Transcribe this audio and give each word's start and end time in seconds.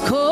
Cold, 0.00 0.25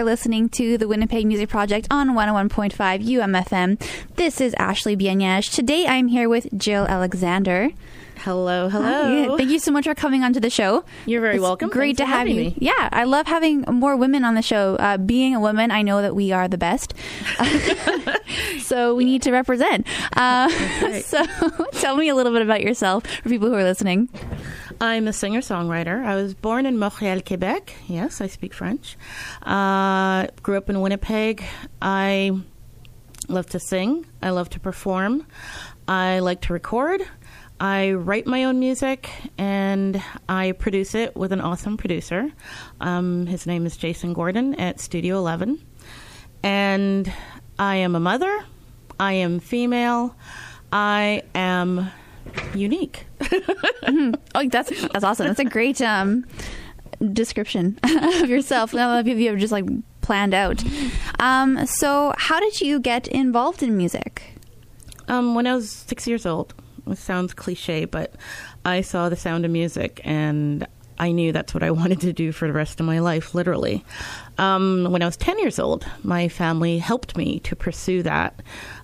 You're 0.00 0.06
listening 0.06 0.48
to 0.50 0.78
the 0.78 0.88
Winnipeg 0.88 1.26
Music 1.26 1.50
Project 1.50 1.86
on 1.90 2.12
101.5 2.12 2.72
UMFM. 3.06 3.78
This 4.16 4.40
is 4.40 4.54
Ashley 4.54 4.96
Bienage. 4.96 5.52
Today 5.54 5.86
I'm 5.86 6.08
here 6.08 6.26
with 6.26 6.48
Jill 6.56 6.86
Alexander. 6.86 7.68
Hello, 8.16 8.70
hello. 8.70 9.28
Hi. 9.32 9.36
Thank 9.36 9.50
you 9.50 9.58
so 9.58 9.70
much 9.70 9.84
for 9.84 9.94
coming 9.94 10.22
onto 10.22 10.40
the 10.40 10.48
show. 10.48 10.84
You're 11.04 11.20
very 11.20 11.34
It's 11.34 11.42
welcome. 11.42 11.68
Great 11.68 11.98
Thanks 11.98 12.10
to 12.10 12.16
have 12.16 12.28
you. 12.28 12.34
me. 12.34 12.54
Yeah, 12.58 12.88
I 12.90 13.04
love 13.04 13.26
having 13.26 13.60
more 13.70 13.94
women 13.94 14.24
on 14.24 14.34
the 14.36 14.42
show. 14.42 14.76
Uh, 14.76 14.96
being 14.96 15.34
a 15.34 15.40
woman, 15.40 15.70
I 15.70 15.82
know 15.82 16.00
that 16.00 16.16
we 16.16 16.32
are 16.32 16.48
the 16.48 16.56
best. 16.58 16.94
so 18.60 18.94
we 18.94 19.04
need 19.04 19.20
to 19.24 19.32
represent. 19.32 19.86
Uh, 20.16 20.48
So 21.02 21.24
tell 21.72 21.96
me 21.96 22.08
a 22.08 22.14
little 22.14 22.32
bit 22.32 22.40
about 22.40 22.62
yourself 22.62 23.04
for 23.06 23.28
people 23.28 23.48
who 23.48 23.54
are 23.54 23.64
listening. 23.64 24.08
I'm 24.82 25.08
a 25.08 25.12
singer 25.12 25.40
songwriter. 25.40 26.02
I 26.02 26.14
was 26.14 26.32
born 26.32 26.64
in 26.64 26.78
Montreal, 26.78 27.20
Quebec. 27.20 27.74
Yes, 27.86 28.22
I 28.22 28.28
speak 28.28 28.54
French. 28.54 28.96
Uh, 29.42 30.28
grew 30.42 30.56
up 30.56 30.70
in 30.70 30.80
Winnipeg. 30.80 31.44
I 31.82 32.40
love 33.28 33.44
to 33.50 33.60
sing. 33.60 34.06
I 34.22 34.30
love 34.30 34.48
to 34.50 34.60
perform. 34.60 35.26
I 35.86 36.20
like 36.20 36.40
to 36.42 36.54
record. 36.54 37.02
I 37.60 37.92
write 37.92 38.26
my 38.26 38.44
own 38.44 38.58
music 38.58 39.10
and 39.36 40.02
I 40.30 40.52
produce 40.52 40.94
it 40.94 41.14
with 41.14 41.32
an 41.32 41.42
awesome 41.42 41.76
producer. 41.76 42.32
Um, 42.80 43.26
his 43.26 43.46
name 43.46 43.66
is 43.66 43.76
Jason 43.76 44.14
Gordon 44.14 44.54
at 44.54 44.80
Studio 44.80 45.18
11. 45.18 45.62
And 46.42 47.12
I 47.58 47.76
am 47.76 47.94
a 47.94 48.00
mother. 48.00 48.46
I 48.98 49.12
am 49.12 49.40
female. 49.40 50.16
I 50.72 51.22
am 51.34 51.90
unique. 52.54 53.04
Oh, 54.34 54.48
that's 54.48 54.70
that's 54.88 55.04
awesome. 55.04 55.26
That's 55.26 55.40
a 55.40 55.44
great 55.44 55.80
um, 55.82 56.24
description 57.12 57.78
of 57.82 58.28
yourself. 58.28 58.72
Lot 58.72 59.00
of 59.00 59.06
you 59.08 59.28
have 59.30 59.38
just 59.38 59.52
like 59.52 59.64
planned 60.00 60.34
out. 60.34 60.62
Um, 61.18 61.66
so, 61.66 62.14
how 62.16 62.40
did 62.40 62.60
you 62.60 62.80
get 62.80 63.08
involved 63.08 63.62
in 63.62 63.76
music? 63.76 64.34
Um, 65.08 65.34
when 65.34 65.46
I 65.46 65.54
was 65.54 65.70
six 65.70 66.06
years 66.06 66.26
old, 66.26 66.54
it 66.86 66.98
sounds 66.98 67.34
cliche, 67.34 67.84
but 67.84 68.14
I 68.64 68.80
saw 68.80 69.08
the 69.08 69.16
sound 69.16 69.44
of 69.44 69.50
music 69.50 70.00
and 70.04 70.66
I 70.98 71.12
knew 71.12 71.32
that's 71.32 71.54
what 71.54 71.62
I 71.62 71.70
wanted 71.80 72.00
to 72.02 72.12
do 72.12 72.30
for 72.30 72.46
the 72.46 72.54
rest 72.54 72.78
of 72.78 72.86
my 72.86 73.00
life, 73.00 73.34
literally. 73.34 73.84
Um, 74.38 74.86
when 74.90 75.02
I 75.02 75.06
was 75.06 75.16
10 75.16 75.38
years 75.40 75.58
old, 75.58 75.86
my 76.02 76.28
family 76.28 76.78
helped 76.78 77.16
me 77.16 77.40
to 77.40 77.56
pursue 77.56 78.02
that. 78.04 78.40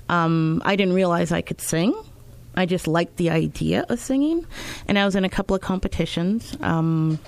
Um, 0.09 0.63
I 0.65 0.77
didn't 0.77 0.95
realize 0.95 1.31
I 1.31 1.43
could 1.43 1.61
sing. 1.61 1.95
I 2.57 2.67
just 2.67 2.87
liked 2.87 3.17
the 3.17 3.31
idea 3.31 3.85
of 3.89 3.99
singing. 3.99 4.47
And 4.89 4.99
I 4.99 5.05
was 5.05 5.15
in 5.15 5.25
a 5.25 5.29
couple 5.29 5.55
of 5.55 5.63
competitions 5.63 6.57
um, 6.61 7.19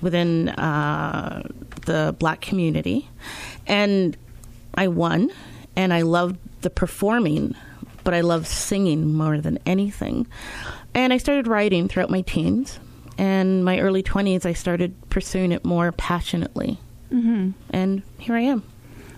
within 0.00 0.48
uh, 0.50 1.42
the 1.86 2.14
black 2.18 2.40
community. 2.40 3.08
And 3.66 4.16
I 4.74 4.88
won, 4.88 5.30
and 5.76 5.92
I 5.92 6.02
loved 6.02 6.38
the 6.62 6.70
performing, 6.70 7.54
but 8.04 8.14
I 8.14 8.22
loved 8.22 8.46
singing 8.46 9.12
more 9.14 9.40
than 9.40 9.58
anything. 9.66 10.26
And 10.94 11.12
I 11.12 11.18
started 11.18 11.46
writing 11.46 11.88
throughout 11.88 12.10
my 12.10 12.22
teens. 12.22 12.80
And 13.18 13.64
my 13.64 13.80
early 13.80 14.02
20s, 14.02 14.46
I 14.46 14.52
started 14.52 14.94
pursuing 15.10 15.52
it 15.52 15.64
more 15.64 15.92
passionately. 15.92 16.78
Mm-hmm. 17.12 17.50
And 17.70 18.02
here 18.18 18.36
I 18.36 18.42
am. 18.42 18.62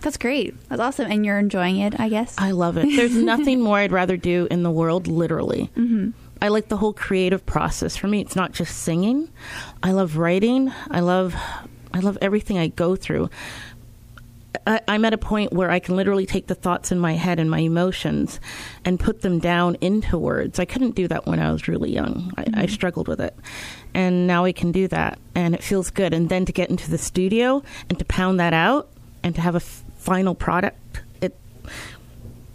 That's 0.00 0.16
great. 0.16 0.54
That's 0.68 0.80
awesome, 0.80 1.10
and 1.10 1.24
you're 1.24 1.38
enjoying 1.38 1.78
it, 1.78 1.98
I 1.98 2.08
guess. 2.08 2.34
I 2.38 2.52
love 2.52 2.76
it. 2.76 2.86
There's 2.96 3.14
nothing 3.22 3.60
more 3.60 3.78
I'd 3.78 3.92
rather 3.92 4.16
do 4.16 4.48
in 4.50 4.62
the 4.62 4.70
world, 4.70 5.06
literally. 5.06 5.70
Mm-hmm. 5.76 6.10
I 6.42 6.48
like 6.48 6.68
the 6.68 6.76
whole 6.78 6.92
creative 6.92 7.44
process. 7.44 7.96
For 7.96 8.08
me, 8.08 8.20
it's 8.20 8.36
not 8.36 8.52
just 8.52 8.78
singing. 8.78 9.30
I 9.82 9.92
love 9.92 10.16
writing. 10.16 10.72
I 10.90 11.00
love 11.00 11.34
I 11.92 12.00
love 12.00 12.16
everything 12.22 12.56
I 12.56 12.68
go 12.68 12.96
through. 12.96 13.28
I, 14.66 14.80
I'm 14.88 15.04
at 15.04 15.12
a 15.12 15.18
point 15.18 15.52
where 15.52 15.70
I 15.70 15.78
can 15.78 15.96
literally 15.96 16.26
take 16.26 16.46
the 16.46 16.54
thoughts 16.54 16.90
in 16.92 16.98
my 16.98 17.14
head 17.14 17.38
and 17.38 17.50
my 17.50 17.60
emotions 17.60 18.40
and 18.84 18.98
put 18.98 19.22
them 19.22 19.38
down 19.38 19.76
into 19.80 20.18
words. 20.18 20.58
I 20.58 20.64
couldn't 20.64 20.94
do 20.94 21.08
that 21.08 21.26
when 21.26 21.38
I 21.40 21.52
was 21.52 21.68
really 21.68 21.92
young. 21.92 22.32
I, 22.36 22.62
I 22.62 22.66
struggled 22.66 23.08
with 23.08 23.20
it. 23.20 23.36
And 23.94 24.26
now 24.26 24.44
I 24.44 24.52
can 24.52 24.72
do 24.72 24.88
that, 24.88 25.18
and 25.34 25.54
it 25.54 25.62
feels 25.62 25.90
good. 25.90 26.12
And 26.14 26.28
then 26.28 26.44
to 26.46 26.52
get 26.52 26.70
into 26.70 26.90
the 26.90 26.98
studio 26.98 27.62
and 27.88 27.98
to 27.98 28.04
pound 28.04 28.40
that 28.40 28.52
out 28.52 28.88
and 29.22 29.34
to 29.34 29.40
have 29.40 29.54
a 29.54 29.56
f- 29.56 29.84
final 30.00 30.34
product, 30.34 31.02
it 31.20 31.36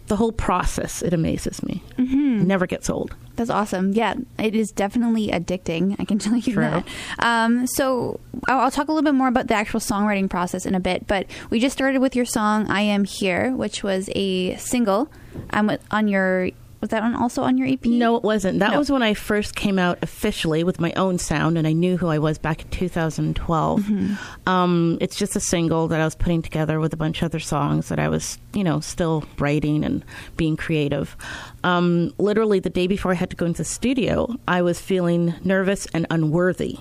the 0.07 0.15
whole 0.15 0.31
process 0.31 1.01
it 1.01 1.13
amazes 1.13 1.63
me. 1.63 1.81
Mm-hmm. 1.97 2.41
It 2.41 2.47
never 2.47 2.67
gets 2.67 2.89
old. 2.89 3.15
That's 3.35 3.49
awesome. 3.49 3.91
Yeah, 3.93 4.15
it 4.39 4.55
is 4.55 4.71
definitely 4.71 5.27
addicting. 5.27 5.95
I 5.99 6.05
can 6.05 6.19
tell 6.25 6.35
you 6.35 6.53
True. 6.53 6.63
that. 6.63 6.87
Um, 7.19 7.67
so 7.67 8.19
I'll, 8.47 8.59
I'll 8.59 8.71
talk 8.71 8.87
a 8.87 8.91
little 8.91 9.03
bit 9.03 9.15
more 9.15 9.27
about 9.27 9.47
the 9.47 9.55
actual 9.55 9.79
songwriting 9.79 10.29
process 10.29 10.65
in 10.65 10.75
a 10.75 10.79
bit. 10.79 11.07
But 11.07 11.27
we 11.49 11.59
just 11.59 11.73
started 11.73 11.99
with 11.99 12.15
your 12.15 12.25
song 12.25 12.67
"I 12.69 12.81
Am 12.81 13.03
Here," 13.03 13.51
which 13.55 13.83
was 13.83 14.09
a 14.15 14.55
single 14.57 15.09
um, 15.51 15.71
on 15.91 16.07
your. 16.07 16.49
Was 16.85 16.91
that 16.91 17.01
on 17.01 17.15
also 17.15 17.41
on 17.41 17.57
your 17.57 17.67
EP? 17.67 17.83
No, 17.83 18.15
it 18.15 18.21
wasn't. 18.21 18.59
That 18.59 18.73
No. 18.73 18.77
was 18.77 18.91
when 18.91 19.01
I 19.01 19.15
first 19.15 19.55
came 19.55 19.79
out 19.79 19.97
officially 20.03 20.63
with 20.63 20.79
my 20.79 20.93
own 20.93 21.17
sound, 21.17 21.57
and 21.57 21.65
I 21.65 21.73
knew 21.73 21.97
who 21.97 22.09
I 22.09 22.19
was 22.19 22.37
back 22.37 22.61
in 22.61 22.69
2012. 22.69 23.81
Mm-hmm. 23.81 24.47
Um, 24.47 24.99
it's 25.01 25.15
just 25.15 25.35
a 25.35 25.39
single 25.39 25.87
that 25.87 25.99
I 25.99 26.05
was 26.05 26.13
putting 26.13 26.43
together 26.43 26.79
with 26.79 26.93
a 26.93 26.95
bunch 26.95 27.23
of 27.23 27.25
other 27.25 27.39
songs 27.39 27.87
that 27.89 27.97
I 27.97 28.07
was, 28.07 28.37
you 28.53 28.63
know, 28.63 28.81
still 28.81 29.23
writing 29.39 29.83
and 29.83 30.05
being 30.37 30.55
creative. 30.57 31.17
Um, 31.63 32.13
literally, 32.19 32.59
the 32.59 32.69
day 32.69 32.85
before 32.85 33.11
I 33.11 33.15
had 33.15 33.31
to 33.31 33.35
go 33.35 33.47
into 33.47 33.63
the 33.63 33.65
studio, 33.65 34.35
I 34.47 34.61
was 34.61 34.79
feeling 34.79 35.33
nervous 35.43 35.87
and 35.91 36.05
unworthy 36.11 36.77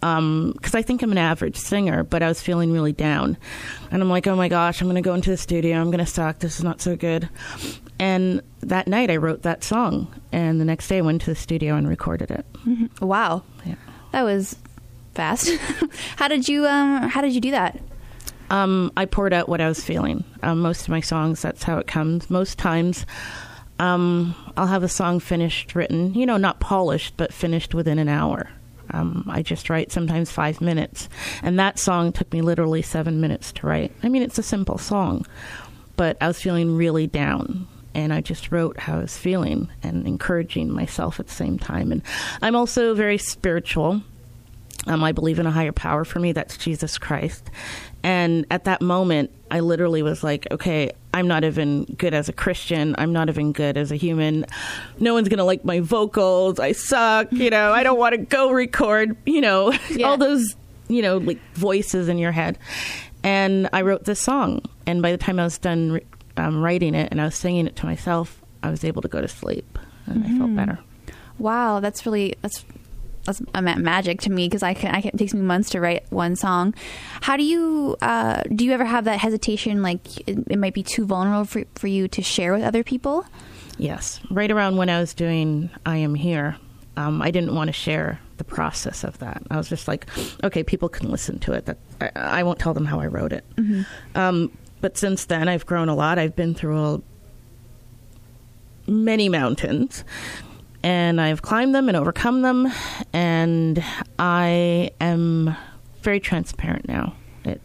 because 0.00 0.74
I 0.74 0.82
think 0.82 1.02
I'm 1.02 1.12
an 1.12 1.18
average 1.18 1.56
singer, 1.56 2.02
but 2.02 2.22
I 2.22 2.28
was 2.28 2.40
feeling 2.40 2.72
really 2.72 2.92
down. 2.92 3.36
And 3.90 4.02
I'm 4.02 4.10
like, 4.10 4.26
oh 4.26 4.36
my 4.36 4.48
gosh, 4.48 4.80
I'm 4.80 4.86
going 4.88 4.96
to 4.96 5.00
go 5.02 5.14
into 5.14 5.30
the 5.30 5.36
studio. 5.36 5.78
I'm 5.80 5.86
going 5.90 6.04
to 6.04 6.06
suck. 6.06 6.38
This 6.40 6.58
is 6.58 6.64
not 6.64 6.80
so 6.80 6.96
good. 6.96 7.28
And 7.98 8.42
that 8.60 8.88
night 8.88 9.10
I 9.10 9.16
wrote 9.16 9.42
that 9.42 9.64
song. 9.64 10.08
And 10.32 10.60
the 10.60 10.64
next 10.64 10.88
day 10.88 10.98
I 10.98 11.00
went 11.02 11.22
to 11.22 11.30
the 11.30 11.36
studio 11.36 11.76
and 11.76 11.88
recorded 11.88 12.30
it. 12.30 12.44
Wow, 13.00 13.42
Yeah. 13.64 13.76
that 14.12 14.22
was 14.22 14.56
fast. 15.14 15.48
how 16.16 16.28
did 16.28 16.48
you 16.48 16.66
um, 16.66 17.08
How 17.08 17.20
did 17.20 17.32
you 17.34 17.40
do 17.40 17.52
that? 17.52 17.80
Um, 18.50 18.92
I 18.96 19.06
poured 19.06 19.32
out 19.32 19.48
what 19.48 19.60
I 19.60 19.68
was 19.68 19.82
feeling. 19.82 20.22
Um, 20.42 20.60
most 20.60 20.82
of 20.82 20.88
my 20.90 21.00
songs, 21.00 21.42
that's 21.42 21.62
how 21.64 21.78
it 21.78 21.86
comes. 21.88 22.30
Most 22.30 22.58
times, 22.58 23.04
um, 23.80 24.34
I'll 24.56 24.68
have 24.68 24.84
a 24.84 24.88
song 24.88 25.18
finished, 25.18 25.74
written, 25.74 26.14
you 26.14 26.26
know, 26.26 26.36
not 26.36 26.60
polished, 26.60 27.14
but 27.16 27.32
finished 27.32 27.74
within 27.74 27.98
an 27.98 28.08
hour. 28.08 28.48
Um, 28.90 29.24
I 29.28 29.42
just 29.42 29.70
write 29.70 29.92
sometimes 29.92 30.30
five 30.30 30.60
minutes. 30.60 31.08
And 31.42 31.58
that 31.58 31.78
song 31.78 32.12
took 32.12 32.32
me 32.32 32.42
literally 32.42 32.82
seven 32.82 33.20
minutes 33.20 33.52
to 33.52 33.66
write. 33.66 33.92
I 34.02 34.08
mean, 34.08 34.22
it's 34.22 34.38
a 34.38 34.42
simple 34.42 34.78
song, 34.78 35.26
but 35.96 36.16
I 36.20 36.28
was 36.28 36.40
feeling 36.40 36.76
really 36.76 37.06
down. 37.06 37.66
And 37.94 38.12
I 38.12 38.20
just 38.20 38.52
wrote 38.52 38.78
how 38.78 38.98
I 38.98 39.02
was 39.02 39.16
feeling 39.16 39.68
and 39.82 40.06
encouraging 40.06 40.70
myself 40.70 41.18
at 41.18 41.28
the 41.28 41.32
same 41.32 41.58
time. 41.58 41.90
And 41.92 42.02
I'm 42.42 42.54
also 42.54 42.94
very 42.94 43.16
spiritual. 43.16 44.02
Um, 44.86 45.02
I 45.02 45.12
believe 45.12 45.38
in 45.38 45.46
a 45.46 45.50
higher 45.50 45.72
power 45.72 46.04
for 46.04 46.20
me. 46.20 46.32
That's 46.32 46.58
Jesus 46.58 46.98
Christ. 46.98 47.50
And 48.02 48.46
at 48.50 48.64
that 48.64 48.82
moment, 48.82 49.30
I 49.50 49.60
literally 49.60 50.02
was 50.02 50.22
like, 50.22 50.46
okay, 50.50 50.92
I'm 51.16 51.26
not 51.28 51.44
even 51.44 51.84
good 51.96 52.12
as 52.12 52.28
a 52.28 52.32
Christian. 52.32 52.94
I'm 52.98 53.12
not 53.12 53.30
even 53.30 53.52
good 53.52 53.76
as 53.78 53.90
a 53.90 53.96
human. 53.96 54.44
No 55.00 55.14
one's 55.14 55.28
going 55.28 55.38
to 55.38 55.44
like 55.44 55.64
my 55.64 55.80
vocals. 55.80 56.60
I 56.60 56.72
suck. 56.72 57.32
You 57.32 57.48
know, 57.48 57.72
I 57.72 57.82
don't 57.82 57.98
want 57.98 58.12
to 58.12 58.18
go 58.18 58.50
record, 58.50 59.16
you 59.24 59.40
know, 59.40 59.72
Yeah. 59.90 60.08
all 60.08 60.18
those, 60.18 60.54
you 60.88 61.00
know, 61.00 61.16
like 61.16 61.38
voices 61.54 62.08
in 62.08 62.18
your 62.18 62.32
head. 62.32 62.58
And 63.22 63.68
I 63.72 63.80
wrote 63.80 64.04
this 64.04 64.20
song. 64.20 64.60
And 64.86 65.00
by 65.00 65.10
the 65.10 65.16
time 65.18 65.40
I 65.40 65.44
was 65.44 65.56
done 65.58 66.00
um, 66.36 66.62
writing 66.62 66.94
it 66.94 67.08
and 67.10 67.20
I 67.20 67.24
was 67.24 67.34
singing 67.34 67.66
it 67.66 67.76
to 67.76 67.86
myself, 67.86 68.42
I 68.62 68.70
was 68.70 68.84
able 68.84 69.00
to 69.02 69.08
go 69.08 69.20
to 69.22 69.28
sleep 69.28 69.78
and 70.06 70.22
I 70.22 70.36
felt 70.38 70.54
better. 70.54 70.78
Wow, 71.38 71.80
that's 71.80 72.04
really 72.04 72.34
that's 72.42 72.64
that's 73.26 73.42
magic 73.52 74.20
to 74.22 74.30
me 74.30 74.48
because 74.48 74.62
I 74.62 74.74
can 74.74 74.94
I 74.94 75.00
can, 75.00 75.10
it 75.14 75.18
takes 75.18 75.34
me 75.34 75.40
months 75.40 75.70
to 75.70 75.80
write 75.80 76.10
one 76.10 76.36
song. 76.36 76.74
How 77.20 77.36
do 77.36 77.42
you 77.42 77.96
uh, 78.00 78.42
do? 78.54 78.64
You 78.64 78.72
ever 78.72 78.84
have 78.84 79.04
that 79.04 79.18
hesitation, 79.18 79.82
like 79.82 80.20
it, 80.28 80.38
it 80.48 80.58
might 80.58 80.74
be 80.74 80.82
too 80.82 81.04
vulnerable 81.04 81.44
for 81.44 81.64
for 81.74 81.86
you 81.86 82.08
to 82.08 82.22
share 82.22 82.52
with 82.52 82.62
other 82.62 82.82
people? 82.82 83.26
Yes, 83.78 84.20
right 84.30 84.50
around 84.50 84.76
when 84.76 84.88
I 84.88 85.00
was 85.00 85.12
doing 85.12 85.68
I 85.84 85.98
Am 85.98 86.14
Here, 86.14 86.56
um, 86.96 87.20
I 87.20 87.30
didn't 87.30 87.54
want 87.54 87.68
to 87.68 87.72
share 87.72 88.20
the 88.38 88.44
process 88.44 89.04
of 89.04 89.18
that. 89.18 89.42
I 89.50 89.56
was 89.56 89.68
just 89.68 89.88
like, 89.88 90.06
okay, 90.44 90.62
people 90.62 90.88
can 90.88 91.10
listen 91.10 91.38
to 91.40 91.52
it. 91.52 91.66
That 91.66 91.78
I, 92.00 92.10
I 92.14 92.42
won't 92.42 92.58
tell 92.58 92.74
them 92.74 92.86
how 92.86 93.00
I 93.00 93.06
wrote 93.06 93.32
it. 93.32 93.44
Um, 94.14 94.56
but 94.80 94.96
since 94.96 95.26
then, 95.26 95.48
I've 95.48 95.66
grown 95.66 95.88
a 95.88 95.94
lot. 95.94 96.18
I've 96.18 96.36
been 96.36 96.54
through 96.54 96.84
a, 96.84 97.00
many 98.90 99.28
mountains, 99.28 100.04
and 100.86 101.20
I've 101.20 101.42
climbed 101.42 101.74
them 101.74 101.88
and 101.88 101.96
overcome 101.96 102.42
them, 102.42 102.72
and 103.12 103.82
I 104.20 104.92
am 105.00 105.56
very 106.02 106.20
transparent 106.20 106.86
now. 106.86 107.16
It 107.44 107.60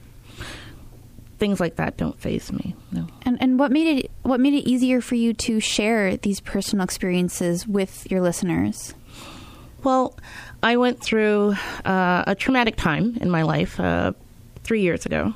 things 1.37 1.59
like 1.59 1.75
that 1.75 1.97
don't 1.97 2.19
phase 2.19 2.51
me. 2.51 2.75
No. 2.91 3.05
And 3.21 3.37
and 3.39 3.59
what 3.59 3.71
made 3.71 3.99
it 3.99 4.11
what 4.23 4.39
made 4.39 4.55
it 4.55 4.67
easier 4.67 5.01
for 5.01 5.13
you 5.13 5.35
to 5.35 5.59
share 5.59 6.17
these 6.17 6.39
personal 6.39 6.83
experiences 6.83 7.67
with 7.67 8.09
your 8.09 8.21
listeners? 8.21 8.95
Well, 9.83 10.17
I 10.63 10.77
went 10.77 10.99
through 10.99 11.53
uh, 11.85 12.23
a 12.25 12.33
traumatic 12.33 12.75
time 12.75 13.19
in 13.21 13.29
my 13.29 13.43
life 13.43 13.79
uh, 13.79 14.13
three 14.63 14.81
years 14.81 15.05
ago, 15.05 15.35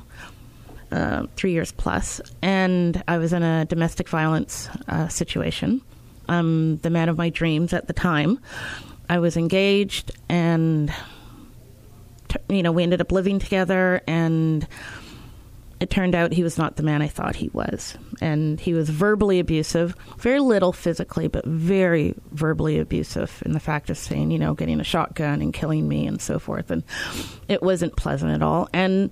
uh, 0.90 1.26
three 1.36 1.52
years 1.52 1.70
plus, 1.70 2.20
and 2.42 3.00
I 3.06 3.18
was 3.18 3.32
in 3.32 3.44
a 3.44 3.64
domestic 3.64 4.08
violence 4.08 4.68
uh, 4.88 5.06
situation. 5.06 5.82
I'm 6.28 6.78
the 6.78 6.90
man 6.90 7.08
of 7.08 7.16
my 7.16 7.30
dreams 7.30 7.72
at 7.72 7.86
the 7.86 7.92
time. 7.92 8.38
I 9.08 9.18
was 9.18 9.36
engaged, 9.36 10.12
and 10.28 10.92
you 12.48 12.62
know 12.62 12.72
we 12.72 12.82
ended 12.82 13.00
up 13.00 13.12
living 13.12 13.38
together, 13.38 14.02
and 14.06 14.66
it 15.78 15.90
turned 15.90 16.14
out 16.14 16.32
he 16.32 16.42
was 16.42 16.56
not 16.56 16.76
the 16.76 16.82
man 16.82 17.02
I 17.02 17.08
thought 17.08 17.36
he 17.36 17.50
was. 17.52 17.96
And 18.20 18.58
he 18.58 18.72
was 18.72 18.88
verbally 18.88 19.40
abusive, 19.40 19.94
very 20.18 20.40
little 20.40 20.72
physically, 20.72 21.28
but 21.28 21.44
very 21.44 22.14
verbally 22.32 22.78
abusive 22.78 23.42
in 23.44 23.52
the 23.52 23.60
fact 23.60 23.90
of 23.90 23.98
saying, 23.98 24.30
you 24.30 24.38
know, 24.38 24.54
getting 24.54 24.80
a 24.80 24.84
shotgun 24.84 25.42
and 25.42 25.52
killing 25.52 25.86
me 25.86 26.06
and 26.06 26.20
so 26.20 26.38
forth. 26.38 26.70
And 26.70 26.82
it 27.48 27.62
wasn't 27.62 27.96
pleasant 27.96 28.32
at 28.32 28.42
all. 28.42 28.68
And 28.72 29.10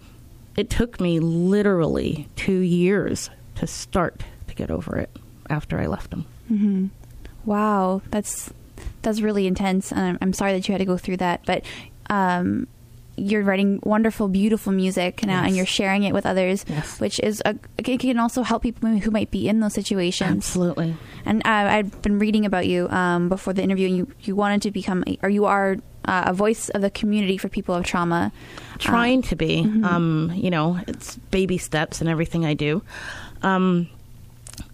it 0.56 0.70
took 0.70 1.00
me 1.00 1.20
literally 1.20 2.28
two 2.36 2.60
years 2.60 3.28
to 3.56 3.66
start 3.66 4.22
to 4.48 4.54
get 4.54 4.70
over 4.70 4.96
it 4.96 5.10
after 5.50 5.78
I 5.78 5.86
left 5.86 6.12
him. 6.12 6.24
Mm-hmm. 6.50 6.86
Wow, 7.44 8.02
that's 8.10 8.52
that's 9.02 9.20
really 9.20 9.46
intense, 9.46 9.92
and 9.92 10.00
I'm, 10.00 10.18
I'm 10.20 10.32
sorry 10.32 10.52
that 10.52 10.66
you 10.68 10.72
had 10.72 10.78
to 10.78 10.84
go 10.84 10.96
through 10.96 11.18
that. 11.18 11.42
But 11.46 11.64
um, 12.10 12.66
you're 13.16 13.42
writing 13.42 13.78
wonderful, 13.84 14.28
beautiful 14.28 14.72
music 14.72 15.24
now, 15.24 15.44
and 15.44 15.54
you're 15.56 15.66
sharing 15.66 16.02
it 16.02 16.12
with 16.12 16.26
others, 16.26 16.64
Yes. 16.68 16.98
which 17.00 17.20
is 17.20 17.40
a, 17.44 17.54
it 17.78 18.00
can 18.00 18.18
also 18.18 18.42
help 18.42 18.62
people 18.62 18.88
who 18.88 19.10
might 19.10 19.30
be 19.30 19.48
in 19.48 19.60
those 19.60 19.74
situations. 19.74 20.36
Absolutely. 20.48 20.96
And 21.24 21.40
uh, 21.46 21.50
I've 21.50 22.02
been 22.02 22.18
reading 22.18 22.44
about 22.44 22.66
you 22.66 22.88
um, 22.88 23.28
before 23.28 23.52
the 23.52 23.62
interview, 23.62 23.86
and 23.88 23.96
you 23.96 24.08
you 24.22 24.34
wanted 24.34 24.62
to 24.62 24.70
become, 24.70 25.04
or 25.22 25.28
you 25.28 25.44
are 25.44 25.76
uh, 26.06 26.24
a 26.26 26.32
voice 26.34 26.68
of 26.70 26.80
the 26.82 26.90
community 26.90 27.36
for 27.38 27.48
people 27.48 27.74
of 27.74 27.84
trauma. 27.84 28.32
trying 28.78 29.22
to 29.22 29.36
be. 29.36 29.60
Um, 29.84 30.32
you 30.34 30.50
know, 30.50 30.80
it's 30.88 31.16
baby 31.30 31.56
steps 31.58 32.00
in 32.00 32.08
everything 32.08 32.44
I 32.44 32.54
do. 32.54 32.82
Um, 33.42 33.88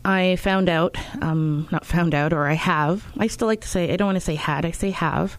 I 0.04 0.36
found 0.36 0.68
out, 0.68 0.96
um, 1.20 1.68
not 1.70 1.84
found 1.84 2.14
out, 2.14 2.32
or 2.32 2.46
I 2.46 2.54
have. 2.54 3.06
I 3.18 3.26
still 3.26 3.46
like 3.46 3.60
to 3.60 3.68
say, 3.68 3.92
I 3.92 3.96
don't 3.96 4.06
want 4.06 4.16
to 4.16 4.20
say 4.20 4.34
had, 4.34 4.64
I 4.64 4.70
say 4.70 4.90
have. 4.90 5.36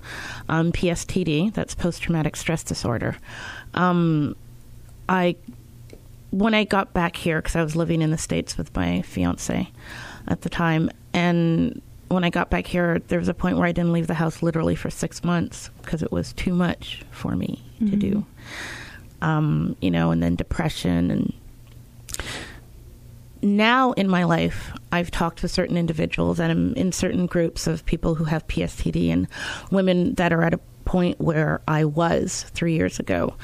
Um, 0.50 0.72
PSTD, 0.72 1.54
that's 1.54 1.74
post 1.74 2.04
traumatic 2.04 2.36
stress 2.36 2.64
disorder. 2.64 3.18
Um, 3.74 4.36
I, 5.10 5.36
when 6.30 6.54
I 6.54 6.64
got 6.64 6.94
back 6.94 7.16
here, 7.16 7.42
because 7.42 7.56
I 7.56 7.64
was 7.64 7.76
living 7.76 8.02
in 8.02 8.12
the 8.12 8.18
States 8.18 8.58
with 8.58 8.76
my 8.76 9.02
fiance 9.02 9.70
at 10.28 10.42
the 10.42 10.50
time, 10.50 10.92
and 11.12 11.82
when 12.10 12.24
I 12.24 12.30
got 12.30 12.50
back 12.52 12.68
here, 12.68 13.00
there 13.08 13.20
was 13.20 13.30
a 13.30 13.34
point 13.34 13.58
where 13.58 13.66
I 13.66 13.72
didn't 13.72 13.94
leave 13.94 14.08
the 14.08 14.14
house 14.14 14.44
literally 14.44 14.76
for 14.76 14.90
six 14.90 15.24
months 15.24 15.70
because 15.82 16.04
it 16.04 16.12
was 16.12 16.34
too 16.34 16.54
much 16.54 17.04
for 17.10 17.36
me 17.36 17.64
to 17.80 17.96
do. 17.96 18.26
Um, 19.22 19.76
you 19.82 19.90
know, 19.90 20.12
and 20.12 20.22
then 20.22 20.36
depression 20.36 21.10
and 21.10 21.34
now 23.42 23.92
in 23.94 24.08
my 24.08 24.24
life, 24.24 24.72
I've 24.92 25.12
talked 25.12 25.42
with 25.42 25.52
certain 25.52 25.78
individuals 25.78 26.40
and 26.40 26.52
I'm 26.52 26.74
in 26.76 26.92
certain 26.92 27.26
groups 27.26 27.68
of 27.68 27.86
people 27.86 28.16
who 28.16 28.26
have 28.26 28.48
PSTD 28.48 29.10
and 29.10 29.28
women 29.72 30.16
that 30.16 30.34
are 30.34 30.44
at 30.44 30.54
a 30.54 30.60
point 30.86 31.20
where 31.20 31.62
I 31.68 31.86
was 31.86 32.46
three 32.54 32.74
years 32.76 33.00
ago. 33.00 33.36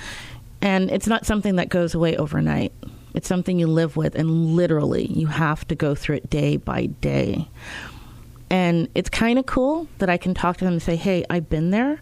And 0.62 0.92
it's 0.92 1.08
not 1.08 1.26
something 1.26 1.56
that 1.58 1.70
goes 1.70 1.94
away 1.96 2.18
overnight. 2.18 2.74
It's 3.14 3.28
something 3.28 3.58
you 3.58 3.68
live 3.68 3.96
with, 3.96 4.16
and 4.16 4.56
literally, 4.56 5.06
you 5.06 5.28
have 5.28 5.68
to 5.70 5.76
go 5.76 5.96
through 5.96 6.18
it 6.18 6.30
day 6.30 6.58
by 6.58 6.88
day. 6.88 7.48
And 8.50 8.90
it's 8.94 9.10
kind 9.10 9.40
of 9.40 9.46
cool 9.46 9.88
that 9.98 10.10
I 10.10 10.18
can 10.18 10.34
talk 10.34 10.58
to 10.58 10.66
them 10.66 10.74
and 10.74 10.82
say, 10.82 10.96
hey, 10.96 11.26
I've 11.30 11.50
been 11.50 11.72
there. 11.72 12.00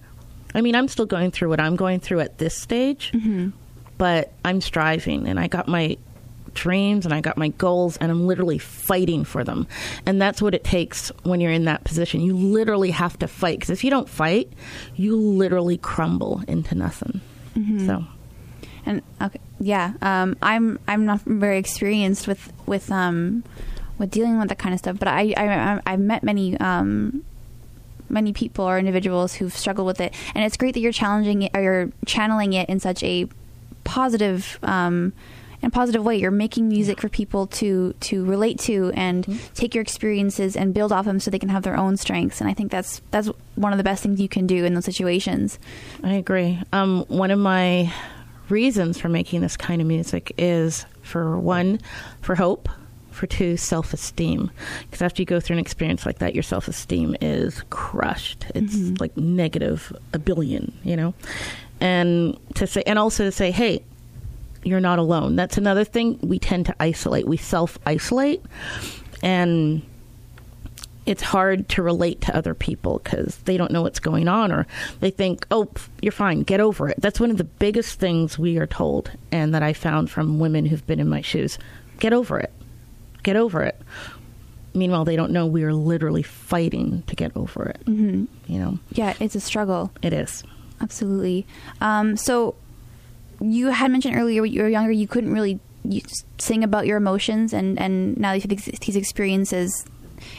I 0.54 0.62
mean, 0.62 0.76
I'm 0.76 0.88
still 0.88 1.06
going 1.06 1.32
through 1.32 1.50
what 1.50 1.60
I'm 1.60 1.76
going 1.76 2.00
through 2.00 2.22
at 2.22 2.38
this 2.38 2.58
stage, 2.58 3.12
mm-hmm. 3.14 3.50
but 3.98 4.34
I'm 4.44 4.62
striving 4.62 5.28
and 5.28 5.40
I 5.40 5.48
got 5.48 5.68
my 5.68 5.98
dreams 6.56 7.06
and 7.06 7.14
I 7.14 7.22
got 7.22 7.38
my 7.38 7.50
goals 7.50 7.98
and 7.98 8.12
I'm 8.12 8.26
literally 8.26 8.58
fighting 8.58 9.24
for 9.24 9.44
them. 9.44 9.68
And 10.08 10.20
that's 10.20 10.42
what 10.42 10.56
it 10.56 10.64
takes 10.64 11.10
when 11.24 11.40
you're 11.40 11.52
in 11.52 11.66
that 11.66 11.84
position. 11.84 12.22
You 12.22 12.36
literally 12.36 12.90
have 12.92 13.20
to 13.20 13.28
fight 13.28 13.60
because 13.60 13.70
if 13.70 13.84
you 13.84 13.92
don't 13.92 14.10
fight, 14.10 14.52
you 14.96 15.16
literally 15.16 15.78
crumble 15.78 16.42
into 16.48 16.74
nothing. 16.74 17.22
So, 17.86 18.04
And 18.86 19.02
okay, 19.22 19.40
yeah, 19.60 19.94
um, 20.02 20.36
I'm 20.42 20.78
I'm 20.88 21.06
not 21.06 21.22
very 21.22 21.58
experienced 21.58 22.28
with 22.28 22.52
with 22.66 22.92
um, 22.92 23.44
with 23.98 24.12
dealing 24.12 24.38
with 24.40 24.50
that 24.50 24.58
kind 24.58 24.74
of 24.74 24.80
stuff, 24.80 24.98
but 25.00 25.08
I 25.08 25.34
I 25.38 25.46
I- 25.76 25.82
I've 25.86 26.00
met 26.02 26.22
many 26.24 26.58
um, 26.60 27.24
many 28.10 28.34
people 28.34 28.66
or 28.66 28.78
individuals 28.78 29.36
who've 29.36 29.56
struggled 29.56 29.88
with 29.88 30.02
it, 30.02 30.14
and 30.36 30.44
it's 30.44 30.58
great 30.58 30.74
that 30.74 30.82
you're 30.82 30.92
challenging 30.92 31.44
it 31.44 31.52
or 31.56 31.62
you're 31.62 31.90
channeling 32.06 32.52
it 32.54 32.68
in 32.70 32.80
such 32.82 33.02
a 33.04 33.28
positive. 33.86 34.60
Um, 34.64 35.14
in 35.62 35.68
a 35.68 35.72
positive 35.72 36.04
way, 36.04 36.18
you're 36.18 36.32
making 36.32 36.68
music 36.68 37.02
for 37.02 37.10
people 37.10 37.48
to 37.48 37.94
to 38.02 38.26
relate 38.26 38.60
to 38.62 38.92
and 38.96 39.40
take 39.54 39.74
your 39.74 39.82
experiences 39.82 40.56
and 40.56 40.74
build 40.74 40.92
off 40.92 41.06
them, 41.06 41.20
so 41.20 41.32
they 41.32 41.40
can 41.40 41.50
have 41.50 41.64
their 41.64 41.78
own 41.78 41.98
strengths. 41.98 42.42
And 42.42 42.50
I 42.50 42.54
think 42.54 42.72
that's 42.72 43.02
that's 43.12 43.30
one 43.56 43.72
of 43.72 43.78
the 43.78 43.84
best 43.84 44.04
things 44.04 44.20
you 44.20 44.30
can 44.30 44.48
do 44.48 44.66
in 44.66 44.74
those 44.74 44.86
situations. 44.86 45.60
I 46.04 46.14
agree. 46.14 46.62
Um, 46.74 47.06
one 47.08 47.32
of 47.32 47.40
my 47.40 47.92
reasons 48.50 49.00
for 49.00 49.10
making 49.10 49.42
this 49.42 49.58
kind 49.58 49.82
of 49.82 49.88
music 49.88 50.34
is 50.38 50.86
for 51.02 51.38
one, 51.40 51.80
for 52.22 52.36
hope, 52.36 52.70
for 53.12 53.28
two, 53.28 53.58
self 53.58 53.94
esteem. 53.94 54.52
Because 54.82 55.02
after 55.02 55.22
you 55.22 55.26
go 55.26 55.40
through 55.40 55.56
an 55.56 55.62
experience 55.62 56.06
like 56.06 56.20
that, 56.20 56.34
your 56.34 56.44
self 56.44 56.68
esteem 56.68 57.16
is 57.22 57.64
crushed. 57.70 58.46
It's 58.54 59.00
like 59.00 59.16
negative 59.18 59.96
a 60.14 60.20
billion, 60.20 60.78
you 60.84 60.96
know? 60.96 61.14
And 61.80 62.38
to 62.56 62.68
say, 62.68 62.84
and 62.86 63.00
also 63.00 63.26
to 63.26 63.32
say, 63.32 63.52
hey, 63.52 63.84
you're 64.66 64.80
not 64.80 65.00
alone. 65.00 65.36
That's 65.36 65.58
another 65.58 65.84
thing. 65.84 66.20
We 66.22 66.40
tend 66.40 66.66
to 66.68 66.76
isolate. 66.80 67.28
We 67.28 67.38
self 67.38 67.78
isolate. 67.86 68.44
And 69.24 69.82
it's 71.06 71.22
hard 71.22 71.70
to 71.70 71.84
relate 71.84 72.22
to 72.22 72.36
other 72.36 72.54
people 72.56 73.00
because 73.04 73.38
they 73.46 73.58
don't 73.58 73.72
know 73.72 73.84
what's 73.84 74.00
going 74.00 74.28
on 74.28 74.52
or 74.52 74.66
they 75.02 75.12
think, 75.12 75.46
oh, 75.52 75.70
you're 76.02 76.12
fine, 76.12 76.42
get 76.42 76.60
over 76.60 76.90
it. 76.90 77.00
That's 77.00 77.20
one 77.20 77.30
of 77.30 77.38
the 77.38 77.44
biggest 77.44 78.00
things 78.00 78.40
we 78.40 78.58
are 78.58 78.66
told 78.66 79.12
and 79.32 79.54
that 79.54 79.62
I 79.62 79.74
found 79.74 80.10
from 80.10 80.40
women 80.40 80.66
who've 80.66 80.86
been 80.88 81.00
in 81.00 81.08
my 81.08 81.22
shoes. 81.22 81.60
Get 82.00 82.12
over 82.12 82.40
it. 82.40 82.52
Get 83.22 83.36
over 83.36 83.62
it. 83.62 83.80
Meanwhile, 84.74 85.06
they 85.06 85.16
don't 85.16 85.32
know 85.32 85.46
we 85.46 85.64
are 85.64 85.74
literally 85.74 86.24
fighting 86.24 87.04
to 87.08 87.16
get 87.16 87.32
over 87.38 87.66
it. 87.66 87.86
Mm-hmm. 87.86 88.26
You 88.52 88.60
know, 88.60 88.80
Yeah, 88.92 89.14
it's 89.20 89.36
a 89.36 89.40
struggle. 89.40 89.92
it 90.02 90.12
is. 90.12 90.44
Absolutely. 90.82 91.46
Um, 91.82 92.18
so 92.18 92.56
you 93.42 93.68
had 93.68 93.92
mentioned 93.92 94.16
earlier 94.16 94.42
when 94.42 94.52
you 94.52 94.62
were 94.62 94.70
younger, 94.70 94.92
you 94.92 95.08
couldn't 95.08 95.34
really 95.34 95.60
sing 96.38 96.64
about 96.64 96.88
your 96.88 96.98
emotions, 96.98 97.54
and 97.54 97.80
and 97.80 98.18
now 98.18 98.34
you've 98.34 98.44
had 98.44 98.58
these 98.58 98.96
experiences, 98.96 99.86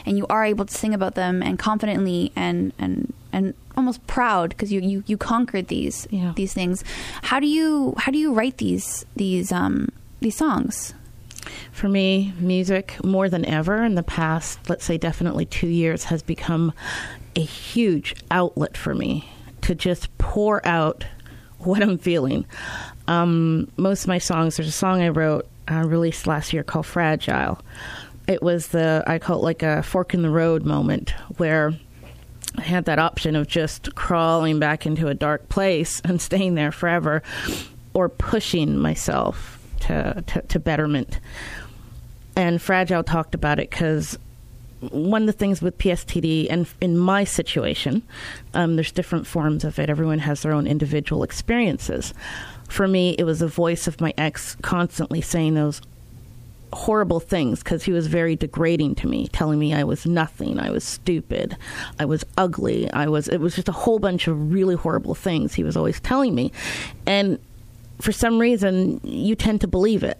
and 0.05 0.17
you 0.17 0.25
are 0.27 0.43
able 0.43 0.65
to 0.65 0.73
sing 0.73 0.93
about 0.93 1.15
them 1.15 1.41
and 1.41 1.57
confidently 1.57 2.31
and 2.35 2.73
and 2.77 3.13
and 3.31 3.53
almost 3.75 4.05
proud 4.07 4.49
because 4.49 4.71
you, 4.71 4.81
you 4.81 5.03
you 5.05 5.17
conquered 5.17 5.67
these 5.67 6.07
Yeah. 6.09 6.33
these 6.35 6.53
things. 6.53 6.83
How 7.23 7.39
do 7.39 7.47
you 7.47 7.93
how 7.97 8.11
do 8.11 8.17
you 8.17 8.33
write 8.33 8.57
these 8.57 9.05
these 9.15 9.51
um 9.51 9.89
these 10.19 10.35
songs? 10.35 10.93
For 11.71 11.87
me, 11.87 12.33
music 12.39 13.01
more 13.05 13.29
than 13.29 13.45
ever 13.45 13.83
in 13.85 13.95
the 13.95 14.03
past, 14.03 14.59
let's 14.69 14.83
say 14.83 14.97
definitely 14.97 15.45
two 15.45 15.67
years, 15.67 16.05
has 16.05 16.21
become 16.21 16.73
a 17.37 17.41
huge 17.41 18.15
outlet 18.31 18.75
for 18.75 18.93
me 18.93 19.29
to 19.61 19.75
just 19.75 20.15
pour 20.17 20.65
out 20.67 21.05
what 21.59 21.81
I'm 21.81 21.97
feeling. 21.97 22.45
Um, 23.07 23.71
most 23.77 24.03
of 24.03 24.07
my 24.07 24.17
songs, 24.17 24.57
there's 24.57 24.69
a 24.69 24.71
song 24.71 25.01
I 25.01 25.09
wrote, 25.09 25.47
uh, 25.69 25.83
released 25.85 26.27
last 26.27 26.53
year 26.53 26.63
called 26.63 26.85
Fragile. 26.85 27.59
It 28.27 28.41
was 28.41 28.67
the, 28.67 29.03
I 29.07 29.19
call 29.19 29.39
it 29.39 29.43
like 29.43 29.63
a 29.63 29.83
fork 29.83 30.13
in 30.13 30.21
the 30.21 30.29
road 30.29 30.65
moment 30.65 31.11
where 31.37 31.73
I 32.57 32.61
had 32.61 32.85
that 32.85 32.99
option 32.99 33.35
of 33.35 33.47
just 33.47 33.95
crawling 33.95 34.59
back 34.59 34.85
into 34.85 35.07
a 35.07 35.13
dark 35.13 35.47
place 35.49 36.01
and 36.05 36.21
staying 36.21 36.55
there 36.55 36.71
forever 36.71 37.23
or 37.93 38.09
pushing 38.09 38.77
myself 38.77 39.59
to, 39.81 40.23
to, 40.27 40.41
to 40.41 40.59
betterment. 40.59 41.19
And 42.35 42.61
Fragile 42.61 43.03
talked 43.03 43.33
about 43.33 43.59
it 43.59 43.69
because 43.69 44.17
one 44.81 45.23
of 45.23 45.27
the 45.27 45.33
things 45.33 45.61
with 45.61 45.77
PSTD, 45.77 46.47
and 46.49 46.67
in 46.81 46.97
my 46.97 47.23
situation, 47.23 48.03
um, 48.53 48.75
there's 48.75 48.91
different 48.91 49.25
forms 49.25 49.63
of 49.63 49.79
it. 49.79 49.89
Everyone 49.89 50.19
has 50.19 50.41
their 50.41 50.53
own 50.53 50.67
individual 50.67 51.23
experiences. 51.23 52.13
For 52.69 52.87
me, 52.87 53.15
it 53.17 53.23
was 53.23 53.39
the 53.39 53.47
voice 53.47 53.87
of 53.87 53.99
my 54.01 54.13
ex 54.17 54.55
constantly 54.61 55.21
saying 55.21 55.55
those 55.55 55.81
horrible 56.73 57.19
things 57.19 57.63
because 57.63 57.83
he 57.83 57.91
was 57.91 58.07
very 58.07 58.35
degrading 58.35 58.95
to 58.95 59.07
me, 59.07 59.27
telling 59.29 59.57
me 59.57 59.73
I 59.73 59.83
was 59.83 60.05
nothing, 60.05 60.59
I 60.59 60.69
was 60.69 60.83
stupid, 60.83 61.57
I 61.99 62.05
was 62.05 62.25
ugly, 62.37 62.91
I 62.91 63.07
was. 63.07 63.27
It 63.27 63.39
was 63.39 63.55
just 63.55 63.69
a 63.69 63.73
whole 63.73 63.99
bunch 63.99 64.27
of 64.27 64.51
really 64.51 64.75
horrible 64.75 65.15
things 65.15 65.53
he 65.53 65.63
was 65.63 65.77
always 65.77 65.99
telling 65.99 66.35
me, 66.35 66.51
and 67.05 67.39
for 67.99 68.11
some 68.11 68.37
reason, 68.39 69.01
you 69.03 69.35
tend 69.35 69.61
to 69.61 69.67
believe 69.67 70.03
it. 70.03 70.19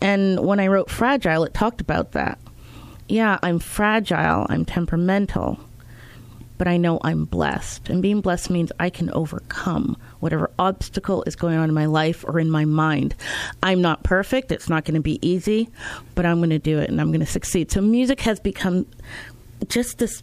And 0.00 0.40
when 0.40 0.60
I 0.60 0.66
wrote 0.66 0.90
Fragile, 0.90 1.44
it 1.44 1.54
talked 1.54 1.80
about 1.80 2.12
that. 2.12 2.38
Yeah, 3.08 3.38
I'm 3.42 3.58
fragile, 3.58 4.46
I'm 4.48 4.64
temperamental, 4.64 5.60
but 6.58 6.66
I 6.66 6.76
know 6.76 6.98
I'm 7.02 7.24
blessed. 7.24 7.88
And 7.88 8.02
being 8.02 8.20
blessed 8.20 8.50
means 8.50 8.72
I 8.80 8.90
can 8.90 9.10
overcome 9.10 9.96
whatever 10.20 10.50
obstacle 10.58 11.22
is 11.24 11.36
going 11.36 11.56
on 11.56 11.68
in 11.68 11.74
my 11.74 11.86
life 11.86 12.24
or 12.26 12.40
in 12.40 12.50
my 12.50 12.64
mind. 12.64 13.14
I'm 13.62 13.80
not 13.80 14.02
perfect, 14.02 14.50
it's 14.50 14.68
not 14.68 14.84
going 14.84 14.94
to 14.94 15.00
be 15.00 15.24
easy, 15.26 15.68
but 16.14 16.26
I'm 16.26 16.38
going 16.38 16.50
to 16.50 16.58
do 16.58 16.78
it 16.78 16.90
and 16.90 17.00
I'm 17.00 17.08
going 17.08 17.20
to 17.20 17.26
succeed. 17.26 17.70
So 17.70 17.80
music 17.80 18.20
has 18.22 18.40
become 18.40 18.86
just 19.68 19.98
this 19.98 20.22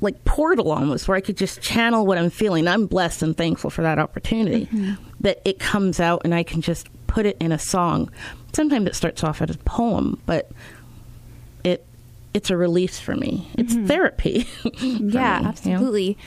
like 0.00 0.24
portal 0.24 0.72
almost 0.72 1.06
where 1.06 1.16
I 1.16 1.20
could 1.20 1.36
just 1.36 1.62
channel 1.62 2.04
what 2.04 2.18
I'm 2.18 2.30
feeling. 2.30 2.66
I'm 2.66 2.86
blessed 2.86 3.22
and 3.22 3.36
thankful 3.36 3.70
for 3.70 3.82
that 3.82 3.98
opportunity 3.98 4.66
mm-hmm. 4.66 4.94
that 5.20 5.40
it 5.44 5.60
comes 5.60 6.00
out 6.00 6.22
and 6.24 6.34
I 6.34 6.42
can 6.42 6.60
just 6.60 6.88
put 7.06 7.24
it 7.24 7.36
in 7.40 7.52
a 7.52 7.58
song. 7.58 8.10
Sometimes 8.52 8.88
it 8.88 8.96
starts 8.96 9.22
off 9.22 9.40
as 9.40 9.54
a 9.54 9.58
poem, 9.58 10.20
but 10.26 10.50
it 11.62 11.86
it's 12.34 12.50
a 12.50 12.56
release 12.56 12.98
for 12.98 13.14
me. 13.14 13.48
It's 13.58 13.74
therapy. 13.74 14.42
for 14.62 14.68
yeah, 14.78 14.98
me, 14.98 14.98
you 15.00 15.10
know? 15.10 15.48
absolutely. 15.48 16.18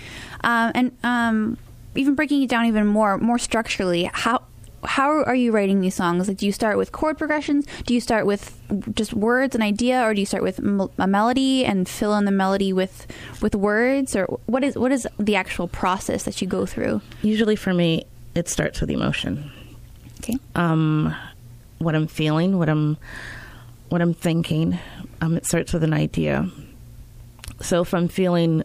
Um, 0.44 0.72
and 0.76 0.98
um, 1.04 1.58
even 1.96 2.16
breaking 2.16 2.44
it 2.44 2.50
down 2.50 2.66
even 2.66 2.88
more, 2.88 3.18
more 3.18 3.40
structurally, 3.40 4.10
how 4.14 4.44
how 4.84 5.24
are 5.24 5.36
you 5.36 5.52
writing 5.52 5.82
these 5.82 5.96
songs? 5.96 6.28
Like, 6.28 6.38
do 6.38 6.46
you 6.46 6.52
start 6.52 6.78
with 6.78 6.92
chord 6.92 7.18
progressions? 7.18 7.66
Do 7.88 7.94
you 7.96 8.02
start 8.02 8.28
with 8.28 8.56
just 8.94 9.14
words, 9.14 9.56
and 9.56 9.64
idea, 9.64 10.04
or 10.04 10.14
do 10.14 10.20
you 10.20 10.26
start 10.26 10.44
with 10.44 10.60
m- 10.60 10.90
a 11.00 11.08
melody 11.08 11.66
and 11.66 11.90
fill 11.90 12.16
in 12.16 12.26
the 12.26 12.32
melody 12.32 12.72
with 12.72 13.08
with 13.42 13.56
words? 13.56 14.16
Or 14.16 14.26
what 14.46 14.64
is 14.64 14.76
what 14.76 14.92
is 14.92 15.08
the 15.18 15.36
actual 15.36 15.68
process 15.68 16.24
that 16.24 16.42
you 16.42 16.48
go 16.48 16.66
through? 16.66 17.02
Usually 17.24 17.56
for 17.56 17.74
me, 17.74 18.06
it 18.36 18.48
starts 18.48 18.80
with 18.80 18.90
emotion. 18.90 19.52
Okay. 20.20 20.38
um, 20.56 21.16
what 21.80 21.94
I'm 21.94 22.08
feeling, 22.08 22.58
what 22.58 22.70
I'm 22.70 22.98
what 23.90 24.02
I'm 24.02 24.14
thinking. 24.14 24.78
Um, 25.25 25.38
it 25.38 25.46
starts 25.46 25.74
with 25.74 25.84
an 25.84 25.94
idea. 25.94 26.50
So 27.62 27.82
if 27.82 27.94
I'm 27.94 28.08
feeling 28.08 28.63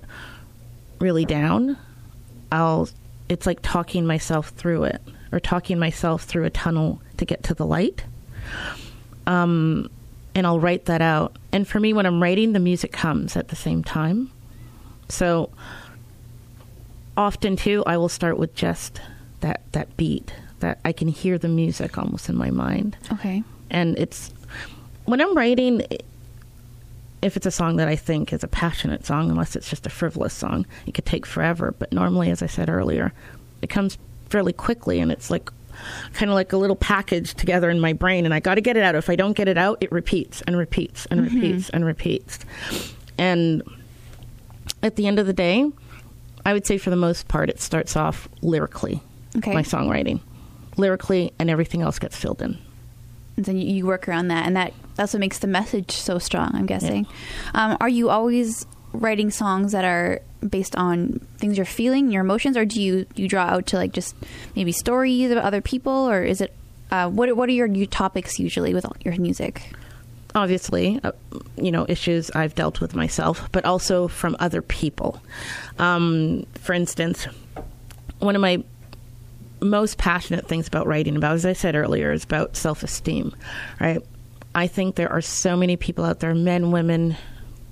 really 0.99 1.25
down, 1.25 1.79
I'll 2.53 2.89
it's 3.29 3.47
like 3.47 3.61
talking 3.63 4.07
myself 4.07 4.49
through 4.51 4.85
it 4.85 5.01
or 5.33 5.41
talking 5.41 5.79
myself 5.79 6.25
through 6.25 6.45
a 6.45 6.51
tunnel 6.51 7.01
to 7.17 7.25
get 7.25 7.43
to 7.45 7.55
the 7.55 7.65
light. 7.65 8.05
Um, 9.27 9.89
and 10.35 10.47
I'll 10.47 10.59
write 10.61 10.87
that 10.87 11.01
out. 11.01 11.37
And 11.53 11.67
for 11.67 11.79
me, 11.81 11.93
when 11.93 12.05
I'm 12.07 12.23
writing, 12.23 12.53
the 12.53 12.59
music 12.59 12.93
comes 12.93 13.37
at 13.37 13.49
the 13.49 13.57
same 13.57 13.83
time. 13.85 14.31
So 15.09 15.51
often 17.17 17.57
too, 17.57 17.85
I 17.87 17.97
will 17.97 18.09
start 18.09 18.39
with 18.39 18.55
just 18.55 19.01
that 19.41 19.63
that 19.73 19.97
beat 19.97 20.35
that 20.59 20.79
I 20.85 20.93
can 20.93 21.09
hear 21.09 21.39
the 21.39 21.49
music 21.49 21.97
almost 21.97 22.29
in 22.29 22.37
my 22.37 22.51
mind 22.51 22.95
Okay. 23.11 23.43
and 23.71 23.99
it's 23.99 24.31
when 25.07 25.23
I'm 25.23 25.35
writing 25.35 25.83
if 27.23 27.37
it's 27.37 27.47
a 27.47 27.51
song 27.51 27.77
that 27.77 27.89
I 27.89 27.97
think 27.97 28.33
is 28.33 28.43
a 28.43 28.49
passionate 28.49 29.05
song 29.05 29.31
unless 29.31 29.55
it's 29.57 29.69
just 29.69 29.87
a 29.87 29.91
frivolous 29.91 30.33
song 30.33 30.67
it 30.87 30.95
could 30.95 31.07
take 31.07 31.27
forever. 31.27 31.75
But 31.79 31.93
normally 31.93 32.31
as 32.31 32.43
I 32.43 32.47
said 32.47 32.69
earlier 32.69 33.13
it 33.63 33.69
comes 33.69 33.99
fairly 34.29 34.53
quickly 34.53 35.01
and 35.01 35.13
it's 35.13 35.31
like 35.31 35.51
kind 36.13 36.31
of 36.31 36.35
like 36.35 36.53
a 36.53 36.57
little 36.57 36.77
package 36.77 37.35
together 37.35 37.71
in 37.71 37.81
my 37.81 37.93
brain 37.93 38.25
and 38.25 38.35
I 38.35 38.41
got 38.41 38.57
to 38.57 38.61
get 38.61 38.77
it 38.77 38.83
out. 38.83 38.95
If 38.95 39.11
I 39.11 39.17
don't 39.17 39.35
get 39.35 39.49
it 39.49 39.59
out 39.59 39.79
it 39.81 39.91
repeats 39.93 40.43
and 40.43 40.57
repeats 40.57 41.07
and 41.07 41.21
mm-hmm. 41.21 41.35
repeats 41.35 41.71
and 41.71 41.85
repeats. 41.85 42.39
And 43.19 43.63
at 44.83 44.97
the 44.97 45.07
end 45.07 45.19
of 45.19 45.27
the 45.27 45.33
day 45.33 45.71
I 46.45 46.53
would 46.53 46.67
say 46.67 46.79
for 46.79 46.91
the 46.91 46.97
most 46.97 47.29
part 47.29 47.51
it 47.51 47.61
starts 47.61 47.97
off 47.97 48.29
lyrically 48.43 49.01
Okay. 49.37 49.55
my 49.55 49.63
songwriting. 49.63 50.21
Lyrically 50.77 51.33
and 51.39 51.51
everything 51.51 51.83
else 51.83 51.99
gets 51.99 52.17
filled 52.17 52.43
in 52.43 52.59
And 53.49 53.63
you, 53.63 53.69
you 53.69 53.87
work 53.87 54.09
around 54.09 54.29
that, 54.29 54.47
and 54.47 54.57
that 54.57 54.73
that's 54.95 55.13
what 55.13 55.21
makes 55.21 55.39
the 55.39 55.47
message 55.47 55.93
so 55.93 56.19
strong. 56.19 56.51
I'm 56.55 56.67
guessing. 56.67 57.07
Um, 57.55 57.77
are 57.81 57.89
you 57.89 58.11
always 58.11 58.67
writing 58.93 59.31
songs 59.31 59.73
that 59.73 59.85
are 59.85 60.21
based 60.47 60.75
on 60.77 61.21
things 61.39 61.57
you're 61.57 61.67
feeling, 61.67 62.11
your 62.11 62.23
emotions, 62.23 62.57
or 62.57 62.65
do 62.65 62.81
you 62.81 63.07
you 63.15 63.29
draw 63.29 63.45
out 63.45 63.67
to 63.67 63.77
like 63.77 63.93
just 63.93 64.15
maybe 64.57 64.73
stories 64.73 65.31
about 65.31 65.45
other 65.45 65.61
people, 65.61 65.93
or 65.93 66.23
is 66.23 66.41
it 66.41 66.55
uh, 66.91 67.09
what 67.09 67.35
what 67.37 67.49
are 67.49 67.53
your 67.53 67.69
new 67.69 67.87
topics 67.87 68.39
usually 68.39 68.75
with 68.75 68.87
your 69.05 69.17
music? 69.17 69.73
obviously, 70.35 71.01
uh, 71.03 71.13
you 71.57 71.73
know, 71.73 71.87
issues 71.89 72.31
I've 72.33 72.55
dealt 72.55 72.81
with 72.81 72.95
myself, 72.95 73.49
but 73.53 73.65
also 73.65 74.09
from 74.09 74.37
other 74.39 74.63
people. 74.63 75.21
Um, 75.79 76.47
for 76.55 76.73
instance, 76.73 77.27
one 78.19 78.37
of 78.37 78.43
my 78.43 78.63
most 79.61 79.99
passionate 79.99 80.49
things 80.49 80.67
about 80.67 80.87
writing 80.87 81.17
about, 81.17 81.35
as 81.35 81.47
I 81.47 81.53
said 81.53 81.75
earlier, 81.75 82.13
is 82.13 82.25
about 82.25 82.57
self 82.57 82.83
esteem, 82.83 83.35
right? 83.81 84.03
I 84.55 84.67
think 84.67 84.97
there 84.97 85.13
are 85.13 85.21
so 85.21 85.57
many 85.57 85.77
people 85.77 86.05
out 86.05 86.21
there 86.21 86.35
men, 86.35 86.71
women, 86.71 87.17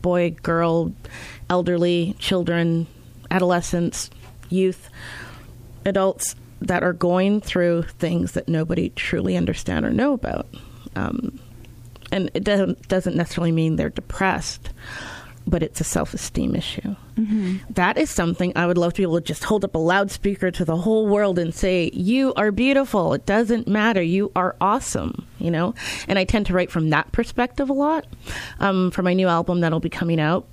boy, 0.03 0.37
girl, 0.43 0.93
elderly, 1.51 2.15
children, 2.19 2.87
adolescents, 3.31 4.11
youth, 4.49 4.89
adults 5.85 6.37
that 6.61 6.83
are 6.83 6.93
going 6.93 7.41
through 7.41 7.83
things 7.83 8.33
that 8.33 8.49
nobody 8.49 8.91
truly 8.91 9.37
understand 9.37 9.85
or 9.85 9.91
know 9.91 10.13
about. 10.13 10.47
Um, 10.97 11.39
and 12.11 12.31
it 12.35 12.45
doesn't 12.45 12.89
doesn't 12.89 13.17
necessarily 13.17 13.53
mean 13.53 13.77
they're 13.77 13.91
depressed 13.91 14.71
but 15.49 15.63
it's 15.63 15.81
a 15.81 15.85
self-esteem 15.85 16.55
issue. 16.55 16.97
Mm-hmm. 17.19 17.57
that 17.71 17.99
is 17.99 18.11
something 18.11 18.53
i 18.55 18.65
would 18.65 18.79
love 18.79 18.93
to 18.93 18.99
be 18.99 19.03
able 19.03 19.21
to 19.21 19.27
just 19.27 19.43
hold 19.43 19.65
up 19.65 19.75
a 19.75 19.79
loudspeaker 19.79 20.53
to 20.53 20.65
the 20.65 20.77
whole 20.77 21.09
world 21.09 21.37
and 21.37 21.53
say 21.53 21.91
you 21.93 22.33
are 22.35 22.53
beautiful. 22.53 23.13
It 23.13 23.27
doesn't 23.27 23.67
matter. 23.67 24.01
You 24.01 24.31
are 24.37 24.55
awesome 24.61 25.27
you 25.41 25.51
know? 25.51 25.75
And 26.07 26.19
i 26.19 26.25
tend 26.25 26.47
to 26.47 26.53
write 26.53 26.71
from 26.71 26.91
that 26.91 27.11
perspective 27.13 27.71
a 27.71 27.73
lot 27.73 28.07
um, 28.61 28.91
for 28.91 29.03
my 29.03 29.15
new 29.15 29.27
album 29.27 29.61
that'll 29.61 29.81
be 29.81 29.89
coming 29.89 30.21
out 30.21 30.47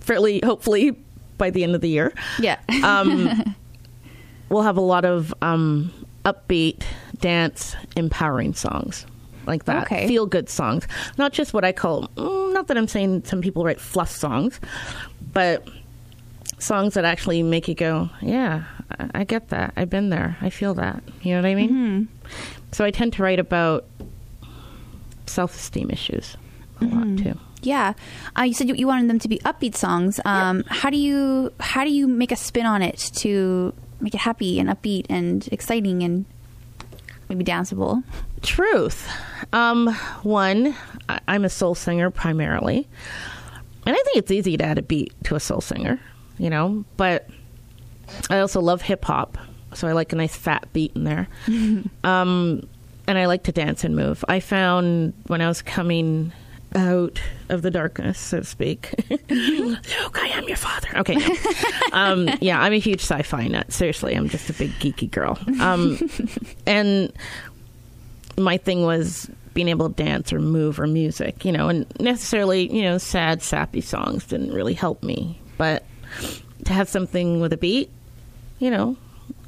fairly 0.00 0.40
hopefully 0.44 0.96
by 1.38 1.50
the 1.50 1.64
end 1.64 1.74
of 1.74 1.80
the 1.80 1.88
year. 1.88 2.12
Yeah. 2.38 2.58
Um, 2.84 3.54
we'll 4.50 4.62
have 4.62 4.76
a 4.76 4.82
lot 4.82 5.04
of 5.06 5.32
um, 5.40 5.90
upbeat 6.24 6.82
dance 7.18 7.74
empowering 7.96 8.54
songs 8.54 9.06
like 9.50 9.64
that. 9.64 9.84
Okay. 9.84 10.08
Feel 10.08 10.26
good 10.26 10.48
songs. 10.48 10.86
Not 11.18 11.32
just 11.32 11.52
what 11.52 11.64
I 11.64 11.72
call, 11.72 12.08
mm, 12.16 12.54
not 12.54 12.68
that 12.68 12.78
I'm 12.78 12.88
saying 12.88 13.24
some 13.24 13.40
people 13.42 13.64
write 13.64 13.80
fluff 13.80 14.10
songs, 14.10 14.58
but 15.32 15.68
songs 16.58 16.94
that 16.94 17.04
actually 17.04 17.42
make 17.42 17.68
you 17.68 17.74
go, 17.74 18.08
yeah, 18.20 18.64
I, 19.14 19.24
get 19.24 19.48
that. 19.48 19.72
I've 19.76 19.90
been 19.90 20.10
there. 20.10 20.36
I 20.40 20.50
feel 20.50 20.74
that. 20.74 21.02
You 21.22 21.34
know 21.34 21.42
what 21.42 21.48
I 21.48 21.54
mean? 21.54 21.70
Mm-hmm. 21.70 22.30
So 22.72 22.84
I 22.84 22.90
tend 22.90 23.12
to 23.14 23.22
write 23.22 23.38
about 23.38 23.86
self 25.26 25.54
esteem 25.54 25.90
issues 25.90 26.36
a 26.80 26.84
mm-hmm. 26.84 26.98
lot 26.98 27.18
too. 27.18 27.40
Yeah, 27.62 27.92
uh, 28.38 28.42
you 28.42 28.54
said 28.54 28.68
you, 28.68 28.74
you, 28.74 28.86
wanted 28.86 29.10
them 29.10 29.18
to 29.18 29.28
be 29.28 29.38
upbeat 29.40 29.76
songs. 29.76 30.18
Um, 30.24 30.64
How 30.66 30.88
do 30.88 30.96
you 30.96 31.52
how 31.60 31.84
do 31.84 31.90
you 31.90 32.08
make 32.08 32.32
a 32.32 32.36
spin 32.36 32.64
on 32.64 32.80
it 32.80 32.96
to 33.16 33.74
make 34.00 34.14
it 34.14 34.20
happy 34.20 34.58
and 34.58 34.70
upbeat 34.70 35.04
and 35.10 35.46
exciting 35.52 36.02
and 36.02 36.24
maybe 37.28 37.44
danceable? 37.44 38.02
Truth. 38.40 39.10
Um, 39.52 39.88
one, 40.22 40.74
I- 41.08 41.20
I'm 41.28 41.44
a 41.44 41.48
soul 41.48 41.74
singer 41.74 42.10
primarily. 42.10 42.88
And 43.86 43.96
I 43.96 44.02
think 44.04 44.16
it's 44.18 44.30
easy 44.30 44.56
to 44.56 44.64
add 44.64 44.78
a 44.78 44.82
beat 44.82 45.12
to 45.24 45.34
a 45.34 45.40
soul 45.40 45.60
singer, 45.60 45.98
you 46.38 46.50
know, 46.50 46.84
but 46.96 47.28
I 48.28 48.40
also 48.40 48.60
love 48.60 48.82
hip 48.82 49.04
hop. 49.04 49.38
So 49.74 49.88
I 49.88 49.92
like 49.92 50.12
a 50.12 50.16
nice 50.16 50.36
fat 50.36 50.66
beat 50.72 50.92
in 50.94 51.04
there. 51.04 51.28
um, 52.04 52.62
and 53.06 53.18
I 53.18 53.26
like 53.26 53.44
to 53.44 53.52
dance 53.52 53.82
and 53.84 53.96
move. 53.96 54.24
I 54.28 54.40
found 54.40 55.14
when 55.26 55.40
I 55.40 55.48
was 55.48 55.62
coming 55.62 56.32
out 56.76 57.20
of 57.48 57.62
the 57.62 57.70
darkness, 57.70 58.18
so 58.18 58.38
to 58.40 58.44
speak. 58.44 58.94
Luke, 59.30 60.18
I 60.22 60.28
am 60.34 60.46
your 60.46 60.56
father. 60.56 60.88
Okay. 60.98 61.16
No. 61.16 61.34
um, 61.92 62.28
yeah, 62.40 62.60
I'm 62.60 62.72
a 62.72 62.78
huge 62.78 63.00
sci-fi 63.00 63.48
nut. 63.48 63.72
Seriously, 63.72 64.14
I'm 64.14 64.28
just 64.28 64.50
a 64.50 64.52
big 64.52 64.70
geeky 64.72 65.10
girl. 65.10 65.38
Um, 65.60 65.98
and 66.66 67.12
my 68.38 68.56
thing 68.56 68.82
was 68.84 69.28
being 69.60 69.68
able 69.68 69.90
to 69.90 69.94
dance 69.94 70.32
or 70.32 70.40
move 70.40 70.80
or 70.80 70.86
music, 70.86 71.44
you 71.44 71.52
know, 71.52 71.68
and 71.68 71.84
necessarily, 72.00 72.74
you 72.74 72.80
know, 72.80 72.96
sad, 72.96 73.42
sappy 73.42 73.82
songs 73.82 74.24
didn't 74.24 74.54
really 74.54 74.72
help 74.72 75.02
me. 75.02 75.38
But 75.58 75.84
to 76.64 76.72
have 76.72 76.88
something 76.88 77.42
with 77.42 77.52
a 77.52 77.58
beat, 77.58 77.90
you 78.58 78.70
know, 78.70 78.96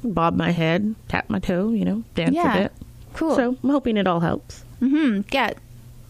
bob 0.03 0.35
my 0.35 0.51
head, 0.51 0.93
tap 1.07 1.31
my 1.31 1.39
toe, 1.39 1.71
you 1.71 1.83
know, 1.83 2.03
dance 2.13 2.35
yeah. 2.35 2.55
a 2.55 2.61
bit. 2.61 2.73
Cool. 3.15 3.35
So 3.35 3.57
I'm 3.63 3.69
hoping 3.71 3.97
it 3.97 4.05
all 4.05 4.19
helps. 4.19 4.63
Mm-hmm. 4.83 5.21
Yeah, 5.31 5.53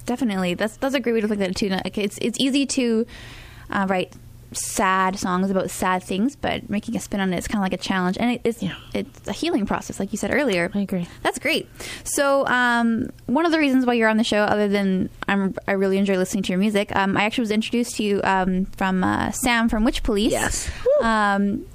definitely. 0.06 0.56
That's 0.56 0.76
that's 0.76 0.96
a 0.96 1.00
great 1.00 1.14
way 1.14 1.22
to 1.22 1.28
look 1.28 1.40
at 1.40 1.52
it 1.52 1.56
too. 1.56 1.70
Like 1.70 1.98
it's 1.98 2.18
it's 2.22 2.38
easy 2.42 2.66
to 2.66 3.08
uh, 3.70 3.86
write 3.88 4.12
sad 4.54 5.18
songs 5.18 5.50
about 5.50 5.70
sad 5.70 6.04
things, 6.04 6.36
but 6.36 6.70
making 6.70 6.96
a 6.96 7.00
spin 7.00 7.20
on 7.20 7.34
it 7.34 7.38
is 7.38 7.48
kind 7.48 7.60
of 7.60 7.64
like 7.64 7.74
a 7.74 7.84
challenge, 7.84 8.18
and 8.20 8.32
it, 8.32 8.42
it's 8.44 8.62
yeah. 8.64 8.76
it's 8.94 9.28
a 9.28 9.32
healing 9.32 9.66
process, 9.66 10.00
like 10.00 10.12
you 10.12 10.18
said 10.18 10.34
earlier. 10.34 10.72
I 10.74 10.82
agree. 10.82 11.08
That's 11.22 11.40
great. 11.40 11.68
So, 12.04 12.46
um, 12.48 13.10
one 13.26 13.46
of 13.46 13.52
the 13.52 13.60
reasons 13.60 13.86
why 13.86 13.94
you're 13.94 14.10
on 14.10 14.18
the 14.18 14.24
show, 14.24 14.44
other 14.44 14.68
than 14.68 15.10
I'm, 15.28 15.56
I 15.68 15.74
really 15.74 15.98
enjoy 15.98 16.18
listening 16.18 16.44
to 16.44 16.50
your 16.52 16.60
music, 16.60 16.96
um, 16.96 17.18
I 17.18 17.24
actually 17.24 17.44
was 17.44 17.52
introduced 17.52 17.96
to 17.98 18.04
you 18.04 18.22
um, 18.24 18.66
from 18.78 19.04
uh, 19.04 19.32
Sam 19.32 19.70
from 19.70 19.84
Witch 19.84 20.04
Police. 20.04 20.32
Yes. 20.32 20.70
Um, 21.02 21.66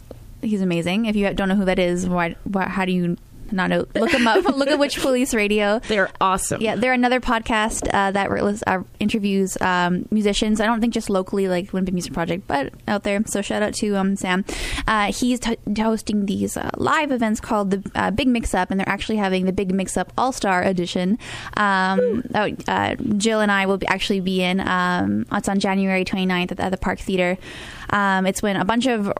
he's 0.40 0.62
amazing. 0.62 1.06
If 1.06 1.16
you 1.16 1.32
don't 1.34 1.48
know 1.48 1.56
who 1.56 1.64
that 1.64 1.78
is, 1.78 2.08
why, 2.08 2.36
why 2.44 2.68
how 2.68 2.84
do 2.84 2.92
you 2.92 3.16
not 3.52 3.70
know. 3.70 3.86
Look 3.94 4.10
them 4.10 4.26
up. 4.26 4.44
Look 4.44 4.68
at 4.68 4.78
Witch 4.78 4.98
Police 5.00 5.34
Radio. 5.34 5.78
They're 5.80 6.10
awesome. 6.20 6.60
Yeah, 6.60 6.76
they're 6.76 6.92
another 6.92 7.20
podcast 7.20 7.88
uh, 7.92 8.10
that 8.12 8.30
uh, 8.66 8.82
interviews 9.00 9.56
um, 9.60 10.06
musicians. 10.10 10.60
I 10.60 10.66
don't 10.66 10.80
think 10.80 10.94
just 10.94 11.10
locally, 11.10 11.48
like 11.48 11.72
Winnipeg 11.72 11.94
Music 11.94 12.12
Project, 12.12 12.46
but 12.46 12.72
out 12.86 13.04
there. 13.04 13.22
So 13.26 13.42
shout 13.42 13.62
out 13.62 13.74
to 13.74 13.96
um, 13.96 14.16
Sam. 14.16 14.44
Uh, 14.86 15.12
he's 15.12 15.40
t- 15.40 15.58
hosting 15.76 16.26
these 16.26 16.56
uh, 16.56 16.70
live 16.76 17.12
events 17.12 17.40
called 17.40 17.70
the 17.70 17.90
uh, 17.94 18.10
Big 18.10 18.28
Mix 18.28 18.54
Up, 18.54 18.70
and 18.70 18.78
they're 18.78 18.88
actually 18.88 19.16
having 19.16 19.44
the 19.44 19.52
Big 19.52 19.72
Mix 19.74 19.96
Up 19.96 20.12
All 20.16 20.32
Star 20.32 20.62
Edition. 20.62 21.18
Um, 21.56 22.22
oh, 22.34 22.50
uh, 22.66 22.94
Jill 23.16 23.40
and 23.40 23.50
I 23.50 23.66
will 23.66 23.78
be 23.78 23.86
actually 23.86 24.20
be 24.20 24.42
in. 24.42 24.60
Um, 24.60 25.26
it's 25.32 25.48
on 25.48 25.58
January 25.58 26.04
29th 26.04 26.52
at 26.52 26.56
the, 26.56 26.64
at 26.64 26.70
the 26.70 26.76
Park 26.76 26.98
Theater. 26.98 27.38
Um, 27.90 28.26
it's 28.26 28.42
when 28.42 28.56
a 28.56 28.64
bunch 28.64 28.86
of 28.86 29.12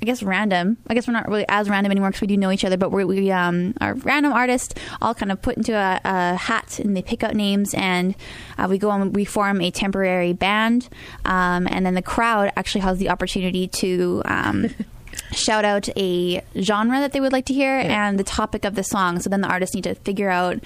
I 0.00 0.04
guess 0.04 0.22
random. 0.22 0.76
I 0.88 0.94
guess 0.94 1.06
we're 1.08 1.14
not 1.14 1.28
really 1.28 1.46
as 1.48 1.70
random 1.70 1.90
anymore 1.90 2.10
because 2.10 2.20
we 2.20 2.26
do 2.26 2.36
know 2.36 2.50
each 2.50 2.64
other, 2.64 2.76
but 2.76 2.90
we 2.90 3.30
um, 3.30 3.74
are 3.80 3.94
random 3.94 4.32
artists 4.32 4.74
all 5.00 5.14
kind 5.14 5.32
of 5.32 5.40
put 5.40 5.56
into 5.56 5.74
a, 5.74 6.00
a 6.04 6.36
hat 6.36 6.78
and 6.78 6.96
they 6.96 7.02
pick 7.02 7.24
out 7.24 7.34
names 7.34 7.72
and 7.74 8.14
uh, 8.58 8.66
we 8.68 8.78
go 8.78 8.90
on, 8.90 9.12
we 9.12 9.24
form 9.24 9.60
a 9.60 9.70
temporary 9.70 10.32
band. 10.32 10.88
Um, 11.24 11.66
and 11.70 11.86
then 11.86 11.94
the 11.94 12.02
crowd 12.02 12.52
actually 12.56 12.82
has 12.82 12.98
the 12.98 13.08
opportunity 13.08 13.68
to. 13.68 14.22
Um, 14.24 14.70
shout 15.32 15.64
out 15.64 15.88
a 15.96 16.42
genre 16.60 17.00
that 17.00 17.12
they 17.12 17.20
would 17.20 17.32
like 17.32 17.46
to 17.46 17.54
hear 17.54 17.78
yeah. 17.78 18.08
and 18.08 18.18
the 18.18 18.24
topic 18.24 18.64
of 18.64 18.74
the 18.74 18.84
song. 18.84 19.18
So 19.18 19.30
then 19.30 19.40
the 19.40 19.48
artists 19.48 19.74
need 19.74 19.84
to 19.84 19.94
figure 19.94 20.28
out 20.28 20.58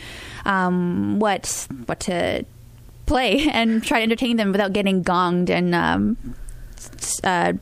um, 0.44 1.20
what 1.20 1.68
what 1.86 2.00
to 2.00 2.44
play 3.06 3.48
and 3.52 3.82
try 3.82 3.98
to 3.98 4.02
entertain 4.02 4.36
them 4.36 4.52
without 4.52 4.72
getting 4.72 5.04
gonged 5.04 5.50
and 5.50 5.74
um, 5.74 6.34
uh, 7.24 7.54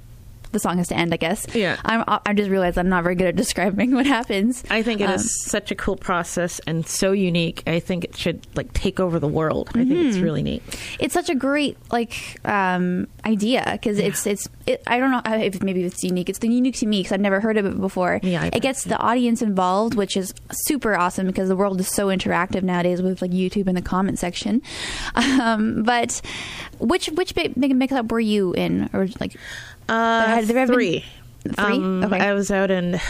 the 0.53 0.59
song 0.59 0.79
has 0.79 0.89
to 0.89 0.97
end, 0.97 1.13
I 1.13 1.17
guess. 1.17 1.47
Yeah. 1.55 1.77
I'm, 1.85 2.05
I 2.07 2.33
just 2.35 2.51
realized 2.51 2.79
I'm 2.79 2.89
not 2.89 3.03
very 3.03 3.15
good 3.15 3.27
at 3.27 3.37
describing 3.37 3.95
what 3.95 4.07
happens. 4.07 4.65
I 4.71 4.83
think 4.83 5.01
it 5.01 5.05
um, 5.05 5.15
is 5.15 5.45
such 5.45 5.71
a 5.71 5.75
cool 5.75 5.97
process 5.97 6.61
and 6.67 6.87
so 6.87 7.13
unique. 7.13 7.63
I 7.67 7.81
think 7.81 8.05
it 8.05 8.17
should 8.17 8.47
like 8.57 8.73
take 8.73 9.01
over 9.01 9.19
the 9.19 9.29
world. 9.29 9.69
I 9.71 9.79
mm-hmm. 9.79 9.89
think 9.89 10.07
it's 10.07 10.17
mm-hmm. 10.17 10.25
really 10.25 10.43
neat. 10.43 10.63
It's 10.99 11.15
such 11.15 11.29
a 11.29 11.35
great 11.35 11.77
like 11.93 12.39
um, 12.45 13.09
idea 13.25 13.69
because 13.73 13.99
yeah. 13.99 14.07
it's 14.07 14.27
it's 14.27 14.49
it, 14.67 14.83
I 14.87 14.99
don't 14.99 15.11
know 15.11 15.23
if 15.25 15.63
maybe 15.63 15.85
it's 15.85 16.03
unique. 16.03 16.29
It's 16.29 16.43
unique 16.43 16.77
to 16.77 16.87
me 16.87 17.01
because 17.01 17.13
I've 17.13 17.21
never 17.21 17.41
heard 17.41 17.57
of 17.57 17.67
it 17.67 17.81
before. 17.81 18.21
Yeah, 18.23 18.49
it 18.53 18.61
gets 18.61 18.85
the 18.85 18.99
audience 18.99 19.43
involved, 19.43 19.95
which 19.95 20.17
is 20.17 20.35
super 20.51 20.97
awesome 20.97 21.27
because 21.27 21.49
the 21.49 21.57
world 21.57 21.81
is 21.81 21.89
so 21.89 22.09
interactive 22.09 22.63
nowadays 22.63 23.03
with 23.03 23.23
like 23.23 23.31
YouTube 23.31 23.67
and 23.67 23.77
the 23.77 23.83
comment 23.83 24.19
section. 24.19 24.63
Um, 25.39 25.83
but 25.83 26.21
which 26.79 27.09
which 27.11 27.35
big 27.35 27.57
mix 27.57 27.93
up 27.93 28.11
were 28.11 28.21
you 28.21 28.53
in 28.55 28.89
or 28.93 29.09
like? 29.21 29.37
Uh, 29.89 30.43
there 30.43 30.67
three. 30.67 31.05
Been... 31.45 31.55
Three. 31.55 31.77
Um, 31.77 32.05
okay. 32.05 32.21
I 32.21 32.35
was 32.35 32.51
out 32.51 32.71
in 32.71 33.01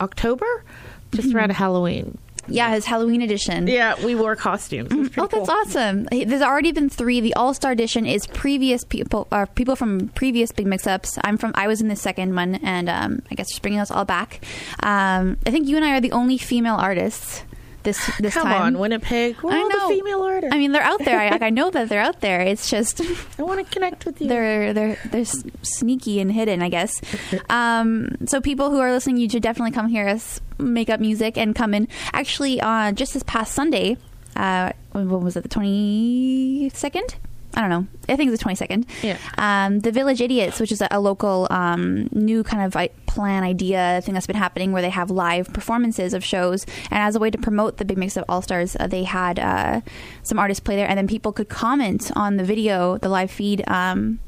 October, 0.00 0.64
just 1.12 1.28
mm-hmm. 1.28 1.36
around 1.36 1.52
Halloween. 1.52 2.18
Yeah, 2.48 2.70
his 2.70 2.84
Halloween 2.84 3.22
edition. 3.22 3.66
Yeah, 3.66 4.02
we 4.04 4.14
wore 4.14 4.34
costumes. 4.34 4.90
Oh, 5.16 5.26
that's 5.26 5.34
cool. 5.34 5.50
awesome. 5.50 6.04
There's 6.04 6.42
already 6.42 6.72
been 6.72 6.88
three. 6.88 7.20
The 7.20 7.34
All 7.34 7.54
Star 7.54 7.72
edition 7.72 8.06
is 8.06 8.26
previous 8.26 8.82
people, 8.84 9.28
or 9.30 9.42
uh, 9.42 9.46
people 9.46 9.76
from 9.76 10.08
previous 10.10 10.50
big 10.50 10.66
mix-ups. 10.66 11.18
I'm 11.22 11.36
from. 11.36 11.52
I 11.54 11.66
was 11.68 11.80
in 11.80 11.88
the 11.88 11.96
second 11.96 12.34
one, 12.34 12.56
and 12.56 12.88
um, 12.88 13.22
I 13.30 13.34
guess 13.34 13.48
just 13.48 13.62
bringing 13.62 13.80
us 13.80 13.90
all 13.90 14.04
back. 14.04 14.44
Um, 14.82 15.36
I 15.46 15.50
think 15.50 15.68
you 15.68 15.76
and 15.76 15.84
I 15.84 15.96
are 15.96 16.00
the 16.00 16.12
only 16.12 16.38
female 16.38 16.76
artists 16.76 17.44
this 17.82 18.10
this 18.18 18.34
Come 18.34 18.44
time. 18.44 18.62
on, 18.62 18.78
Winnipeg. 18.78 19.36
Where 19.36 19.54
I 19.56 19.62
know. 19.62 19.88
the 19.88 19.94
female 19.94 20.22
artists? 20.22 20.54
I 20.54 20.58
mean, 20.58 20.72
they're 20.72 20.82
out 20.82 21.04
there. 21.04 21.18
I, 21.20 21.38
I 21.46 21.50
know 21.50 21.70
that 21.70 21.88
they're 21.88 22.00
out 22.00 22.20
there. 22.20 22.40
It's 22.40 22.68
just 22.70 23.00
I 23.38 23.42
want 23.42 23.64
to 23.66 23.72
connect 23.72 24.04
with 24.06 24.20
you. 24.20 24.28
They're 24.28 24.72
they're 24.72 24.98
they're 25.06 25.24
sneaky 25.62 26.20
and 26.20 26.30
hidden, 26.32 26.62
I 26.62 26.68
guess. 26.68 27.00
Um, 27.50 28.16
so 28.26 28.40
people 28.40 28.70
who 28.70 28.78
are 28.78 28.92
listening, 28.92 29.16
you 29.16 29.28
should 29.28 29.42
definitely 29.42 29.72
come 29.72 29.88
hear 29.88 30.06
us 30.06 30.40
make 30.58 30.88
up 30.90 31.00
music 31.00 31.36
and 31.36 31.54
come 31.54 31.74
in. 31.74 31.88
Actually, 32.12 32.60
uh, 32.60 32.92
just 32.92 33.14
this 33.14 33.22
past 33.24 33.54
Sunday, 33.54 33.96
uh, 34.36 34.72
when 34.92 35.08
was 35.08 35.36
it? 35.36 35.42
The 35.42 35.48
twenty 35.48 36.70
second. 36.74 37.16
I 37.54 37.60
don't 37.62 37.70
know. 37.70 37.86
I 38.08 38.16
think 38.16 38.30
it's 38.32 38.42
the 38.42 38.48
22nd. 38.48 38.84
Yeah. 39.02 39.18
Um, 39.38 39.80
the 39.80 39.90
Village 39.90 40.20
Idiots, 40.20 40.60
which 40.60 40.70
is 40.70 40.80
a, 40.80 40.88
a 40.90 41.00
local 41.00 41.48
um, 41.50 42.08
new 42.12 42.42
kind 42.44 42.62
of 42.64 42.76
I- 42.76 42.90
plan 43.06 43.42
idea 43.42 44.00
thing 44.04 44.14
that's 44.14 44.26
been 44.26 44.36
happening 44.36 44.70
where 44.72 44.82
they 44.82 44.90
have 44.90 45.10
live 45.10 45.52
performances 45.52 46.14
of 46.14 46.24
shows. 46.24 46.64
And 46.90 47.02
as 47.02 47.16
a 47.16 47.18
way 47.18 47.30
to 47.30 47.38
promote 47.38 47.78
the 47.78 47.84
Big 47.84 47.98
Mix 47.98 48.16
of 48.16 48.24
All 48.28 48.40
Stars, 48.40 48.76
uh, 48.78 48.86
they 48.86 49.02
had 49.02 49.38
uh, 49.40 49.80
some 50.22 50.38
artists 50.38 50.60
play 50.60 50.76
there, 50.76 50.88
and 50.88 50.96
then 50.96 51.08
people 51.08 51.32
could 51.32 51.48
comment 51.48 52.10
on 52.14 52.36
the 52.36 52.44
video, 52.44 52.98
the 52.98 53.08
live 53.08 53.30
feed. 53.30 53.64
Um, 53.68 54.20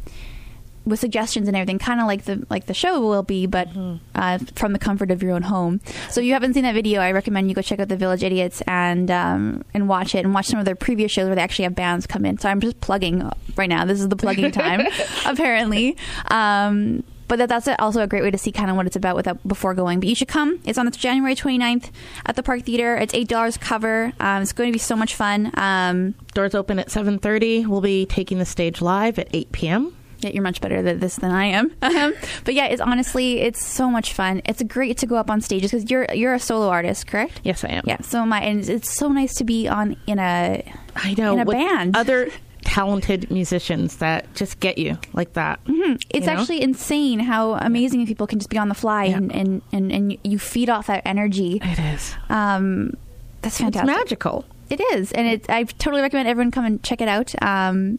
with 0.85 1.01
suggestions 1.01 1.49
and 1.49 1.57
everything, 1.57 1.79
kind 1.79 2.01
of 2.01 2.07
like 2.07 2.25
the 2.25 2.45
like 2.51 2.67
the 2.67 2.75
show 2.75 3.01
will 3.01 3.23
be, 3.23 3.47
but 3.47 3.69
uh, 4.15 4.39
from 4.57 4.73
the 4.73 4.79
comfort 4.79 5.11
of 5.11 5.23
your 5.23 5.33
own 5.33 5.43
home. 5.43 5.81
So 6.11 6.21
if 6.21 6.27
you 6.27 6.33
haven't 6.33 6.55
seen 6.55 6.65
that 6.65 6.75
video, 6.75 7.01
I 7.01 7.13
recommend 7.13 7.49
you 7.49 7.55
go 7.55 7.63
check 7.63 7.81
out 7.81 7.89
the 7.89 7.97
Village 7.97 8.23
Idiots 8.23 8.63
and 8.67 9.11
um, 9.11 9.65
and 9.75 9.89
watch 9.89 10.15
it 10.15 10.25
and 10.25 10.35
watch 10.35 10.47
some 10.47 10.59
of 10.59 10.65
their 10.65 10.77
previous 10.77 11.13
shows 11.13 11.27
where 11.27 11.35
they 11.35 11.43
actually 11.43 11.65
have 11.65 11.75
bands 11.75 12.07
come 12.07 12.25
in. 12.25 12.39
So 12.39 12.49
I'm 12.49 12.61
just 12.61 12.81
plugging 12.81 13.31
right 13.57 13.69
now. 13.69 13.85
This 13.85 14.01
is 14.01 14.09
the 14.09 14.17
plugging 14.17 14.51
time, 14.53 14.87
apparently. 15.27 15.97
Um, 16.31 17.05
but 17.29 17.39
that, 17.39 17.49
that's 17.49 17.69
also 17.79 18.03
a 18.03 18.07
great 18.07 18.23
way 18.23 18.31
to 18.31 18.37
see 18.37 18.53
kind 18.53 18.69
of 18.69 18.77
what 18.77 18.87
it's 18.87 18.97
about 18.97 19.17
without 19.17 19.47
before 19.49 19.73
going. 19.73 20.01
But 20.01 20.09
you 20.11 20.15
should 20.15 20.29
come. 20.29 20.61
It's 20.67 20.77
on 20.77 20.91
January 20.91 21.35
29th 21.35 21.91
at 22.27 22.37
the 22.37 22.43
Park 22.43 22.65
Theater. 22.65 22.97
It's 22.97 23.15
eight 23.15 23.29
dollars 23.29 23.57
cover. 23.57 24.13
Um, 24.21 24.43
it's 24.43 24.53
going 24.53 24.69
to 24.69 24.73
be 24.73 24.79
so 24.79 24.97
much 24.97 25.15
fun. 25.15 25.51
Um, 25.55 26.15
Doors 26.35 26.55
open 26.55 26.79
at 26.79 26.89
7:30. 26.89 27.67
We'll 27.67 27.81
be 27.81 28.05
taking 28.05 28.39
the 28.39 28.45
stage 28.45 28.83
live 28.83 29.19
at 29.19 29.29
8 29.33 29.53
p.m. 29.53 29.97
Yeah, 30.23 30.31
you're 30.31 30.43
much 30.43 30.61
better 30.61 30.77
at 30.87 31.01
this 31.01 31.17
than 31.17 31.31
I 31.31 31.47
am. 31.47 31.73
Um, 31.83 32.15
but 32.45 32.55
yeah, 32.55 32.67
it's 32.67 32.81
honestly 32.81 33.41
it's 33.41 33.65
so 33.65 33.91
much 33.91 34.13
fun. 34.15 34.41
It's 34.47 34.63
great 34.63 34.97
to 34.99 35.07
go 35.07 35.17
up 35.17 35.31
on 35.31 35.41
stages 35.41 35.71
because 35.71 35.91
you're 35.91 36.07
you're 36.15 36.35
a 36.35 36.39
solo 36.41 36.69
artist, 36.69 37.07
correct? 37.07 37.41
Yes, 37.45 37.65
I 37.65 37.69
am. 37.69 37.85
Yeah. 37.87 38.01
So 38.03 38.25
my 38.25 38.41
and 38.41 38.67
it's 38.69 38.91
so 38.93 39.09
nice 39.09 39.35
to 39.35 39.45
be 39.45 39.69
on 39.69 39.97
in 40.07 40.19
a 40.19 40.65
I 40.97 41.15
know 41.15 41.35
in 41.35 41.41
a 41.41 41.45
band. 41.45 41.97
Other 41.97 42.31
talented 42.63 43.31
musicians 43.31 43.97
that 43.99 44.33
just 44.35 44.59
get 44.61 44.79
you 44.79 44.97
like 45.13 45.33
that. 45.35 45.61
it's 45.67 46.05
you 46.15 46.21
know? 46.21 46.33
actually 46.41 46.63
insane 46.63 47.19
how 47.21 47.55
amazing 47.55 48.07
people 48.07 48.27
can 48.27 48.39
just 48.39 48.49
be 48.51 48.57
on 48.59 48.69
the 48.69 48.75
fly 48.75 49.05
Yeah. 49.05 49.17
and, 49.17 49.33
and, 49.33 49.63
and, 49.73 49.93
and 49.93 50.19
you 50.25 50.39
feed 50.39 50.71
off 50.71 50.87
that 50.87 51.03
energy. 51.05 51.59
It 51.63 51.79
is. 51.79 52.15
Um, 52.31 52.97
that's 53.43 53.57
It's 53.57 53.65
fantastic. 53.65 53.87
magical. 53.97 54.45
It 54.71 54.81
is, 54.95 55.13
and 55.13 55.27
it, 55.27 55.51
I 55.51 55.65
totally 55.65 56.01
recommend 56.01 56.29
everyone 56.29 56.51
come 56.53 56.65
and 56.65 56.83
check 56.83 57.01
it 57.03 57.09
out. 57.09 57.35
Um, 57.43 57.99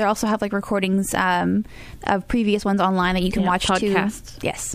they 0.00 0.06
also 0.06 0.26
have 0.26 0.40
like 0.40 0.54
recordings 0.54 1.12
um, 1.14 1.66
of 2.06 2.26
previous 2.26 2.64
ones 2.64 2.80
online 2.80 3.14
that 3.16 3.22
you 3.22 3.30
can 3.30 3.42
Yeah, 3.42 3.48
watch 3.48 3.66
podcasts. 3.66 4.38
too. 4.38 4.46
Yes, 4.46 4.74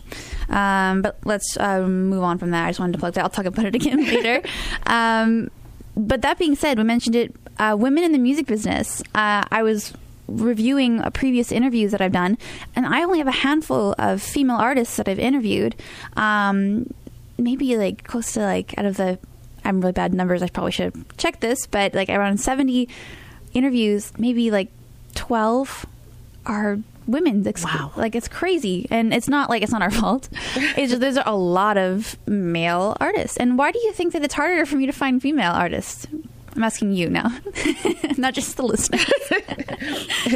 um, 0.49 1.01
but 1.01 1.17
let's 1.25 1.57
um, 1.59 2.09
move 2.09 2.21
on 2.21 2.37
from 2.37 2.51
that. 2.51 2.65
I 2.65 2.69
just 2.69 2.79
wanted 2.79 2.93
to 2.93 2.99
plug 2.99 3.15
that. 3.15 3.23
I'll 3.23 3.29
talk 3.31 3.45
about 3.45 3.65
it 3.65 3.73
again 3.73 4.05
later. 4.13 4.41
Um, 4.85 5.49
but 5.97 6.21
that 6.21 6.37
being 6.37 6.55
said, 6.55 6.77
we 6.77 6.83
mentioned 6.83 7.15
it. 7.15 7.35
Uh, 7.57 7.75
women 7.79 8.03
in 8.03 8.11
the 8.11 8.17
music 8.19 8.45
business. 8.45 9.01
Uh, 9.15 9.43
I 9.49 9.63
was 9.63 9.93
reviewing 10.27 10.99
uh, 11.01 11.09
previous 11.09 11.51
interviews 11.51 11.91
that 11.91 12.01
I've 12.01 12.11
done, 12.11 12.37
and 12.75 12.85
I 12.85 13.01
only 13.03 13.17
have 13.19 13.27
a 13.27 13.31
handful 13.31 13.95
of 13.97 14.21
female 14.21 14.57
artists 14.57 14.97
that 14.97 15.07
I've 15.09 15.19
interviewed. 15.19 15.75
Um, 16.17 16.93
maybe 17.37 17.77
like 17.77 18.03
close 18.03 18.33
to 18.33 18.41
like 18.41 18.77
out 18.77 18.85
of 18.85 18.97
the 18.97 19.17
I'm 19.63 19.81
really 19.81 19.93
bad 19.93 20.13
numbers. 20.13 20.43
I 20.43 20.47
probably 20.49 20.71
should 20.73 20.93
check 21.17 21.39
this, 21.39 21.65
but 21.65 21.93
like 21.95 22.09
around 22.09 22.39
70 22.39 22.87
interviews, 23.53 24.11
maybe 24.17 24.51
like 24.51 24.69
12 25.15 25.85
are 26.45 26.79
women. 27.07 27.43
Like, 27.43 27.63
Wow. 27.63 27.91
Like 27.95 28.15
it's 28.15 28.27
crazy, 28.27 28.87
and 28.91 29.13
it's 29.13 29.27
not 29.27 29.49
like 29.49 29.61
it's 29.63 29.71
not 29.71 29.81
our 29.81 29.91
fault. 29.91 30.29
It's 30.77 30.89
just 30.91 30.99
there's 31.01 31.17
a 31.17 31.31
lot 31.35 31.77
of 31.77 32.17
male 32.27 32.95
artists. 32.99 33.37
And 33.37 33.57
why 33.57 33.71
do 33.71 33.79
you 33.79 33.91
think 33.93 34.13
that 34.13 34.23
it's 34.23 34.33
harder 34.33 34.65
for 34.65 34.75
me 34.75 34.85
to 34.85 34.91
find 34.91 35.21
female 35.21 35.51
artists? 35.53 36.07
I'm 36.55 36.63
asking 36.63 36.93
you 36.93 37.09
now, 37.09 37.29
not 38.17 38.33
just 38.33 38.55
the 38.55 38.63
listeners. 38.63 39.05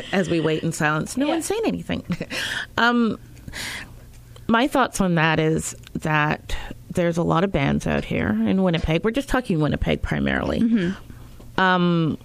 As 0.12 0.30
we 0.30 0.42
wait 0.42 0.64
in 0.64 0.72
silence, 0.74 1.16
no 1.16 1.26
Yeah. 1.28 1.32
one's 1.34 1.46
saying 1.46 1.62
anything. 1.66 2.04
um, 2.78 3.18
my 4.48 4.68
thoughts 4.68 5.00
on 5.00 5.16
that 5.16 5.40
is 5.40 5.76
that 5.96 6.56
there's 6.92 7.18
a 7.18 7.24
lot 7.24 7.44
of 7.46 7.52
bands 7.54 7.88
out 7.88 8.04
here 8.04 8.30
in 8.30 8.64
Winnipeg. 8.64 9.04
We're 9.06 9.12
just 9.12 9.30
talking 9.30 9.60
Winnipeg 9.62 10.02
primarily. 10.02 10.60
Mm-hmm. 10.60 11.62
Um, 11.62 12.18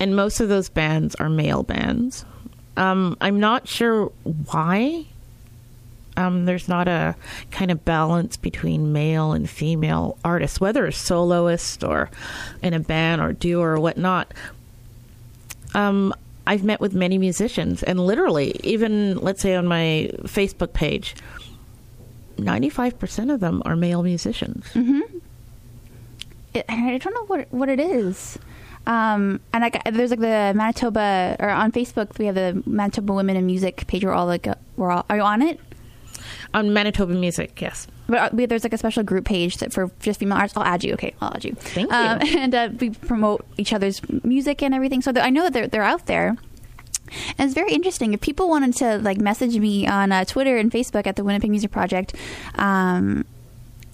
and 0.00 0.16
most 0.16 0.40
of 0.40 0.48
those 0.48 0.68
bands 0.68 1.14
are 1.16 1.28
male 1.28 1.62
bands. 1.62 2.24
Um, 2.76 3.16
I'm 3.20 3.38
not 3.38 3.68
sure 3.68 4.06
why. 4.24 5.06
Um, 6.16 6.44
there's 6.44 6.68
not 6.68 6.86
a 6.86 7.16
kind 7.50 7.70
of 7.70 7.84
balance 7.84 8.36
between 8.36 8.92
male 8.92 9.32
and 9.32 9.50
female 9.50 10.16
artists, 10.24 10.60
whether 10.60 10.86
a 10.86 10.92
soloist 10.92 11.82
or 11.82 12.10
in 12.62 12.72
a 12.72 12.80
band 12.80 13.20
or 13.20 13.32
duo 13.32 13.62
or 13.62 13.80
whatnot. 13.80 14.32
Um, 15.74 16.14
I've 16.46 16.62
met 16.62 16.80
with 16.80 16.94
many 16.94 17.18
musicians, 17.18 17.82
and 17.82 17.98
literally, 17.98 18.60
even 18.62 19.18
let's 19.18 19.40
say 19.40 19.54
on 19.54 19.66
my 19.66 20.10
Facebook 20.22 20.72
page, 20.72 21.16
95% 22.36 23.32
of 23.32 23.40
them 23.40 23.62
are 23.64 23.74
male 23.74 24.02
musicians. 24.02 24.66
it, 26.54 26.64
I 26.68 26.98
don't 26.98 27.14
know 27.14 27.24
what 27.26 27.48
what 27.52 27.68
it 27.68 27.80
is. 27.80 28.38
Um, 28.86 29.40
and 29.52 29.62
like 29.62 29.82
there's 29.92 30.10
like 30.10 30.20
the 30.20 30.52
Manitoba 30.54 31.36
or 31.40 31.48
on 31.48 31.72
Facebook 31.72 32.18
we 32.18 32.26
have 32.26 32.34
the 32.34 32.62
Manitoba 32.66 33.12
Women 33.14 33.36
in 33.36 33.46
Music 33.46 33.86
page. 33.86 34.04
We're 34.04 34.12
all 34.12 34.26
like 34.26 34.46
we're 34.76 34.90
all 34.90 35.06
are 35.08 35.16
you 35.16 35.22
on 35.22 35.42
it? 35.42 35.58
On 36.52 36.72
Manitoba 36.72 37.14
Music, 37.14 37.60
yes. 37.60 37.86
But 38.06 38.18
uh, 38.18 38.30
we, 38.32 38.46
there's 38.46 38.62
like 38.64 38.72
a 38.74 38.78
special 38.78 39.02
group 39.02 39.24
page 39.24 39.56
that 39.58 39.72
for 39.72 39.90
just 40.00 40.20
female 40.20 40.36
artists. 40.36 40.56
I'll 40.56 40.62
add 40.64 40.84
you. 40.84 40.92
Okay, 40.94 41.14
I'll 41.20 41.32
add 41.34 41.44
you. 41.44 41.54
Thank 41.54 41.92
Um, 41.92 42.20
you. 42.22 42.38
and 42.38 42.54
uh, 42.54 42.68
we 42.78 42.90
promote 42.90 43.44
each 43.56 43.72
other's 43.72 44.00
music 44.22 44.62
and 44.62 44.74
everything. 44.74 45.00
So 45.02 45.12
I 45.16 45.30
know 45.30 45.42
that 45.44 45.52
they're 45.52 45.66
they're 45.68 45.82
out 45.82 46.06
there. 46.06 46.36
And 47.38 47.46
it's 47.46 47.54
very 47.54 47.72
interesting. 47.72 48.14
If 48.14 48.20
people 48.20 48.48
wanted 48.48 48.74
to 48.76 48.98
like 48.98 49.18
message 49.18 49.58
me 49.58 49.86
on 49.86 50.10
uh, 50.12 50.24
Twitter 50.24 50.56
and 50.56 50.70
Facebook 50.70 51.06
at 51.06 51.16
the 51.16 51.24
Winnipeg 51.24 51.50
Music 51.50 51.70
Project, 51.70 52.14
um, 52.56 53.24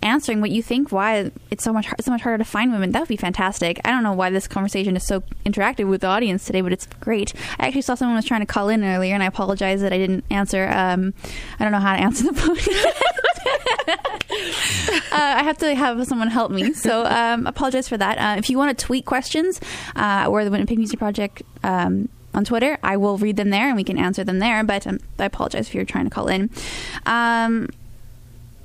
answering 0.02 0.40
what 0.40 0.50
you 0.50 0.62
think, 0.62 0.92
why 0.92 1.30
it's 1.50 1.62
so 1.62 1.72
much 1.72 1.88
so 2.00 2.10
much 2.10 2.22
harder 2.22 2.38
to 2.38 2.44
find 2.44 2.72
women, 2.72 2.92
that 2.92 3.00
would 3.00 3.08
be 3.08 3.16
fantastic. 3.16 3.80
I 3.84 3.90
don't 3.90 4.02
know 4.02 4.12
why 4.12 4.30
this 4.30 4.48
conversation 4.48 4.96
is 4.96 5.06
so 5.06 5.22
interactive 5.44 5.88
with 5.88 6.00
the 6.00 6.06
audience 6.06 6.44
today, 6.44 6.60
but 6.60 6.72
it's 6.72 6.86
great. 7.00 7.34
I 7.58 7.66
actually 7.66 7.82
saw 7.82 7.94
someone 7.94 8.16
was 8.16 8.24
trying 8.24 8.40
to 8.40 8.46
call 8.46 8.68
in 8.68 8.84
earlier, 8.84 9.14
and 9.14 9.22
I 9.22 9.26
apologize 9.26 9.80
that 9.82 9.92
I 9.92 9.98
didn't 9.98 10.24
answer. 10.30 10.68
Um, 10.68 11.14
I 11.58 11.64
don't 11.64 11.72
know 11.72 11.80
how 11.80 11.94
to 11.94 12.02
answer 12.02 12.24
the 12.24 12.34
phone. 12.34 12.56
uh, 15.12 15.12
I 15.12 15.42
have 15.42 15.58
to 15.58 15.74
have 15.74 16.06
someone 16.06 16.28
help 16.28 16.50
me, 16.50 16.72
so 16.72 17.04
um, 17.04 17.46
apologize 17.46 17.88
for 17.88 17.96
that. 17.96 18.18
Uh, 18.18 18.38
if 18.38 18.48
you 18.48 18.58
want 18.58 18.76
to 18.76 18.84
tweet 18.84 19.04
questions, 19.04 19.60
uh, 19.96 20.26
or 20.28 20.44
the 20.44 20.50
Winnipeg 20.50 20.78
Music 20.78 20.98
Project. 20.98 21.42
Um, 21.62 22.08
on 22.32 22.44
Twitter, 22.44 22.78
I 22.82 22.96
will 22.96 23.18
read 23.18 23.36
them 23.36 23.50
there 23.50 23.66
and 23.66 23.76
we 23.76 23.82
can 23.82 23.98
answer 23.98 24.22
them 24.22 24.38
there. 24.38 24.62
But 24.62 24.86
um, 24.86 25.00
I 25.18 25.24
apologize 25.24 25.66
if 25.66 25.74
you're 25.74 25.84
trying 25.84 26.04
to 26.04 26.10
call 26.10 26.28
in. 26.28 26.48
Um, 27.06 27.68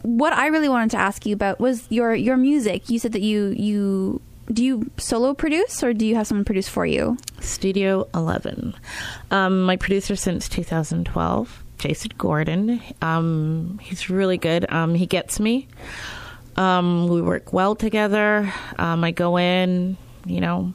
what 0.05 0.33
I 0.33 0.47
really 0.47 0.69
wanted 0.69 0.91
to 0.91 0.97
ask 0.97 1.25
you 1.25 1.33
about 1.33 1.59
was 1.59 1.85
your 1.89 2.13
your 2.13 2.37
music. 2.37 2.89
You 2.89 2.99
said 2.99 3.13
that 3.13 3.21
you 3.21 3.47
you 3.57 4.21
do 4.51 4.63
you 4.63 4.91
solo 4.97 5.33
produce 5.33 5.83
or 5.83 5.93
do 5.93 6.05
you 6.05 6.15
have 6.15 6.27
someone 6.27 6.45
produce 6.45 6.67
for 6.67 6.85
you? 6.85 7.17
Studio 7.39 8.07
11. 8.13 8.75
Um, 9.31 9.63
my 9.63 9.75
producer 9.75 10.15
since 10.15 10.47
2012, 10.47 11.63
Jason 11.79 12.11
Gordon. 12.17 12.81
Um, 13.01 13.79
he's 13.81 14.09
really 14.09 14.37
good. 14.37 14.71
Um, 14.71 14.93
he 14.93 15.07
gets 15.07 15.39
me. 15.39 15.67
Um, 16.57 17.07
we 17.07 17.21
work 17.21 17.53
well 17.53 17.75
together. 17.75 18.53
Um, 18.77 19.03
I 19.03 19.11
go 19.11 19.37
in, 19.37 19.97
you 20.25 20.41
know, 20.41 20.73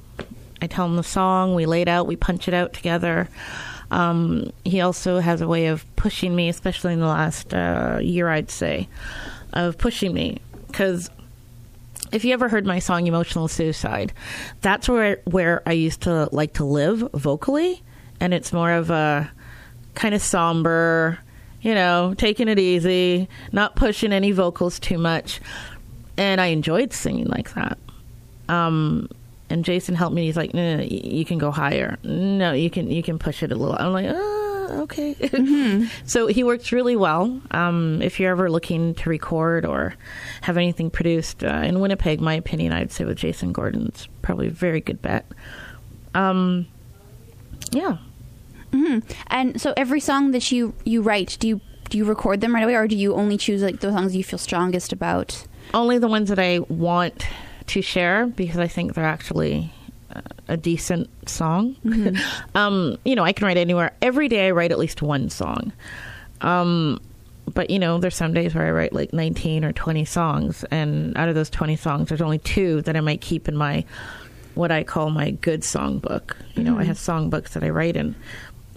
I 0.61 0.67
tell 0.67 0.85
him 0.85 0.97
the 0.97 1.05
song, 1.05 1.55
we 1.55 1.65
lay 1.65 1.83
it 1.83 1.89
out, 1.89 2.07
we 2.07 2.17
punch 2.17 2.49
it 2.49 2.55
out 2.55 2.73
together. 2.73 3.29
Um, 3.91 4.53
he 4.65 4.81
also 4.81 5.19
has 5.19 5.41
a 5.41 5.49
way 5.49 5.67
of 5.67 5.85
pushing 5.97 6.35
me, 6.35 6.49
especially 6.49 6.93
in 6.93 7.01
the 7.01 7.07
last 7.07 7.53
uh, 7.53 7.99
year, 8.01 8.29
I'd 8.29 8.51
say, 8.51 8.89
of 9.53 9.79
pushing 9.79 10.15
me. 10.15 10.39
Because 10.67 11.11
if 12.13 12.25
you 12.25 12.33
ever 12.33 12.49
heard 12.49 12.67
my 12.67 12.79
song 12.79 13.07
"Emotional 13.07 13.49
Suicide," 13.49 14.13
that's 14.61 14.89
where 14.89 15.21
where 15.25 15.63
I 15.67 15.73
used 15.73 16.03
to 16.03 16.29
like 16.33 16.55
to 16.55 16.65
live 16.65 17.09
vocally, 17.13 17.83
and 18.21 18.33
it's 18.33 18.53
more 18.53 18.73
of 18.73 18.91
a 18.91 19.31
kind 19.95 20.15
of 20.15 20.23
somber, 20.23 21.19
you 21.61 21.75
know, 21.75 22.15
taking 22.17 22.49
it 22.49 22.59
easy, 22.59 23.29
not 23.53 23.77
pushing 23.77 24.13
any 24.13 24.31
vocals 24.31 24.79
too 24.79 24.99
much, 24.99 25.41
and 26.17 26.41
I 26.41 26.47
enjoyed 26.47 26.93
singing 26.93 27.27
like 27.27 27.55
that. 27.55 27.79
Um, 28.49 29.09
and 29.51 29.65
Jason 29.65 29.95
helped 29.95 30.15
me. 30.15 30.27
He's 30.27 30.37
like, 30.37 30.55
no, 30.55 30.77
no, 30.77 30.83
no, 30.83 30.89
you 30.89 31.25
can 31.25 31.39
go 31.39 31.51
higher. 31.51 31.99
No, 32.03 32.53
you 32.53 32.71
can 32.71 32.91
you 32.91 33.03
can 33.03 33.19
push 33.19 33.43
it 33.43 33.53
a 33.53 33.55
little. 33.55 33.77
I'm 33.79 33.93
like, 33.93 34.07
ah, 34.09 34.81
okay. 34.83 35.89
so 36.05 36.29
he 36.29 36.45
works 36.45 36.73
really 36.73 36.97
well. 36.97 37.41
Um, 37.51 38.01
if 38.01 38.19
you're 38.19 38.31
ever 38.31 38.51
looking 38.51 38.95
to 38.95 39.11
record 39.11 39.67
or 39.67 39.95
have 40.43 40.57
anything 40.57 40.91
produced 40.91 41.45
uh, 41.45 41.63
in 41.65 41.81
Winnipeg, 41.81 42.21
my 42.21 42.35
opinion, 42.35 42.73
I'd 42.73 42.93
say 42.93 43.05
with 43.05 43.19
Jason 43.19 43.53
Gordon's 43.53 44.09
probably 44.23 44.47
a 44.47 44.53
very 44.53 44.81
good 44.81 45.03
bet. 45.03 45.27
Um, 46.15 46.67
yeah. 47.73 47.99
Hmm. 48.73 49.01
And 49.27 49.61
so 49.61 49.75
every 49.77 50.01
song 50.01 50.31
that 50.31 50.53
you 50.53 50.75
you 50.85 51.03
write, 51.03 51.37
do 51.41 51.49
you 51.49 51.61
do 51.89 51.99
you 51.99 52.05
record 52.05 52.41
them 52.41 52.55
right 52.55 52.63
away, 52.63 52.77
or 52.77 52.87
do 52.87 52.97
you 52.97 53.15
only 53.15 53.37
choose 53.37 53.63
like 53.63 53.81
the 53.81 53.91
songs 53.91 54.15
you 54.15 54.23
feel 54.23 54.39
strongest 54.39 54.93
about? 54.93 55.47
only 55.75 55.99
the 55.99 56.09
ones 56.09 56.29
that 56.29 56.39
I 56.39 56.61
want 56.61 57.27
to 57.71 57.83
share 57.83 58.27
because 58.27 58.59
I 58.59 58.67
think 58.67 58.95
they're 58.95 59.05
actually 59.05 59.73
a 60.49 60.57
decent 60.57 61.09
song. 61.29 61.77
um, 62.55 62.99
you 63.05 63.15
know, 63.15 63.23
I 63.23 63.33
can 63.33 63.47
write 63.47 63.57
anywhere. 63.57 63.93
Every 64.03 64.29
day 64.29 64.49
I 64.49 64.51
write 64.51 64.73
at 64.73 64.79
least 64.79 65.03
one 65.03 65.31
song. 65.31 65.73
Um, 66.41 67.01
but 67.55 67.71
you 67.71 67.79
know, 67.79 67.99
there's 67.99 68.17
some 68.17 68.35
days 68.35 68.55
where 68.55 68.67
I 68.67 68.71
write 68.71 68.93
like 68.93 69.13
19 69.13 69.65
or 69.65 69.73
20 69.73 70.05
songs, 70.05 70.65
and 70.71 71.17
out 71.17 71.29
of 71.29 71.35
those 71.35 71.51
20 71.51 71.77
songs, 71.77 72.09
there's 72.09 72.21
only 72.21 72.39
two 72.39 72.83
that 72.83 72.97
I 72.97 73.01
might 73.01 73.21
keep 73.21 73.49
in 73.49 73.57
my 73.57 73.85
what 74.55 74.73
I 74.73 74.83
call 74.83 75.11
my 75.11 75.31
good 75.31 75.63
song 75.63 75.99
book. 75.99 76.37
You 76.55 76.65
know, 76.65 76.79
I 76.79 76.85
have 76.85 76.99
song 76.99 77.31
books 77.31 77.55
that 77.55 77.63
I 77.63 77.71
write 77.71 77.97
in, 77.97 78.15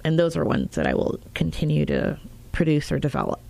and 0.04 0.20
those 0.20 0.38
are 0.38 0.46
ones 0.46 0.76
that 0.76 0.86
I 0.86 0.94
will 0.94 1.20
continue 1.34 1.86
to 1.88 2.20
produce 2.52 2.92
or 2.92 3.00
develop. 3.00 3.42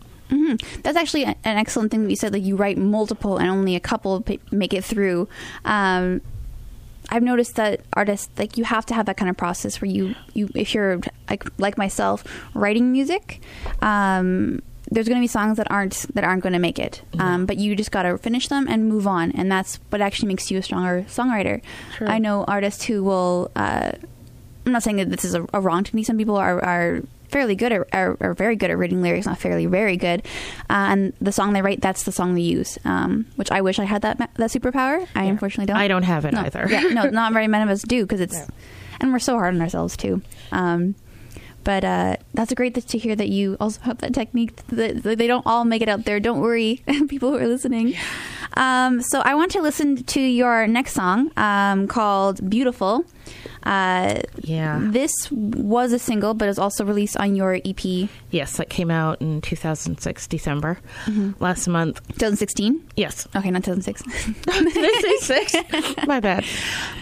That's 0.81 0.97
actually 0.97 1.25
an 1.25 1.35
excellent 1.43 1.91
thing 1.91 2.03
that 2.03 2.09
you 2.09 2.15
said. 2.15 2.33
Like 2.33 2.43
you 2.43 2.55
write 2.55 2.77
multiple, 2.77 3.37
and 3.37 3.49
only 3.49 3.75
a 3.75 3.79
couple 3.79 4.23
make 4.51 4.73
it 4.73 4.83
through. 4.83 5.27
Um, 5.65 6.21
I've 7.09 7.23
noticed 7.23 7.55
that 7.55 7.81
artists 7.93 8.29
like 8.37 8.57
you 8.57 8.63
have 8.63 8.85
to 8.87 8.93
have 8.93 9.05
that 9.05 9.17
kind 9.17 9.29
of 9.29 9.37
process 9.37 9.81
where 9.81 9.89
you 9.89 10.15
you 10.33 10.49
if 10.55 10.73
you're 10.73 10.99
like 11.29 11.43
like 11.59 11.77
myself 11.77 12.23
writing 12.53 12.91
music. 12.91 13.41
Um, 13.81 14.61
there's 14.91 15.07
going 15.07 15.19
to 15.19 15.23
be 15.23 15.27
songs 15.27 15.57
that 15.57 15.69
aren't 15.71 16.05
that 16.13 16.23
aren't 16.23 16.43
going 16.43 16.53
to 16.53 16.59
make 16.59 16.77
it, 16.77 17.01
um, 17.19 17.45
but 17.45 17.57
you 17.57 17.75
just 17.75 17.91
got 17.91 18.03
to 18.03 18.17
finish 18.17 18.47
them 18.47 18.67
and 18.67 18.87
move 18.87 19.07
on, 19.07 19.31
and 19.31 19.51
that's 19.51 19.79
what 19.89 20.01
actually 20.01 20.27
makes 20.27 20.51
you 20.51 20.57
a 20.59 20.61
stronger 20.61 21.05
songwriter. 21.07 21.61
True. 21.97 22.07
I 22.07 22.19
know 22.19 22.43
artists 22.47 22.83
who 22.83 23.03
will. 23.03 23.51
Uh, 23.55 23.93
I'm 24.65 24.71
not 24.71 24.83
saying 24.83 24.97
that 24.97 25.09
this 25.09 25.25
is 25.25 25.33
a, 25.35 25.45
a 25.53 25.59
wrong 25.59 25.83
technique. 25.83 26.05
Some 26.05 26.17
people 26.17 26.37
are, 26.37 26.63
are 26.63 27.01
fairly 27.33 27.55
good 27.55 27.73
at, 27.73 27.87
are, 27.91 28.15
are 28.21 28.33
very 28.33 28.55
good 28.55 28.71
at 28.71 28.77
reading 28.77 29.01
lyrics, 29.01 29.25
not 29.25 29.37
fairly, 29.39 29.65
very 29.65 29.97
good. 29.97 30.21
Uh, 30.69 30.87
and 30.93 31.13
the 31.19 31.31
song 31.33 31.51
they 31.51 31.61
write, 31.61 31.81
that's 31.81 32.03
the 32.03 32.11
song 32.13 32.35
they 32.35 32.41
use. 32.41 32.77
Um, 32.85 33.25
which 33.35 33.51
I 33.51 33.59
wish 33.61 33.79
I 33.79 33.83
had 33.83 34.03
that 34.03 34.17
that 34.19 34.49
superpower. 34.51 35.05
I 35.15 35.25
unfortunately 35.25 35.65
don't. 35.65 35.77
I 35.77 35.87
don't 35.89 36.03
have 36.03 36.23
it 36.23 36.33
No. 36.33 36.41
either. 36.41 36.65
yeah, 36.69 36.81
no, 36.83 37.03
not 37.09 37.33
very 37.37 37.47
many 37.47 37.63
of 37.63 37.69
us 37.69 37.81
do 37.81 38.03
because 38.03 38.21
it's, 38.21 38.35
Yeah. 38.37 38.47
and 39.01 39.11
we're 39.11 39.19
so 39.19 39.33
hard 39.33 39.53
on 39.55 39.61
ourselves 39.61 39.97
too. 39.97 40.21
Um, 40.53 40.95
but 41.63 41.83
uh, 41.83 42.17
that's 42.33 42.53
great 42.53 42.73
that, 42.75 42.87
to 42.89 42.97
hear 42.97 43.15
that 43.15 43.29
you 43.29 43.57
also 43.59 43.81
have 43.81 43.97
that 43.99 44.13
technique. 44.13 44.55
That 44.67 45.03
they 45.03 45.27
don't 45.27 45.45
all 45.45 45.65
make 45.65 45.81
it 45.81 45.89
out 45.89 46.05
there. 46.05 46.19
Don't 46.19 46.39
worry, 46.39 46.83
people 47.07 47.31
who 47.31 47.37
are 47.37 47.47
listening. 47.47 47.95
Um, 48.55 49.01
so 49.01 49.19
I 49.21 49.35
want 49.35 49.51
to 49.53 49.61
listen 49.61 50.03
to 50.03 50.21
your 50.21 50.67
next 50.67 50.93
song 50.93 51.31
um, 51.37 51.87
called 51.87 52.47
"Beautiful." 52.49 53.05
Uh, 53.63 54.19
Yeah. 54.43 54.77
this 54.91 55.11
was 55.31 55.93
a 55.93 55.99
single, 55.99 56.33
but 56.33 56.45
it 56.45 56.49
was 56.49 56.59
also 56.59 56.83
released 56.83 57.15
on 57.15 57.33
your 57.35 57.59
EP 57.63 58.09
Yes, 58.29 58.57
that 58.57 58.69
came 58.69 58.91
out 58.91 59.21
in 59.21 59.39
2006, 59.39 60.27
December, 60.27 60.79
Mm-hmm. 61.05 61.41
last 61.41 61.67
month. 61.69 62.01
2016. 62.19 62.83
Yes. 62.97 63.25
Okay, 63.33 63.49
not 63.51 63.63
2006. 63.63 64.03
Did 64.03 64.45
I 64.77 65.17
say 65.21 65.45
six? 65.47 65.95
My 66.07 66.19
bad. 66.19 66.43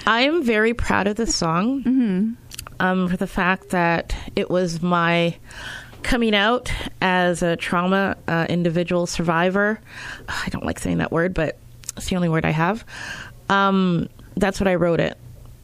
I 0.05 0.21
am 0.21 0.43
very 0.43 0.75
proud 0.75 1.07
of 1.07 1.15
this 1.15 1.33
song 1.35 1.81
Mm-hmm. 1.83 2.33
Um, 2.81 3.07
for 3.07 3.15
the 3.15 3.27
fact 3.27 3.69
that 3.69 4.15
it 4.35 4.49
was 4.49 4.81
my 4.81 5.37
coming 6.01 6.33
out 6.33 6.73
as 6.99 7.43
a 7.43 7.55
trauma 7.55 8.17
uh, 8.27 8.47
individual 8.49 9.05
survivor. 9.05 9.79
I 10.27 10.49
don't 10.49 10.65
like 10.65 10.79
saying 10.79 10.97
that 10.97 11.11
word, 11.11 11.35
but 11.35 11.59
it's 11.95 12.07
the 12.07 12.15
only 12.15 12.27
word 12.27 12.43
I 12.43 12.49
have. 12.49 12.83
Um, 13.49 14.09
that's 14.35 14.59
what 14.59 14.67
I 14.67 14.75
wrote 14.75 14.99
it. 14.99 15.15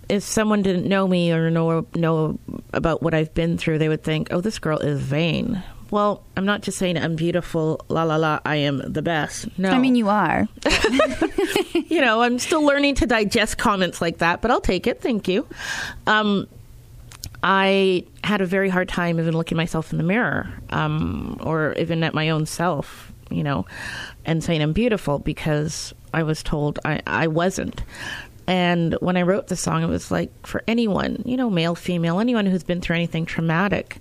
If 0.10 0.22
someone 0.24 0.62
didn't 0.62 0.88
know 0.88 1.08
me 1.08 1.32
or 1.34 1.50
know 1.50 1.88
know 1.96 2.40
about 2.72 3.02
what 3.02 3.16
I've 3.16 3.34
been 3.34 3.58
through, 3.58 3.80
they 3.80 3.90
would 3.90 4.04
think, 4.04 4.28
"Oh, 4.32 4.40
this 4.40 4.60
girl 4.60 4.78
is 4.78 5.02
vain." 5.02 5.64
Well, 5.90 6.24
I'm 6.36 6.46
not 6.46 6.62
just 6.62 6.78
saying 6.78 6.98
I'm 6.98 7.16
beautiful. 7.16 7.82
La 7.90 8.04
la 8.04 8.18
la. 8.18 8.40
I 8.46 8.58
am 8.58 8.82
the 8.86 9.02
best. 9.02 9.48
No, 9.58 9.72
I 9.72 9.80
mean, 9.80 9.96
you 9.96 10.08
are. 10.08 10.48
you 11.74 12.00
know, 12.00 12.22
I'm 12.22 12.40
still 12.40 12.62
learning 12.62 12.96
to 12.96 13.08
digest 13.08 13.58
comments 13.58 14.02
like 14.02 14.20
that, 14.20 14.42
but 14.42 14.52
I'll 14.52 14.62
take 14.62 14.86
it. 14.86 15.02
Thank 15.02 15.28
you. 15.28 15.48
Um, 16.06 16.48
I 17.44 18.06
had 18.24 18.42
a 18.42 18.46
very 18.46 18.70
hard 18.70 18.90
time 18.90 19.20
even 19.20 19.36
looking 19.36 19.58
myself 19.58 19.92
in 19.92 19.98
the 19.98 20.04
mirror, 20.04 20.52
um, 20.70 21.38
or 21.42 21.74
even 21.74 22.04
at 22.04 22.14
my 22.14 22.30
own 22.30 22.46
self, 22.46 23.12
you 23.30 23.44
know, 23.44 23.66
and 24.26 24.44
saying 24.44 24.62
I'm 24.62 24.74
beautiful 24.74 25.20
because 25.20 25.94
I 26.14 26.24
was 26.24 26.42
told 26.44 26.80
I, 26.84 27.02
I 27.06 27.28
wasn't. 27.28 27.84
And 28.48 28.94
when 29.02 29.18
I 29.18 29.24
wrote 29.24 29.48
the 29.48 29.56
song, 29.56 29.84
it 29.84 29.88
was 29.88 30.10
like 30.10 30.32
for 30.48 30.64
anyone, 30.68 31.22
you 31.26 31.36
know, 31.36 31.50
male, 31.50 31.76
female, 31.76 32.20
anyone 32.20 32.46
who's 32.46 32.64
been 32.64 32.80
through 32.82 32.96
anything 32.96 33.26
traumatic, 33.26 34.00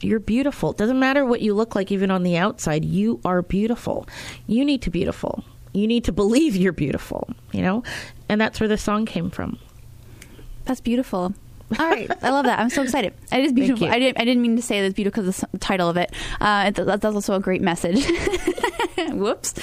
you're 0.00 0.20
beautiful. 0.20 0.70
It 0.70 0.76
doesn't 0.78 0.98
matter 0.98 1.26
what 1.26 1.42
you 1.42 1.54
look 1.54 1.74
like, 1.74 1.90
even 1.92 2.10
on 2.10 2.22
the 2.22 2.36
outside, 2.36 2.84
you 2.84 3.20
are 3.24 3.42
beautiful. 3.42 4.06
You 4.46 4.64
need 4.64 4.82
to 4.82 4.90
be 4.90 5.00
beautiful. 5.00 5.44
You 5.72 5.86
need 5.86 6.04
to 6.04 6.12
believe 6.12 6.56
you're 6.56 6.72
beautiful, 6.72 7.28
you 7.52 7.62
know? 7.62 7.82
And 8.28 8.40
that's 8.40 8.60
where 8.60 8.68
the 8.68 8.78
song 8.78 9.06
came 9.06 9.30
from. 9.30 9.58
That's 10.64 10.80
beautiful. 10.80 11.34
All 11.78 11.88
right, 11.88 12.10
I 12.22 12.30
love 12.30 12.46
that. 12.46 12.58
I'm 12.58 12.70
so 12.70 12.82
excited. 12.82 13.14
It 13.32 13.44
is 13.44 13.52
beautiful. 13.52 13.86
I 13.88 13.98
didn't. 13.98 14.20
I 14.20 14.24
didn't 14.24 14.42
mean 14.42 14.56
to 14.56 14.62
say 14.62 14.82
that's 14.82 14.94
beautiful 14.94 15.22
because 15.22 15.44
the 15.52 15.58
title 15.58 15.88
of 15.88 15.96
it. 15.96 16.12
Uh, 16.40 16.64
it 16.68 16.74
that's 16.74 17.04
also 17.04 17.34
a 17.34 17.40
great 17.40 17.62
message. 17.62 18.04
Whoops. 19.12 19.54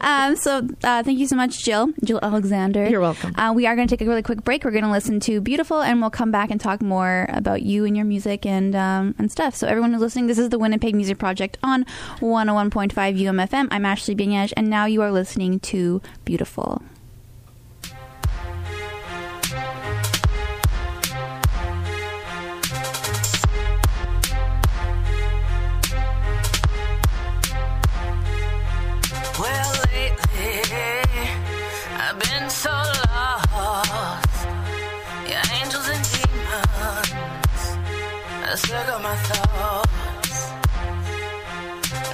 Um, 0.00 0.36
so 0.36 0.66
uh, 0.82 1.02
thank 1.02 1.18
you 1.18 1.26
so 1.26 1.36
much, 1.36 1.64
Jill. 1.64 1.92
Jill 2.04 2.18
Alexander. 2.20 2.88
You're 2.88 3.00
welcome. 3.00 3.34
Uh, 3.36 3.52
we 3.54 3.66
are 3.66 3.76
going 3.76 3.86
to 3.86 3.96
take 3.96 4.04
a 4.04 4.08
really 4.08 4.22
quick 4.22 4.42
break. 4.44 4.64
We're 4.64 4.72
going 4.72 4.84
to 4.84 4.90
listen 4.90 5.20
to 5.20 5.40
"Beautiful," 5.40 5.80
and 5.80 6.00
we'll 6.00 6.10
come 6.10 6.30
back 6.30 6.50
and 6.50 6.60
talk 6.60 6.82
more 6.82 7.26
about 7.30 7.62
you 7.62 7.84
and 7.84 7.96
your 7.96 8.06
music 8.06 8.44
and 8.44 8.74
um, 8.74 9.14
and 9.18 9.30
stuff. 9.30 9.54
So 9.54 9.68
everyone 9.68 9.92
who's 9.92 10.02
listening, 10.02 10.26
this 10.26 10.38
is 10.38 10.48
the 10.48 10.58
Winnipeg 10.58 10.94
Music 10.94 11.18
Project 11.18 11.58
on 11.62 11.84
101.5 12.18 12.92
UMFM. 12.92 13.68
I'm 13.70 13.86
Ashley 13.86 14.16
Binyaj, 14.16 14.52
and 14.56 14.68
now 14.68 14.86
you 14.86 15.00
are 15.02 15.12
listening 15.12 15.60
to 15.60 16.02
"Beautiful." 16.24 16.82
I 38.52 38.54
circle 38.54 38.98
my 38.98 39.16
thoughts. 39.16 40.50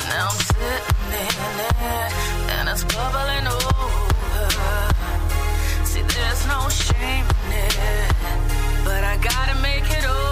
Now 0.08 0.28
I'm 0.30 0.38
sitting 0.38 1.10
in 1.24 1.58
it, 1.66 2.12
and 2.54 2.68
it's 2.68 2.84
bubbling 2.84 3.46
over. 3.48 4.48
See, 5.84 6.02
there's 6.02 6.46
no 6.46 6.68
shame 6.68 7.26
in 7.50 7.72
it, 7.90 8.12
but 8.84 9.02
I 9.02 9.16
gotta 9.20 9.60
make 9.62 9.90
it 9.90 10.06
over. 10.06 10.27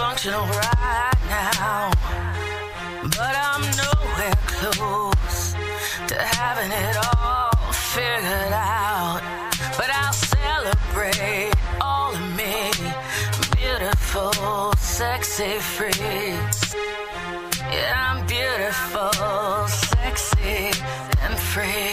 Dysfunctional 0.00 0.48
right 0.48 1.20
now. 1.28 1.90
But 3.02 3.34
I'm 3.36 3.62
nowhere 3.82 4.38
close 4.46 5.54
to 6.08 6.16
having 6.16 6.72
it 6.72 6.96
all 7.16 7.72
figured 7.72 8.52
out. 8.52 9.20
But 9.76 9.90
I'll 9.90 10.12
celebrate 10.12 11.52
all 11.80 12.14
of 12.14 12.36
me. 12.36 12.70
Beautiful, 13.56 14.72
sexy 14.78 15.58
freaks. 15.58 16.74
Yeah, 17.70 18.10
I'm 18.10 18.26
beautiful, 18.26 19.68
sexy, 19.68 20.72
and 21.22 21.38
free. 21.38 21.89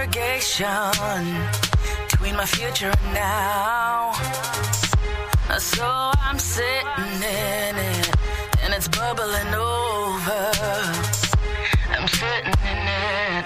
Segregation 0.00 1.36
between 2.10 2.34
my 2.34 2.46
future 2.46 2.90
and 2.90 3.14
now. 3.14 4.12
So 5.58 5.84
I'm 5.84 6.38
sitting 6.38 7.16
in 7.16 7.76
it 7.76 8.16
and 8.62 8.72
it's 8.72 8.88
bubbling 8.88 9.52
over. 9.54 10.52
I'm 11.90 12.08
sitting 12.08 12.54
in 12.72 12.88
it, 12.88 13.39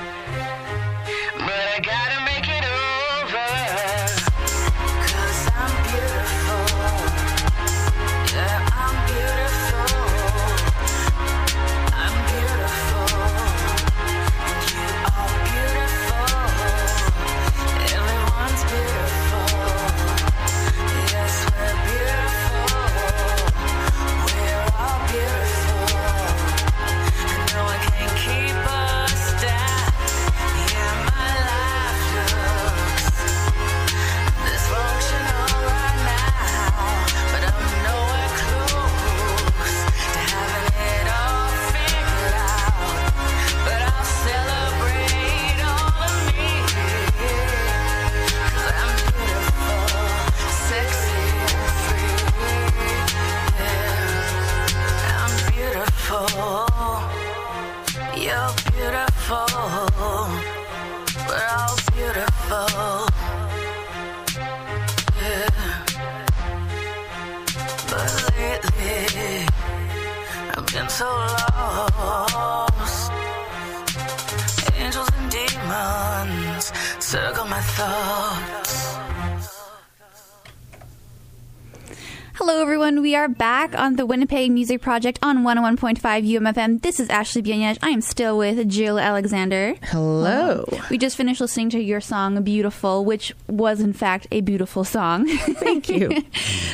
back 83.38 83.76
on 83.78 83.96
the 83.96 84.06
Winnipeg 84.06 84.50
Music 84.50 84.80
Project 84.80 85.18
on 85.22 85.38
101.5 85.38 85.98
UMFM. 86.00 86.82
This 86.82 87.00
is 87.00 87.08
Ashley 87.10 87.42
Bienage. 87.42 87.78
I 87.82 87.90
am 87.90 88.00
still 88.00 88.38
with 88.38 88.68
Jill 88.68 88.98
Alexander. 88.98 89.74
Hello. 89.84 90.64
We 90.90 90.98
just 90.98 91.16
finished 91.16 91.40
listening 91.40 91.70
to 91.70 91.80
your 91.80 92.00
song 92.00 92.42
"Beautiful," 92.42 93.04
which 93.04 93.34
was 93.48 93.80
in 93.80 93.92
fact 93.92 94.26
a 94.30 94.40
beautiful 94.40 94.84
song. 94.84 95.26
Thank 95.38 95.88
you. 95.88 96.22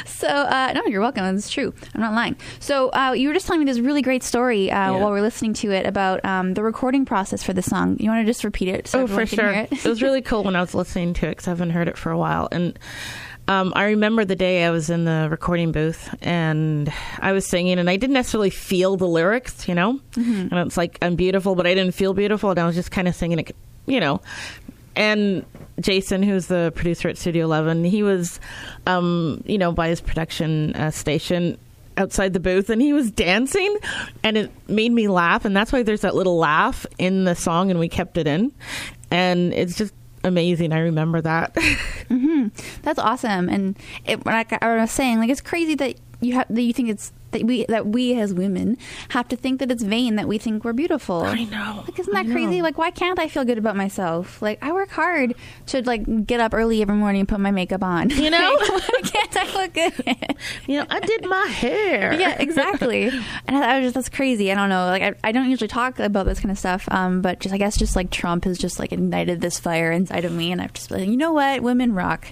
so, 0.04 0.28
uh, 0.28 0.72
no, 0.74 0.84
you're 0.86 1.00
welcome. 1.00 1.24
It's 1.36 1.50
true. 1.50 1.72
I'm 1.94 2.00
not 2.00 2.14
lying. 2.14 2.36
So, 2.58 2.90
uh, 2.90 3.12
you 3.12 3.28
were 3.28 3.34
just 3.34 3.46
telling 3.46 3.60
me 3.60 3.66
this 3.66 3.80
really 3.80 4.02
great 4.02 4.22
story 4.22 4.70
uh, 4.70 4.92
while 4.92 5.12
we 5.12 5.18
are 5.18 5.22
listening 5.22 5.54
to 5.54 5.70
it 5.70 5.86
about 5.86 6.24
um, 6.24 6.54
the 6.54 6.62
recording 6.62 7.04
process 7.04 7.42
for 7.42 7.52
the 7.52 7.62
song. 7.62 7.96
You 7.98 8.10
want 8.10 8.24
to 8.24 8.30
just 8.30 8.44
repeat 8.44 8.68
it? 8.68 8.88
So 8.88 9.02
oh, 9.02 9.06
for 9.06 9.24
sure. 9.24 9.52
hear 9.52 9.68
it 9.70 9.84
was 9.84 10.02
really 10.02 10.22
cool 10.30 10.44
when 10.44 10.56
I 10.56 10.60
was 10.60 10.74
listening 10.74 11.14
to 11.14 11.26
it 11.26 11.30
because 11.30 11.48
I 11.48 11.50
haven't 11.52 11.70
heard 11.70 11.88
it 11.88 11.96
for 11.96 12.10
a 12.10 12.18
while. 12.18 12.48
And 12.52 12.78
um, 13.50 13.72
I 13.74 13.86
remember 13.86 14.24
the 14.24 14.36
day 14.36 14.64
I 14.64 14.70
was 14.70 14.90
in 14.90 15.06
the 15.06 15.26
recording 15.28 15.72
booth 15.72 16.14
and 16.22 16.92
I 17.18 17.32
was 17.32 17.48
singing, 17.48 17.80
and 17.80 17.90
I 17.90 17.96
didn't 17.96 18.14
necessarily 18.14 18.48
feel 18.48 18.96
the 18.96 19.08
lyrics, 19.08 19.66
you 19.66 19.74
know? 19.74 19.98
And 20.14 20.52
it's 20.52 20.76
like, 20.76 20.98
I'm 21.02 21.16
beautiful, 21.16 21.56
but 21.56 21.66
I 21.66 21.74
didn't 21.74 21.94
feel 21.94 22.14
beautiful. 22.14 22.50
And 22.50 22.60
I 22.60 22.66
was 22.66 22.76
just 22.76 22.92
kind 22.92 23.08
of 23.08 23.14
singing 23.16 23.40
it, 23.40 23.56
you 23.86 23.98
know? 23.98 24.20
And 24.94 25.44
Jason, 25.80 26.22
who's 26.22 26.46
the 26.46 26.72
producer 26.76 27.08
at 27.08 27.18
Studio 27.18 27.44
11, 27.44 27.82
he 27.82 28.04
was, 28.04 28.38
um, 28.86 29.42
you 29.44 29.58
know, 29.58 29.72
by 29.72 29.88
his 29.88 30.00
production 30.00 30.76
uh, 30.76 30.92
station 30.92 31.58
outside 31.96 32.32
the 32.32 32.40
booth 32.40 32.70
and 32.70 32.80
he 32.80 32.92
was 32.92 33.10
dancing 33.10 33.76
and 34.22 34.38
it 34.38 34.52
made 34.68 34.92
me 34.92 35.08
laugh 35.08 35.44
and 35.44 35.56
that's 35.56 35.72
why 35.72 35.82
there's 35.82 36.00
that 36.02 36.14
little 36.14 36.38
laugh 36.38 36.86
in 36.98 37.24
the 37.24 37.34
song 37.34 37.68
and 37.70 37.78
we 37.78 37.88
kept 37.88 38.16
it 38.16 38.26
in 38.26 38.50
and 39.10 39.52
it's 39.52 39.76
just 39.76 39.92
amazing. 40.24 40.72
I 40.72 40.80
remember 40.80 41.20
that. 41.20 41.56
Mm-hmm. 42.10 42.48
That's 42.82 42.98
awesome. 42.98 43.48
And 43.48 43.78
it, 44.04 44.26
like 44.26 44.60
I 44.60 44.76
was 44.80 44.90
saying, 44.90 45.20
like 45.20 45.30
it's 45.30 45.40
crazy 45.40 45.76
that 45.76 45.94
you 46.20 46.34
have 46.34 46.48
that 46.50 46.60
you 46.60 46.72
think 46.72 46.88
it's 46.88 47.12
that 47.32 47.44
we 47.44 47.64
that 47.66 47.86
we 47.86 48.18
as 48.18 48.34
women 48.34 48.76
have 49.10 49.28
to 49.28 49.36
think 49.36 49.60
that 49.60 49.70
it's 49.70 49.82
vain 49.82 50.16
that 50.16 50.28
we 50.28 50.38
think 50.38 50.64
we're 50.64 50.72
beautiful. 50.72 51.22
I 51.22 51.44
know. 51.44 51.84
Like 51.86 51.98
isn't 51.98 52.12
that 52.12 52.26
crazy? 52.26 52.62
Like 52.62 52.78
why 52.78 52.90
can't 52.90 53.18
I 53.18 53.28
feel 53.28 53.44
good 53.44 53.58
about 53.58 53.76
myself? 53.76 54.40
Like 54.42 54.58
I 54.62 54.72
work 54.72 54.90
hard 54.90 55.34
to 55.66 55.82
like 55.82 56.26
get 56.26 56.40
up 56.40 56.54
early 56.54 56.82
every 56.82 56.96
morning 56.96 57.20
and 57.20 57.28
put 57.28 57.40
my 57.40 57.50
makeup 57.50 57.82
on. 57.82 58.10
You 58.10 58.30
know? 58.30 58.56
Why 58.56 59.00
can't 59.04 59.36
I 59.36 59.62
look 59.62 59.74
good? 59.74 59.90
you 60.66 60.78
know 60.78 60.86
i 60.88 61.00
did 61.00 61.24
my 61.26 61.46
hair 61.46 62.12
yeah, 62.20 62.36
exactly. 62.38 63.10
And 63.46 63.56
I, 63.56 63.76
I 63.76 63.78
was 63.78 63.86
just 63.86 63.94
that's 63.94 64.08
crazy. 64.08 64.50
I 64.50 64.54
don't 64.54 64.68
know. 64.68 64.86
Like 64.86 65.02
I, 65.02 65.14
I 65.24 65.32
don't 65.32 65.50
usually 65.50 65.68
talk 65.68 65.98
about 65.98 66.26
this 66.26 66.40
kind 66.40 66.50
of 66.50 66.58
stuff. 66.58 66.88
Um, 66.90 67.20
but 67.22 67.40
just 67.40 67.54
I 67.54 67.58
guess 67.58 67.76
just 67.76 67.96
like 67.96 68.10
Trump 68.10 68.44
has 68.44 68.58
just 68.58 68.78
like 68.78 68.92
ignited 68.92 69.40
this 69.40 69.58
fire 69.58 69.92
inside 69.92 70.24
of 70.24 70.32
me, 70.32 70.52
and 70.52 70.60
I've 70.60 70.72
just 70.72 70.88
been 70.88 71.00
like, 71.00 71.08
you 71.08 71.16
know 71.16 71.32
what, 71.32 71.62
women 71.62 71.94
rock. 71.94 72.28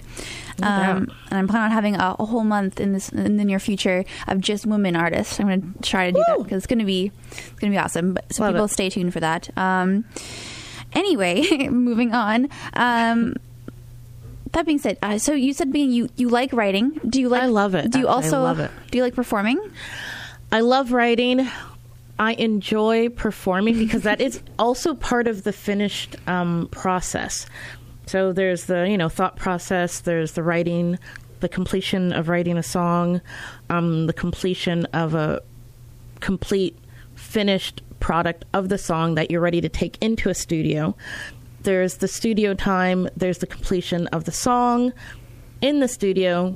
Um, 0.63 1.11
and 1.29 1.39
I'm 1.39 1.47
planning 1.47 1.65
on 1.65 1.71
having 1.71 1.95
a, 1.95 2.15
a 2.19 2.25
whole 2.25 2.43
month 2.43 2.79
in 2.79 2.93
this 2.93 3.09
in 3.09 3.37
the 3.37 3.45
near 3.45 3.59
future 3.59 4.05
of 4.27 4.39
just 4.39 4.65
women 4.65 4.95
artists. 4.95 5.39
I'm 5.39 5.47
going 5.47 5.73
to 5.73 5.89
try 5.89 6.07
to 6.07 6.11
do 6.11 6.23
that 6.27 6.37
because 6.43 6.57
it's 6.57 6.67
going 6.67 6.79
to 6.79 6.85
be 6.85 7.11
it's 7.31 7.59
going 7.59 7.71
to 7.71 7.75
be 7.75 7.77
awesome. 7.77 8.13
But 8.13 8.33
so 8.33 8.43
Love 8.43 8.53
people 8.53 8.65
it. 8.65 8.69
stay 8.69 8.89
tuned 8.89 9.13
for 9.13 9.19
that. 9.19 9.49
Um, 9.57 10.05
anyway, 10.93 11.67
moving 11.69 12.13
on. 12.13 12.49
Um, 12.73 13.35
that 14.51 14.65
being 14.65 14.79
said, 14.79 14.97
uh, 15.01 15.17
so 15.17 15.33
you 15.33 15.53
said 15.53 15.71
being 15.71 15.91
you 15.91 16.09
you 16.15 16.29
like 16.29 16.53
writing. 16.53 16.99
Do 17.07 17.21
you 17.21 17.29
like? 17.29 17.43
I 17.43 17.47
love 17.47 17.75
it. 17.75 17.91
Do 17.91 17.99
you 17.99 18.07
also 18.07 18.41
love 18.41 18.59
it. 18.59 18.71
do 18.91 18.97
you 18.97 19.03
like 19.03 19.15
performing? 19.15 19.59
I 20.51 20.61
love 20.61 20.91
writing. 20.91 21.47
I 22.17 22.33
enjoy 22.33 23.09
performing 23.09 23.77
because 23.79 24.03
that 24.03 24.19
is 24.19 24.41
also 24.57 24.93
part 24.93 25.27
of 25.27 25.43
the 25.43 25.53
finished 25.53 26.17
um, 26.27 26.67
process. 26.69 27.45
So 28.09 28.33
there's 28.33 28.65
the 28.65 28.89
you 28.89 28.97
know 28.97 29.07
thought 29.07 29.35
process. 29.35 29.99
There's 29.99 30.31
the 30.31 30.41
writing, 30.41 30.97
the 31.41 31.47
completion 31.47 32.11
of 32.11 32.27
writing 32.27 32.57
a 32.57 32.63
song, 32.63 33.21
um, 33.69 34.07
the 34.07 34.13
completion 34.13 34.85
of 34.85 35.13
a 35.13 35.43
complete 36.19 36.75
finished 37.13 37.83
product 37.99 38.45
of 38.51 38.69
the 38.69 38.79
song 38.79 39.13
that 39.13 39.29
you're 39.29 39.41
ready 39.41 39.61
to 39.61 39.69
take 39.69 39.95
into 40.01 40.27
a 40.27 40.33
studio. 40.33 40.97
There's 41.61 41.97
the 41.97 42.07
studio 42.07 42.55
time. 42.55 43.07
There's 43.15 43.37
the 43.37 43.45
completion 43.45 44.07
of 44.07 44.23
the 44.23 44.31
song 44.31 44.91
in 45.61 45.79
the 45.79 45.87
studio 45.87 46.55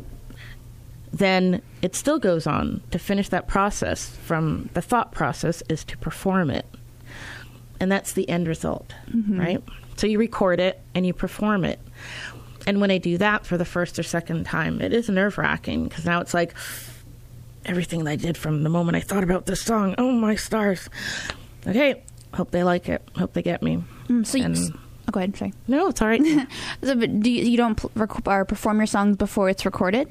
then 1.11 1.61
it 1.83 1.93
still 1.93 2.17
goes 2.17 2.47
on 2.47 2.81
to 2.89 2.97
finish 2.97 3.29
that 3.29 3.47
process 3.47 4.09
from 4.25 4.67
the 4.73 4.81
thought 4.81 5.11
process 5.11 5.61
is 5.69 5.83
to 5.83 5.95
perform 5.99 6.49
it 6.49 6.65
and 7.79 7.91
that's 7.91 8.13
the 8.13 8.27
end 8.27 8.47
result 8.47 8.95
right 9.37 9.61
so 9.97 10.07
you 10.07 10.17
record 10.19 10.59
it 10.59 10.79
and 10.95 11.05
you 11.05 11.13
perform 11.13 11.63
it 11.65 11.79
and 12.67 12.79
when 12.81 12.91
i 12.91 12.97
do 12.97 13.17
that 13.17 13.45
for 13.45 13.57
the 13.57 13.65
first 13.65 13.97
or 13.99 14.03
second 14.03 14.45
time 14.45 14.81
it 14.81 14.93
is 14.93 15.09
nerve-wracking 15.09 15.83
because 15.87 16.05
now 16.05 16.19
it's 16.21 16.33
like 16.33 16.53
everything 17.65 18.03
that 18.03 18.11
i 18.11 18.15
did 18.15 18.37
from 18.37 18.63
the 18.63 18.69
moment 18.69 18.95
i 18.95 18.99
thought 18.99 19.23
about 19.23 19.45
this 19.45 19.61
song 19.61 19.95
oh 19.97 20.11
my 20.11 20.35
stars 20.35 20.89
okay 21.67 22.01
hope 22.33 22.51
they 22.51 22.63
like 22.63 22.89
it 22.89 23.01
hope 23.15 23.33
they 23.33 23.41
get 23.43 23.61
me 23.61 23.83
Mm, 24.09 24.25
so 24.27 24.37
you, 24.37 24.43
And- 24.43 24.57
oh, 24.57 25.11
go 25.13 25.19
ahead. 25.21 25.37
Sorry. 25.37 25.53
no 25.67 25.87
it's 25.87 26.01
all 26.01 26.09
right 26.09 26.21
So, 26.83 26.93
but 26.95 27.21
do 27.21 27.31
you, 27.31 27.45
you 27.45 27.55
don't 27.55 27.79
rec- 27.95 28.27
or 28.27 28.43
perform 28.43 28.77
your 28.79 28.85
songs 28.85 29.15
before 29.15 29.47
it's 29.49 29.63
recorded? 29.65 30.09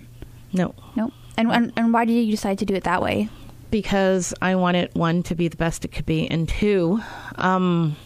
no 0.55 0.75
No. 0.97 1.13
And, 1.37 1.51
and 1.53 1.73
and 1.77 1.93
why 1.93 2.05
did 2.07 2.15
you 2.15 2.31
decide 2.31 2.59
to 2.61 2.65
do 2.65 2.75
it 2.75 2.85
that 2.85 3.03
way? 3.03 3.29
because 3.71 4.33
I 4.43 4.55
want 4.55 4.77
it 4.79 4.95
one 4.95 5.23
to 5.25 5.35
be 5.35 5.49
the 5.49 5.57
best 5.57 5.85
it 5.87 5.89
could 5.93 6.05
be, 6.07 6.27
and 6.31 6.47
two, 6.49 7.01
um, 7.37 7.97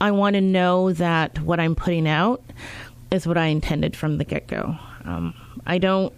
I 0.00 0.10
want 0.10 0.34
to 0.34 0.40
know 0.40 0.92
that 0.92 1.40
what 1.40 1.60
I'm 1.60 1.74
putting 1.74 2.08
out 2.08 2.42
is 3.10 3.26
what 3.26 3.38
I 3.38 3.46
intended 3.46 3.96
from 3.96 4.18
the 4.18 4.24
get 4.24 4.46
go. 4.46 4.76
Um, 5.04 5.34
I 5.66 5.78
don't. 5.78 6.12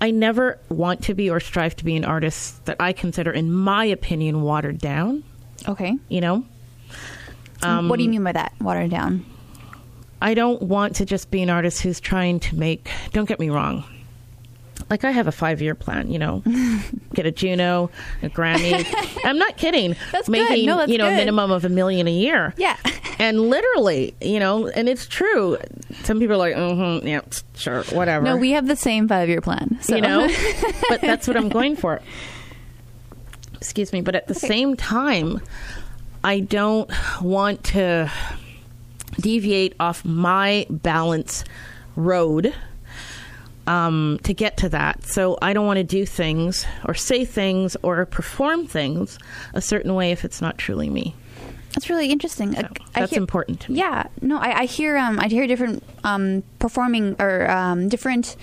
I 0.00 0.10
never 0.10 0.58
want 0.70 1.04
to 1.04 1.14
be 1.14 1.28
or 1.28 1.40
strive 1.40 1.76
to 1.76 1.84
be 1.84 1.94
an 1.94 2.06
artist 2.06 2.64
that 2.64 2.76
I 2.80 2.94
consider, 2.94 3.30
in 3.30 3.52
my 3.52 3.84
opinion, 3.84 4.40
watered 4.42 4.78
down. 4.78 5.24
Okay. 5.68 5.98
You 6.08 6.22
know, 6.22 6.44
what 7.62 7.96
do 7.98 8.04
you 8.04 8.08
mean 8.08 8.24
by 8.24 8.32
that? 8.32 8.54
Watered 8.60 8.90
down. 8.90 9.26
I 10.22 10.34
don't 10.34 10.62
want 10.62 10.96
to 10.96 11.04
just 11.04 11.30
be 11.30 11.42
an 11.42 11.50
artist 11.50 11.82
who's 11.82 12.00
trying 12.00 12.40
to 12.40 12.56
make. 12.56 12.90
Don't 13.12 13.28
get 13.28 13.38
me 13.40 13.50
wrong. 13.50 13.84
Like 14.90 15.04
I 15.04 15.12
have 15.12 15.28
a 15.28 15.32
five 15.32 15.62
year 15.62 15.76
plan, 15.76 16.10
you 16.10 16.18
know, 16.18 16.42
get 17.14 17.24
a 17.24 17.30
Juno, 17.30 17.90
a 18.22 18.28
Grammy. 18.28 18.84
I'm 19.24 19.38
not 19.38 19.56
kidding. 19.56 19.94
That's 20.10 20.26
good. 20.26 20.32
making 20.32 20.66
No, 20.66 20.78
that's 20.78 20.90
you 20.90 20.98
know 20.98 21.06
a 21.08 21.14
minimum 21.14 21.52
of 21.52 21.64
a 21.64 21.68
million 21.68 22.08
a 22.08 22.12
year. 22.12 22.52
Yeah. 22.56 22.76
and 23.20 23.40
literally, 23.40 24.14
you 24.20 24.40
know, 24.40 24.66
and 24.66 24.88
it's 24.88 25.06
true. 25.06 25.58
Some 26.02 26.18
people 26.18 26.34
are 26.34 26.38
like, 26.38 26.56
mm-hmm, 26.56 27.06
yeah, 27.06 27.20
sure, 27.54 27.84
whatever. 27.84 28.24
No, 28.24 28.36
we 28.36 28.50
have 28.50 28.66
the 28.66 28.74
same 28.74 29.06
five 29.06 29.28
year 29.28 29.40
plan. 29.40 29.78
So. 29.80 29.94
you 29.94 30.02
know, 30.02 30.28
but 30.88 31.00
that's 31.00 31.28
what 31.28 31.36
I'm 31.36 31.48
going 31.48 31.76
for. 31.76 32.02
Excuse 33.54 33.92
me, 33.92 34.00
but 34.00 34.16
at 34.16 34.26
the 34.26 34.34
same 34.34 34.76
time, 34.76 35.40
I 36.24 36.40
don't 36.40 36.90
want 37.22 37.62
to 37.64 38.10
deviate 39.20 39.74
off 39.78 40.04
my 40.04 40.66
balance 40.68 41.44
road 41.94 42.54
um, 43.70 44.18
to 44.24 44.32
get 44.34 44.56
to 44.58 44.68
that. 44.70 45.04
So 45.04 45.38
I 45.40 45.52
don't 45.54 45.66
want 45.66 45.78
to 45.78 45.84
do 45.84 46.04
things 46.04 46.66
or 46.86 46.94
say 46.94 47.24
things 47.24 47.76
or 47.82 48.04
perform 48.06 48.66
things 48.66 49.18
a 49.54 49.60
certain 49.60 49.94
way 49.94 50.10
if 50.12 50.24
it's 50.24 50.40
not 50.40 50.58
truly 50.58 50.90
me. 50.90 51.14
That's 51.74 51.88
really 51.88 52.10
interesting. 52.10 52.56
I 52.56 52.68
That's 52.94 53.12
hear- 53.12 53.20
important 53.22 53.60
to 53.60 53.72
me. 53.72 53.78
Yeah, 53.78 54.08
no, 54.20 54.38
I, 54.38 54.60
I 54.62 54.64
hear 54.64 54.96
um, 54.96 55.20
I 55.20 55.28
hear 55.28 55.46
different 55.46 55.82
um, 56.02 56.42
performing 56.58 57.14
or 57.20 57.48
um, 57.48 57.88
different, 57.88 58.36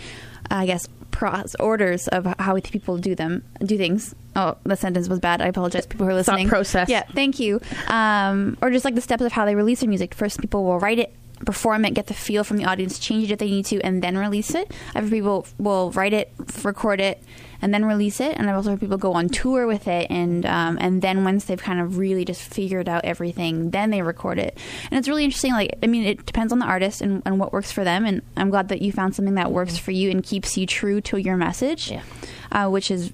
I 0.49 0.65
guess, 0.65 0.87
pros- 1.11 1.55
orders 1.59 2.07
of 2.07 2.23
how 2.39 2.57
people 2.61 2.97
do 2.97 3.15
them, 3.15 3.43
do 3.59 3.77
things. 3.77 4.15
Oh, 4.37 4.55
the 4.63 4.77
sentence 4.77 5.09
was 5.09 5.19
bad. 5.19 5.41
I 5.41 5.47
apologize, 5.47 5.85
people 5.85 6.05
who 6.05 6.11
are 6.13 6.23
Thought 6.23 6.33
listening. 6.35 6.47
process. 6.47 6.87
Yeah, 6.89 7.03
thank 7.15 7.39
you. 7.39 7.59
Um, 7.89 8.57
or 8.61 8.69
just 8.71 8.85
like 8.85 8.95
the 8.95 9.01
steps 9.01 9.23
of 9.23 9.31
how 9.33 9.43
they 9.45 9.55
release 9.55 9.81
their 9.81 9.89
music. 9.89 10.13
First, 10.13 10.39
people 10.39 10.63
will 10.63 10.79
write 10.79 10.99
it. 10.99 11.13
Perform 11.45 11.85
it, 11.85 11.93
get 11.93 12.07
the 12.07 12.13
feel 12.13 12.43
from 12.43 12.57
the 12.57 12.65
audience, 12.65 12.97
change 12.99 13.25
it 13.25 13.33
if 13.33 13.39
they 13.39 13.49
need 13.49 13.65
to, 13.67 13.79
and 13.81 14.01
then 14.01 14.17
release 14.17 14.55
it. 14.55 14.71
Other 14.95 15.09
people 15.09 15.45
will 15.59 15.91
write 15.91 16.13
it, 16.13 16.31
record 16.63 16.99
it, 16.99 17.21
and 17.61 17.73
then 17.73 17.85
release 17.85 18.19
it. 18.19 18.35
And 18.37 18.49
I've 18.49 18.55
also 18.55 18.71
heard 18.71 18.79
people 18.79 18.97
go 18.97 19.13
on 19.13 19.29
tour 19.29 19.67
with 19.67 19.87
it, 19.87 20.07
and 20.09 20.45
um, 20.45 20.77
and 20.81 21.01
then 21.01 21.23
once 21.23 21.45
they've 21.45 21.61
kind 21.61 21.79
of 21.79 21.97
really 21.97 22.25
just 22.25 22.41
figured 22.41 22.89
out 22.89 23.05
everything, 23.05 23.69
then 23.69 23.91
they 23.91 24.01
record 24.01 24.39
it. 24.39 24.57
And 24.89 24.97
it's 24.97 25.07
really 25.07 25.23
interesting. 25.23 25.53
Like, 25.53 25.77
I 25.83 25.87
mean, 25.87 26.05
it 26.05 26.25
depends 26.25 26.51
on 26.51 26.59
the 26.59 26.65
artist 26.65 27.01
and, 27.01 27.21
and 27.25 27.39
what 27.39 27.53
works 27.53 27.71
for 27.71 27.83
them. 27.83 28.05
And 28.05 28.21
I'm 28.35 28.49
glad 28.49 28.69
that 28.69 28.81
you 28.81 28.91
found 28.91 29.15
something 29.15 29.35
that 29.35 29.51
works 29.51 29.77
for 29.77 29.91
you 29.91 30.09
and 30.09 30.23
keeps 30.23 30.57
you 30.57 30.65
true 30.65 31.01
to 31.01 31.17
your 31.17 31.37
message, 31.37 31.91
Yeah. 31.91 32.01
uh, 32.51 32.69
which 32.69 32.89
is 32.89 33.11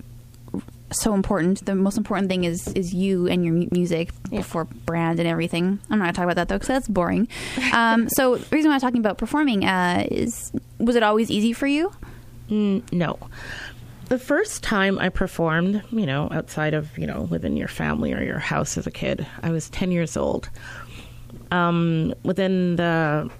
so 1.02 1.14
important. 1.14 1.66
The 1.66 1.76
most 1.76 1.98
important 1.98 2.30
thing 2.30 2.44
is 2.44 2.68
is 2.70 2.94
you 2.94 3.28
and 3.28 3.44
your 3.44 3.54
mu- 3.54 3.68
music 3.72 4.10
before 4.30 4.66
brand 4.66 5.20
and 5.20 5.28
everything. 5.28 5.80
I'm 5.90 6.00
not 6.00 6.06
gonna 6.06 6.14
talk 6.14 6.24
about 6.26 6.36
that 6.36 6.48
though 6.48 6.56
because 6.56 6.68
that's 6.68 6.88
boring. 6.88 7.28
Um, 7.74 8.08
so 8.08 8.36
the 8.36 8.56
reason 8.56 8.70
why 8.70 8.76
I'm 8.76 8.82
talking 8.82 9.00
about 9.00 9.18
performing 9.18 9.66
uh, 9.66 10.06
is 10.12 10.52
was 10.78 10.96
it 10.96 11.02
always 11.04 11.32
easy 11.32 11.54
for 11.54 11.66
you? 11.66 11.92
Mm, 12.50 12.84
no. 12.94 13.18
The 14.10 14.20
first 14.20 14.62
time 14.64 15.00
I 15.00 15.10
performed, 15.10 15.82
you 15.92 16.06
know, 16.06 16.28
outside 16.32 16.74
of, 16.76 16.96
you 16.98 17.08
know, 17.08 17.22
within 17.24 17.58
your 17.58 17.68
family 17.70 18.14
or 18.14 18.22
your 18.22 18.38
house 18.38 18.78
as 18.78 18.86
a 18.86 18.92
kid, 18.92 19.26
I 19.42 19.50
was 19.50 19.70
10 19.72 19.92
years 19.92 20.16
old. 20.16 20.50
Um, 21.52 22.14
within 22.24 22.76
the 22.76 23.32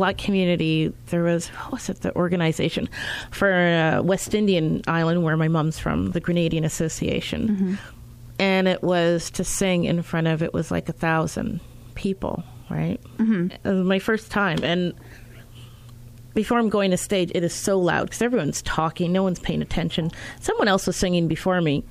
black 0.00 0.16
community, 0.16 0.90
there 1.08 1.22
was, 1.22 1.48
what 1.48 1.72
was 1.72 1.90
it, 1.90 2.00
the 2.00 2.16
organization 2.16 2.88
for 3.30 3.52
uh, 3.52 4.00
West 4.00 4.34
Indian 4.34 4.80
Island, 4.86 5.24
where 5.24 5.36
my 5.36 5.48
mom's 5.48 5.78
from, 5.78 6.12
the 6.12 6.22
Grenadian 6.22 6.64
Association. 6.64 7.78
And 8.38 8.66
it 8.66 8.82
was 8.82 9.30
to 9.32 9.44
sing 9.44 9.84
in 9.84 10.00
front 10.00 10.26
of, 10.26 10.42
it 10.42 10.54
was 10.54 10.70
like 10.70 10.88
a 10.88 10.94
thousand 10.94 11.60
people, 11.96 12.42
right? 12.70 12.98
Mm-hmm. 13.18 13.48
It 13.50 13.62
was 13.62 13.84
my 13.84 13.98
first 13.98 14.30
time. 14.30 14.64
And 14.64 14.94
before 16.32 16.58
I'm 16.58 16.70
going 16.70 16.92
to 16.92 16.96
stage, 16.96 17.30
it 17.34 17.44
is 17.44 17.52
so 17.52 17.78
loud 17.78 18.04
because 18.04 18.22
everyone's 18.22 18.62
talking, 18.62 19.12
no 19.12 19.22
one's 19.22 19.38
paying 19.38 19.60
attention. 19.60 20.10
Someone 20.40 20.66
else 20.66 20.86
was 20.86 20.96
singing 20.96 21.28
before 21.28 21.60
me. 21.60 21.84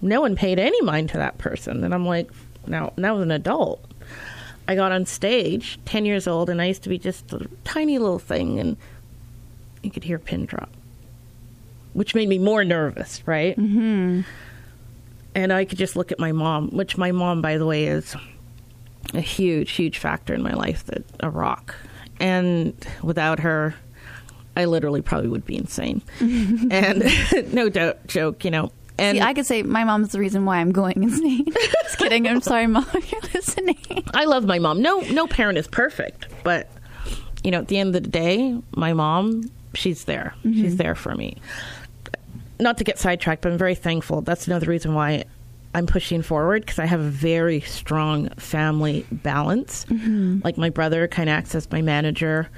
No 0.00 0.22
one 0.22 0.36
paid 0.36 0.58
any 0.58 0.80
mind 0.80 1.10
to 1.10 1.18
that 1.18 1.36
person, 1.36 1.84
and 1.84 1.92
I'm 1.92 2.06
like, 2.06 2.30
now, 2.66 2.94
now 2.96 3.16
as 3.16 3.22
an 3.22 3.30
adult, 3.30 3.84
I 4.68 4.74
got 4.74 4.92
on 4.92 5.06
stage, 5.06 5.78
ten 5.84 6.04
years 6.04 6.26
old, 6.26 6.48
and 6.48 6.60
I 6.62 6.66
used 6.66 6.82
to 6.84 6.88
be 6.88 6.98
just 6.98 7.32
a 7.32 7.48
tiny 7.64 7.98
little 7.98 8.18
thing, 8.18 8.60
and 8.60 8.76
you 9.82 9.90
could 9.90 10.04
hear 10.04 10.16
a 10.16 10.20
pin 10.20 10.46
drop, 10.46 10.70
which 11.92 12.14
made 12.14 12.28
me 12.28 12.38
more 12.38 12.64
nervous, 12.64 13.26
right? 13.26 13.56
Mm-hmm. 13.56 14.22
And 15.34 15.52
I 15.52 15.64
could 15.64 15.78
just 15.78 15.96
look 15.96 16.12
at 16.12 16.18
my 16.18 16.32
mom, 16.32 16.70
which 16.70 16.96
my 16.96 17.10
mom, 17.10 17.42
by 17.42 17.58
the 17.58 17.66
way, 17.66 17.86
is 17.86 18.14
a 19.14 19.20
huge, 19.20 19.72
huge 19.72 19.98
factor 19.98 20.34
in 20.34 20.42
my 20.42 20.52
life, 20.52 20.84
that 20.86 21.04
a 21.20 21.30
rock. 21.30 21.74
And 22.20 22.74
without 23.02 23.40
her, 23.40 23.74
I 24.56 24.66
literally 24.66 25.02
probably 25.02 25.28
would 25.28 25.46
be 25.46 25.56
insane. 25.56 26.02
and 26.20 27.52
no 27.54 27.68
do- 27.68 27.94
joke, 28.06 28.44
you 28.44 28.50
know. 28.50 28.70
And 28.98 29.18
See, 29.18 29.22
I 29.22 29.34
could 29.34 29.46
say 29.46 29.62
my 29.62 29.84
mom's 29.84 30.12
the 30.12 30.18
reason 30.18 30.44
why 30.44 30.58
I'm 30.58 30.72
going 30.72 31.02
insane. 31.02 31.46
Just 31.82 31.98
kidding. 31.98 32.28
I'm 32.28 32.40
sorry, 32.40 32.66
mom, 32.66 32.86
if 32.94 33.12
you're 33.12 33.20
listening. 33.34 33.78
I 34.14 34.24
love 34.24 34.44
my 34.44 34.58
mom. 34.58 34.82
No, 34.82 35.00
no 35.00 35.26
parent 35.26 35.58
is 35.58 35.66
perfect, 35.66 36.26
but 36.44 36.70
you 37.42 37.50
know, 37.50 37.58
at 37.58 37.68
the 37.68 37.78
end 37.78 37.94
of 37.94 38.02
the 38.02 38.08
day, 38.08 38.60
my 38.76 38.92
mom, 38.92 39.50
she's 39.74 40.04
there. 40.04 40.34
Mm-hmm. 40.44 40.62
She's 40.62 40.76
there 40.76 40.94
for 40.94 41.14
me. 41.14 41.36
Not 42.60 42.78
to 42.78 42.84
get 42.84 42.98
sidetracked, 42.98 43.42
but 43.42 43.50
I'm 43.50 43.58
very 43.58 43.74
thankful. 43.74 44.20
That's 44.20 44.46
another 44.46 44.66
reason 44.66 44.94
why 44.94 45.24
I'm 45.74 45.86
pushing 45.86 46.22
forward 46.22 46.62
because 46.62 46.78
I 46.78 46.84
have 46.86 47.00
a 47.00 47.08
very 47.08 47.60
strong 47.60 48.28
family 48.30 49.06
balance. 49.10 49.84
Mm-hmm. 49.86 50.40
Like 50.44 50.58
my 50.58 50.70
brother 50.70 51.08
kind 51.08 51.28
of 51.28 51.34
acts 51.34 51.54
as 51.54 51.70
my 51.70 51.82
manager. 51.82 52.48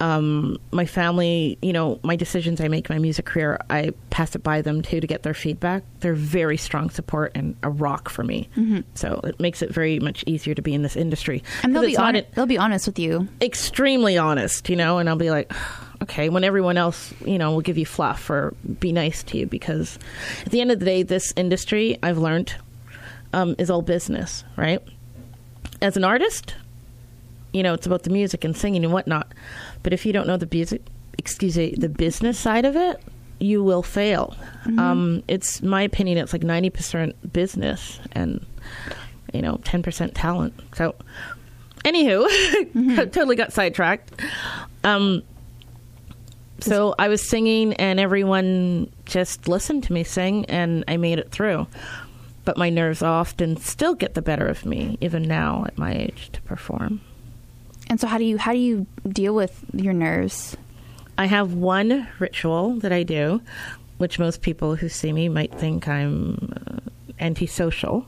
Um, 0.00 0.58
my 0.72 0.86
family, 0.86 1.56
you 1.62 1.72
know, 1.72 2.00
my 2.02 2.16
decisions 2.16 2.60
I 2.60 2.66
make, 2.68 2.90
my 2.90 2.98
music 2.98 3.26
career, 3.26 3.58
I 3.70 3.92
pass 4.10 4.34
it 4.34 4.42
by 4.42 4.60
them 4.60 4.82
too 4.82 5.00
to 5.00 5.06
get 5.06 5.22
their 5.22 5.34
feedback. 5.34 5.84
They're 6.00 6.14
very 6.14 6.56
strong 6.56 6.90
support 6.90 7.30
and 7.34 7.54
a 7.62 7.70
rock 7.70 8.08
for 8.08 8.24
me. 8.24 8.48
So 8.94 9.20
it 9.22 9.38
makes 9.38 9.62
it 9.62 9.70
very 9.70 10.00
much 10.00 10.24
easier 10.26 10.54
to 10.54 10.62
be 10.62 10.74
in 10.74 10.82
this 10.82 10.96
industry. 10.96 11.42
And 11.62 11.74
they'll 11.74 11.82
be 11.82 11.96
honest. 11.96 12.32
They'll 12.32 12.46
be 12.46 12.58
honest 12.58 12.86
with 12.86 12.98
you. 12.98 13.28
extremely 13.40 14.18
honest, 14.18 14.68
you 14.68 14.76
know, 14.76 14.98
and 14.98 15.08
I'll 15.08 15.16
be 15.16 15.30
like, 15.30 15.52
okay, 16.02 16.28
when 16.28 16.42
everyone 16.44 16.76
else, 16.76 17.14
you 17.24 17.38
know, 17.38 17.52
will 17.52 17.60
give 17.62 17.78
you 17.78 17.86
fluff 17.86 18.28
or 18.28 18.52
be 18.80 18.92
nice 18.92 19.22
to 19.22 19.38
you 19.38 19.46
because 19.46 19.98
at 20.44 20.50
the 20.50 20.60
end 20.60 20.70
of 20.72 20.80
the 20.80 20.84
day, 20.84 21.02
this 21.04 21.32
industry 21.36 21.98
I've 22.02 22.18
learned 22.18 22.52
um, 23.32 23.54
is 23.58 23.70
all 23.70 23.80
business, 23.80 24.44
right? 24.56 24.82
As 25.80 25.96
an 25.96 26.04
artist, 26.04 26.56
you 27.52 27.62
know, 27.62 27.74
it's 27.74 27.86
about 27.86 28.02
the 28.02 28.10
music 28.10 28.44
and 28.44 28.56
singing 28.56 28.84
and 28.84 28.92
whatnot. 28.92 29.32
But 29.84 29.92
if 29.92 30.04
you 30.04 30.12
don't 30.12 30.26
know 30.26 30.36
the 30.36 30.48
music, 30.50 30.82
excuse 31.18 31.56
me, 31.56 31.76
the 31.78 31.88
business 31.88 32.38
side 32.38 32.64
of 32.64 32.74
it, 32.74 33.00
you 33.38 33.62
will 33.62 33.82
fail. 33.82 34.34
Um, 34.78 35.22
it's 35.28 35.62
my 35.62 35.82
opinion. 35.82 36.18
It's 36.18 36.32
like 36.32 36.42
ninety 36.42 36.70
percent 36.70 37.32
business 37.32 38.00
and 38.12 38.44
you 39.32 39.42
know 39.42 39.60
ten 39.64 39.82
percent 39.82 40.14
talent. 40.14 40.54
So, 40.74 40.94
anywho, 41.84 43.12
totally 43.12 43.36
got 43.36 43.52
sidetracked. 43.52 44.20
Um, 44.82 45.22
so 46.60 46.94
I 46.98 47.08
was 47.08 47.20
singing, 47.20 47.74
and 47.74 48.00
everyone 48.00 48.90
just 49.04 49.48
listened 49.48 49.84
to 49.84 49.92
me 49.92 50.02
sing, 50.04 50.46
and 50.46 50.84
I 50.88 50.96
made 50.96 51.18
it 51.18 51.30
through. 51.30 51.66
But 52.46 52.56
my 52.56 52.70
nerves 52.70 53.02
often 53.02 53.56
still 53.58 53.94
get 53.94 54.14
the 54.14 54.22
better 54.22 54.46
of 54.46 54.64
me, 54.64 54.96
even 55.00 55.22
now 55.22 55.64
at 55.66 55.76
my 55.76 55.92
age, 55.92 56.30
to 56.32 56.40
perform. 56.42 57.00
And 57.88 58.00
so, 58.00 58.06
how 58.06 58.18
do 58.18 58.24
you 58.24 58.38
how 58.38 58.52
do 58.52 58.58
you 58.58 58.86
deal 59.08 59.34
with 59.34 59.64
your 59.72 59.92
nerves? 59.92 60.56
I 61.16 61.26
have 61.26 61.54
one 61.54 62.08
ritual 62.18 62.76
that 62.80 62.92
I 62.92 63.02
do, 63.02 63.40
which 63.98 64.18
most 64.18 64.42
people 64.42 64.74
who 64.76 64.88
see 64.88 65.12
me 65.12 65.28
might 65.28 65.54
think 65.54 65.86
I'm 65.86 66.52
uh, 66.66 66.90
antisocial. 67.20 68.06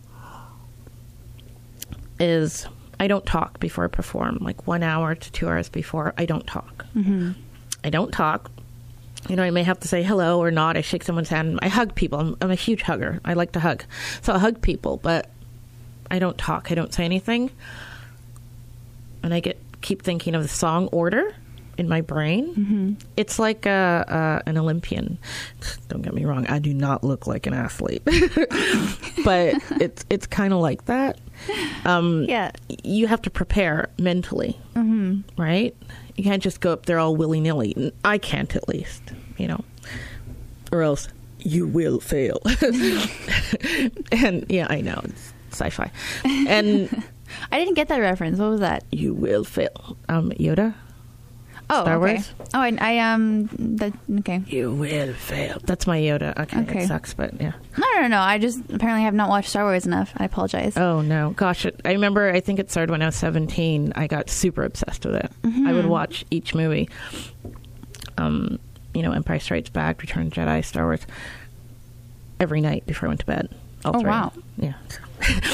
Is 2.18 2.66
I 2.98 3.08
don't 3.08 3.26
talk 3.26 3.60
before 3.60 3.84
I 3.84 3.88
perform. 3.88 4.38
Like 4.40 4.66
one 4.66 4.82
hour 4.82 5.14
to 5.14 5.32
two 5.32 5.48
hours 5.48 5.68
before, 5.68 6.14
I 6.16 6.24
don't 6.24 6.46
talk. 6.46 6.86
Mm-hmm. 6.94 7.32
I 7.84 7.90
don't 7.90 8.10
talk. 8.10 8.50
You 9.28 9.36
know, 9.36 9.42
I 9.42 9.50
may 9.50 9.62
have 9.64 9.80
to 9.80 9.88
say 9.88 10.02
hello 10.02 10.38
or 10.38 10.50
not. 10.50 10.76
I 10.76 10.80
shake 10.80 11.02
someone's 11.02 11.28
hand. 11.28 11.58
I 11.60 11.68
hug 11.68 11.94
people. 11.94 12.18
I'm, 12.18 12.36
I'm 12.40 12.50
a 12.50 12.54
huge 12.54 12.82
hugger. 12.82 13.20
I 13.24 13.34
like 13.34 13.52
to 13.52 13.60
hug, 13.60 13.84
so 14.22 14.32
I 14.32 14.38
hug 14.38 14.62
people, 14.62 14.96
but 14.98 15.30
I 16.10 16.18
don't 16.18 16.38
talk. 16.38 16.70
I 16.70 16.74
don't 16.74 16.94
say 16.94 17.04
anything, 17.04 17.50
and 19.22 19.34
I 19.34 19.40
get 19.40 19.58
keep 19.86 20.02
thinking 20.02 20.34
of 20.34 20.42
the 20.42 20.48
song 20.48 20.88
order 20.88 21.32
in 21.78 21.88
my 21.88 22.00
brain. 22.00 22.96
It's 23.16 23.38
like 23.38 23.66
a, 23.66 24.42
a, 24.44 24.48
an 24.48 24.58
Olympian. 24.58 25.16
Don't 25.88 26.02
get 26.02 26.12
me 26.12 26.24
wrong. 26.24 26.44
I 26.48 26.58
do 26.58 26.74
not 26.74 27.04
look 27.04 27.26
like 27.28 27.46
an 27.46 27.54
athlete, 27.54 28.02
but 29.24 29.54
it's 29.80 30.04
it's 30.10 30.26
kind 30.26 30.52
of 30.52 30.60
like 30.60 30.86
that. 30.86 31.20
Um, 31.84 32.24
Yeah. 32.28 32.50
you 32.82 33.06
have 33.06 33.22
to 33.22 33.30
prepare 33.30 33.88
mentally, 33.98 34.58
mm-hmm. 34.74 35.20
right? 35.40 35.76
You 36.16 36.24
can't 36.24 36.42
just 36.42 36.60
go 36.60 36.72
up 36.72 36.86
there 36.86 36.98
all 36.98 37.14
willy 37.14 37.40
nilly. 37.40 37.92
I 38.04 38.18
can't, 38.18 38.56
at 38.56 38.68
least, 38.68 39.02
you 39.36 39.46
know, 39.46 39.62
or 40.72 40.82
else 40.82 41.08
you 41.40 41.66
will 41.68 42.00
fail. 42.00 42.40
and 44.10 44.46
yeah, 44.48 44.66
I 44.68 44.80
know 44.80 45.00
it's 45.04 45.32
sci-fi, 45.52 45.90
and 46.24 47.04
I 47.52 47.58
didn't 47.58 47.74
get 47.74 47.88
that 47.88 47.98
reference. 47.98 48.38
What 48.38 48.50
was 48.50 48.60
that? 48.60 48.84
you 48.92 49.14
will 49.14 49.44
fail. 49.44 49.96
Um, 50.08 50.30
Yoda. 50.32 50.74
Oh, 51.68 51.82
Star 51.82 51.96
okay. 52.00 52.14
Wars. 52.14 52.30
Oh, 52.54 52.60
I, 52.60 52.76
I 52.80 52.98
um. 53.12 53.48
That, 53.76 53.92
okay. 54.20 54.40
You 54.46 54.72
will 54.72 55.12
fail. 55.14 55.58
That's 55.64 55.84
my 55.86 55.98
Yoda. 55.98 56.38
Okay, 56.38 56.60
Okay. 56.60 56.84
it 56.84 56.86
sucks, 56.86 57.12
but 57.12 57.34
yeah. 57.40 57.54
No, 57.76 57.86
no, 57.96 58.02
no, 58.02 58.06
no. 58.08 58.20
I 58.20 58.38
just 58.38 58.60
apparently 58.72 59.02
have 59.02 59.14
not 59.14 59.28
watched 59.28 59.48
Star 59.50 59.64
Wars 59.64 59.84
enough. 59.84 60.12
I 60.16 60.26
apologize. 60.26 60.76
Oh 60.76 61.00
no, 61.00 61.30
gosh! 61.30 61.66
It, 61.66 61.80
I 61.84 61.90
remember. 61.92 62.30
I 62.30 62.38
think 62.38 62.60
it 62.60 62.70
started 62.70 62.92
when 62.92 63.02
I 63.02 63.06
was 63.06 63.16
seventeen. 63.16 63.92
I 63.96 64.06
got 64.06 64.30
super 64.30 64.62
obsessed 64.62 65.04
with 65.04 65.16
it. 65.16 65.30
I 65.44 65.72
would 65.72 65.86
watch 65.86 66.24
each 66.30 66.54
movie. 66.54 66.88
Um, 68.16 68.60
you 68.94 69.02
know, 69.02 69.10
Empire 69.12 69.40
Strikes 69.40 69.68
Back, 69.70 70.00
Return 70.00 70.28
of 70.28 70.34
the 70.34 70.40
Jedi, 70.40 70.64
Star 70.64 70.84
Wars, 70.84 71.00
every 72.40 72.60
night 72.60 72.86
before 72.86 73.08
I 73.08 73.10
went 73.10 73.20
to 73.20 73.26
bed. 73.26 73.54
All 73.84 73.96
Oh, 73.96 74.00
three. 74.00 74.08
wow. 74.08 74.32
Yeah. 74.56 74.74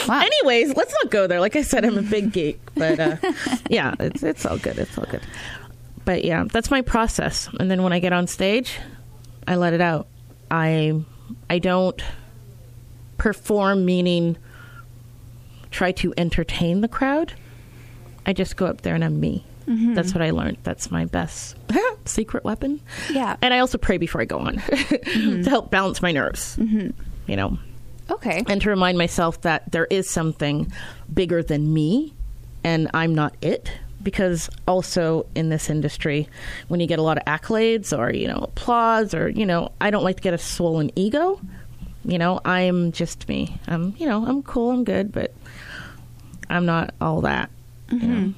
Wow. 0.08 0.20
Anyways, 0.20 0.74
let's 0.76 0.92
not 0.92 1.10
go 1.10 1.28
there. 1.28 1.40
Like 1.40 1.54
I 1.54 1.62
said, 1.62 1.84
I'm 1.84 1.96
a 1.96 2.02
big 2.02 2.32
geek, 2.32 2.60
but 2.74 2.98
uh, 2.98 3.16
yeah, 3.70 3.94
it's 4.00 4.22
it's 4.22 4.44
all 4.44 4.58
good. 4.58 4.76
It's 4.78 4.98
all 4.98 5.06
good. 5.08 5.22
But 6.04 6.24
yeah, 6.24 6.44
that's 6.44 6.70
my 6.70 6.82
process. 6.82 7.48
And 7.60 7.70
then 7.70 7.82
when 7.82 7.92
I 7.92 8.00
get 8.00 8.12
on 8.12 8.26
stage, 8.26 8.78
I 9.46 9.54
let 9.54 9.72
it 9.72 9.80
out. 9.80 10.08
I 10.50 11.00
I 11.48 11.58
don't 11.60 12.02
perform, 13.16 13.84
meaning 13.84 14.36
try 15.70 15.92
to 15.92 16.12
entertain 16.16 16.80
the 16.80 16.88
crowd. 16.88 17.32
I 18.26 18.32
just 18.32 18.56
go 18.56 18.66
up 18.66 18.82
there 18.82 18.94
and 18.94 19.04
I'm 19.04 19.18
me. 19.20 19.44
Mm-hmm. 19.66 19.94
That's 19.94 20.12
what 20.12 20.22
I 20.22 20.30
learned. 20.30 20.58
That's 20.64 20.90
my 20.90 21.04
best 21.06 21.56
secret 22.04 22.44
weapon. 22.44 22.80
Yeah. 23.10 23.36
And 23.42 23.54
I 23.54 23.60
also 23.60 23.78
pray 23.78 23.96
before 23.96 24.20
I 24.20 24.24
go 24.24 24.38
on 24.38 24.56
mm-hmm. 24.56 25.42
to 25.42 25.50
help 25.50 25.70
balance 25.70 26.02
my 26.02 26.12
nerves. 26.12 26.56
Mm-hmm. 26.56 26.90
You 27.30 27.36
know, 27.36 27.58
Okay. 28.12 28.44
and 28.48 28.60
to 28.62 28.70
remind 28.70 28.98
myself 28.98 29.40
that 29.42 29.70
there 29.72 29.86
is 29.86 30.10
something 30.10 30.72
bigger 31.12 31.42
than 31.42 31.72
me 31.72 32.14
and 32.64 32.90
I'm 32.94 33.14
not 33.14 33.34
it 33.40 33.70
because 34.02 34.50
also 34.66 35.26
in 35.34 35.48
this 35.48 35.70
industry 35.70 36.28
when 36.68 36.80
you 36.80 36.86
get 36.86 36.98
a 36.98 37.02
lot 37.02 37.18
of 37.18 37.24
accolades 37.24 37.96
or 37.96 38.12
you 38.12 38.26
know 38.26 38.38
applause 38.38 39.14
or 39.14 39.28
you 39.28 39.46
know 39.46 39.70
I 39.80 39.90
don't 39.90 40.04
like 40.04 40.16
to 40.16 40.22
get 40.22 40.34
a 40.34 40.38
swollen 40.38 40.90
ego 40.96 41.40
you 42.04 42.18
know 42.18 42.40
I'm 42.44 42.92
just 42.92 43.28
me 43.28 43.58
I'm 43.66 43.94
you 43.98 44.06
know 44.06 44.24
I'm 44.26 44.42
cool 44.42 44.72
I'm 44.72 44.84
good 44.84 45.12
but 45.12 45.32
I'm 46.50 46.66
not 46.66 46.94
all 47.00 47.20
that 47.22 47.50
you 47.92 47.98
mm-hmm. 47.98 48.12
know? 48.12 48.34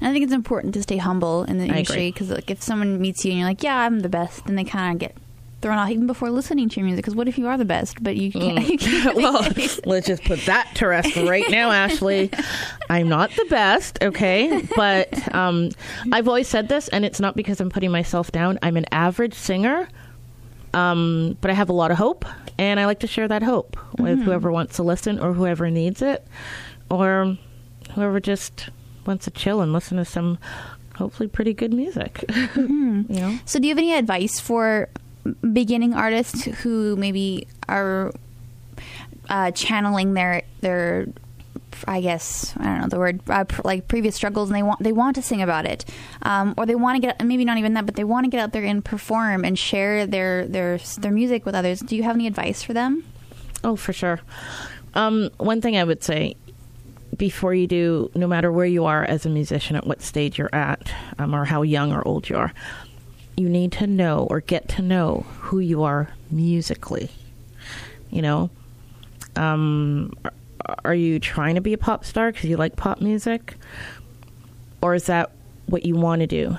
And 0.00 0.08
I 0.08 0.12
think 0.12 0.24
it's 0.24 0.32
important 0.32 0.74
to 0.74 0.82
stay 0.82 0.98
humble 0.98 1.44
in 1.44 1.58
the 1.58 1.64
I 1.64 1.68
industry 1.68 2.10
because, 2.10 2.30
like, 2.30 2.50
if 2.50 2.62
someone 2.62 3.00
meets 3.00 3.24
you 3.24 3.32
and 3.32 3.40
you're 3.40 3.48
like, 3.48 3.62
"Yeah, 3.62 3.76
I'm 3.76 4.00
the 4.00 4.08
best," 4.08 4.44
then 4.46 4.54
they 4.54 4.64
kind 4.64 4.94
of 4.94 5.00
get 5.00 5.16
thrown 5.60 5.76
off 5.78 5.90
even 5.90 6.06
before 6.06 6.30
listening 6.30 6.68
to 6.68 6.80
your 6.80 6.86
music. 6.86 7.04
Because 7.04 7.16
what 7.16 7.28
if 7.28 7.36
you 7.38 7.48
are 7.48 7.58
the 7.58 7.64
best, 7.64 8.02
but 8.02 8.16
you 8.16 8.30
can't? 8.32 8.58
You 8.68 8.78
can't 8.78 8.98
Mm. 8.98 9.14
well, 9.22 9.42
let's 9.86 10.06
just 10.06 10.24
put 10.24 10.40
that 10.46 10.74
to 10.76 10.88
rest 10.88 11.16
right 11.16 11.44
now, 11.50 11.70
Ashley. 11.70 12.30
I'm 12.90 13.08
not 13.08 13.30
the 13.30 13.46
best, 13.50 13.98
okay? 14.02 14.62
But 14.76 15.34
um, 15.34 15.70
I've 16.12 16.28
always 16.28 16.48
said 16.48 16.68
this, 16.68 16.88
and 16.88 17.04
it's 17.04 17.20
not 17.20 17.36
because 17.36 17.60
I'm 17.60 17.70
putting 17.70 17.90
myself 17.90 18.30
down. 18.32 18.58
I'm 18.62 18.76
an 18.76 18.86
average 18.92 19.34
singer, 19.34 19.88
um, 20.74 21.36
but 21.40 21.50
I 21.50 21.54
have 21.54 21.68
a 21.68 21.72
lot 21.72 21.90
of 21.90 21.96
hope, 21.96 22.24
and 22.58 22.78
I 22.78 22.86
like 22.86 23.00
to 23.00 23.06
share 23.06 23.28
that 23.28 23.42
hope 23.42 23.76
with 23.98 24.20
whoever 24.20 24.50
wants 24.52 24.76
to 24.76 24.82
listen 24.82 25.18
or 25.18 25.32
whoever 25.32 25.70
needs 25.70 26.02
it, 26.02 26.26
or 26.90 27.36
whoever 27.94 28.20
just 28.20 28.68
wants 29.06 29.24
to 29.24 29.30
chill 29.30 29.60
and 29.60 29.72
listen 29.72 29.96
to 29.96 30.04
some 30.04 30.38
hopefully 30.96 31.28
pretty 31.28 31.54
good 31.54 31.72
music. 31.72 32.24
you 32.56 33.04
know? 33.08 33.38
So, 33.44 33.58
do 33.58 33.66
you 33.66 33.72
have 33.72 33.78
any 33.78 33.94
advice 33.94 34.38
for 34.40 34.88
beginning 35.52 35.94
artists 35.94 36.44
who 36.44 36.96
maybe 36.96 37.46
are 37.68 38.12
uh, 39.28 39.50
channeling 39.52 40.14
their 40.14 40.42
their 40.60 41.06
I 41.86 42.00
guess 42.00 42.54
I 42.56 42.64
don't 42.64 42.80
know 42.80 42.88
the 42.88 42.98
word 42.98 43.20
uh, 43.28 43.44
pr- 43.44 43.62
like 43.64 43.88
previous 43.88 44.16
struggles, 44.16 44.48
and 44.48 44.56
they 44.56 44.62
want 44.62 44.82
they 44.82 44.92
want 44.92 45.14
to 45.16 45.22
sing 45.22 45.42
about 45.42 45.66
it, 45.66 45.84
um, 46.22 46.54
or 46.56 46.66
they 46.66 46.74
want 46.74 46.96
to 46.96 47.00
get 47.00 47.24
maybe 47.24 47.44
not 47.44 47.58
even 47.58 47.74
that, 47.74 47.86
but 47.86 47.94
they 47.94 48.04
want 48.04 48.24
to 48.24 48.30
get 48.30 48.40
out 48.40 48.52
there 48.52 48.64
and 48.64 48.84
perform 48.84 49.44
and 49.44 49.58
share 49.58 50.06
their 50.06 50.46
their 50.46 50.78
their 50.98 51.12
music 51.12 51.46
with 51.46 51.54
others. 51.54 51.80
Do 51.80 51.96
you 51.96 52.02
have 52.02 52.16
any 52.16 52.26
advice 52.26 52.62
for 52.62 52.72
them? 52.72 53.04
Oh, 53.62 53.76
for 53.76 53.92
sure. 53.92 54.20
Um, 54.94 55.30
one 55.36 55.60
thing 55.60 55.76
I 55.76 55.84
would 55.84 56.02
say 56.02 56.36
before 57.16 57.54
you 57.54 57.66
do, 57.66 58.10
no 58.14 58.26
matter 58.26 58.50
where 58.50 58.66
you 58.66 58.84
are 58.84 59.04
as 59.04 59.26
a 59.26 59.28
musician, 59.28 59.76
at 59.76 59.86
what 59.86 60.02
stage 60.02 60.38
you're 60.38 60.54
at, 60.54 60.92
um, 61.18 61.34
or 61.34 61.44
how 61.44 61.62
young 61.62 61.92
or 61.92 62.06
old 62.06 62.28
you 62.28 62.36
are, 62.36 62.52
you 63.38 63.48
need 63.48 63.72
to 63.72 63.86
know 63.86 64.26
or 64.30 64.40
get 64.40 64.68
to 64.70 64.82
know 64.82 65.24
who 65.40 65.58
you 65.60 65.82
are 65.82 66.08
musically. 66.30 67.10
You 68.10 68.22
know, 68.22 68.50
um, 69.36 70.12
are- 70.84 70.94
you 70.94 71.18
trying 71.18 71.54
to 71.54 71.60
be 71.60 71.72
a 71.72 71.78
pop 71.78 72.04
star 72.04 72.32
because 72.32 72.48
you 72.50 72.56
like 72.56 72.76
pop 72.76 73.00
music, 73.00 73.56
or 74.82 74.94
is 74.94 75.04
that 75.06 75.30
what 75.66 75.84
you 75.84 75.94
want 75.94 76.20
to 76.20 76.26
do? 76.26 76.56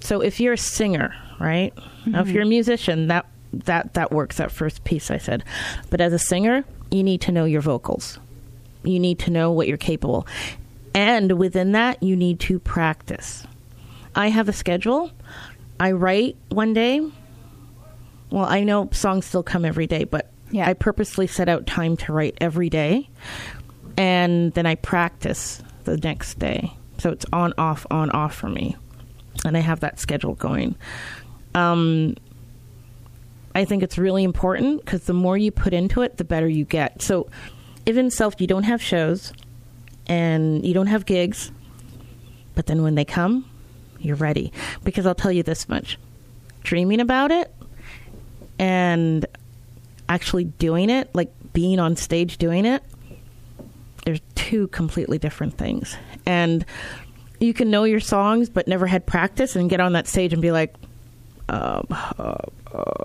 So 0.00 0.20
if 0.20 0.40
you're 0.40 0.54
a 0.54 0.58
singer, 0.58 1.14
right? 1.38 1.72
Now, 2.06 2.20
if 2.22 2.28
you're 2.28 2.42
a 2.44 2.46
musician, 2.46 3.08
that 3.08 3.26
that 3.52 3.94
that 3.94 4.12
works. 4.12 4.36
That 4.36 4.50
first 4.52 4.84
piece 4.84 5.10
I 5.10 5.18
said, 5.18 5.44
but 5.90 6.00
as 6.00 6.12
a 6.12 6.18
singer, 6.18 6.64
you 6.90 7.02
need 7.02 7.20
to 7.22 7.32
know 7.32 7.44
your 7.44 7.60
vocals. 7.60 8.18
You 8.84 8.98
need 8.98 9.18
to 9.20 9.30
know 9.30 9.50
what 9.50 9.66
you're 9.68 9.76
capable, 9.76 10.26
and 10.94 11.32
within 11.38 11.72
that, 11.72 12.02
you 12.02 12.16
need 12.16 12.40
to 12.40 12.58
practice. 12.58 13.46
I 14.14 14.28
have 14.28 14.48
a 14.48 14.52
schedule. 14.52 15.10
I 15.80 15.92
write 15.92 16.36
one 16.50 16.74
day. 16.74 17.00
Well, 18.30 18.44
I 18.44 18.62
know 18.62 18.88
songs 18.92 19.26
still 19.26 19.42
come 19.42 19.64
every 19.64 19.86
day, 19.88 20.04
but 20.04 20.30
Yeah. 20.52 20.68
I 20.68 20.74
purposely 20.74 21.26
set 21.26 21.48
out 21.48 21.66
time 21.66 21.96
to 21.98 22.12
write 22.12 22.36
every 22.40 22.68
day, 22.68 23.08
and 23.96 24.52
then 24.52 24.66
I 24.66 24.74
practice 24.76 25.62
the 25.84 25.96
next 25.96 26.38
day. 26.38 26.72
So 26.98 27.10
it's 27.10 27.24
on, 27.32 27.54
off, 27.56 27.86
on, 27.90 28.10
off 28.10 28.34
for 28.34 28.48
me, 28.48 28.76
and 29.44 29.56
I 29.56 29.60
have 29.60 29.80
that 29.80 29.98
schedule 29.98 30.34
going. 30.34 30.76
Um, 31.54 32.14
I 33.54 33.64
think 33.64 33.82
it's 33.82 33.96
really 33.98 34.22
important 34.22 34.84
because 34.84 35.04
the 35.04 35.14
more 35.14 35.36
you 35.36 35.50
put 35.50 35.72
into 35.72 36.02
it, 36.02 36.18
the 36.18 36.24
better 36.24 36.46
you 36.46 36.64
get. 36.64 37.02
So, 37.02 37.28
if 37.86 37.96
in 37.96 38.10
self 38.10 38.40
you 38.40 38.46
don't 38.46 38.62
have 38.64 38.80
shows 38.82 39.32
and 40.06 40.64
you 40.64 40.74
don't 40.74 40.86
have 40.88 41.06
gigs, 41.06 41.50
but 42.54 42.66
then 42.66 42.82
when 42.82 42.94
they 42.94 43.04
come, 43.04 43.49
you're 44.00 44.16
ready. 44.16 44.52
Because 44.84 45.06
I'll 45.06 45.14
tell 45.14 45.32
you 45.32 45.42
this 45.42 45.68
much 45.68 45.98
dreaming 46.62 47.00
about 47.00 47.30
it 47.30 47.52
and 48.58 49.24
actually 50.08 50.44
doing 50.44 50.90
it, 50.90 51.14
like 51.14 51.30
being 51.52 51.78
on 51.78 51.96
stage 51.96 52.38
doing 52.38 52.64
it, 52.66 52.82
there's 54.04 54.20
two 54.34 54.68
completely 54.68 55.18
different 55.18 55.56
things. 55.56 55.96
And 56.26 56.64
you 57.38 57.54
can 57.54 57.70
know 57.70 57.84
your 57.84 58.00
songs 58.00 58.48
but 58.48 58.66
never 58.68 58.86
had 58.86 59.06
practice 59.06 59.56
and 59.56 59.70
get 59.70 59.80
on 59.80 59.92
that 59.92 60.06
stage 60.06 60.32
and 60.32 60.42
be 60.42 60.50
like, 60.52 60.74
um, 61.48 61.86
uh, 61.90 62.34
uh, 62.74 63.04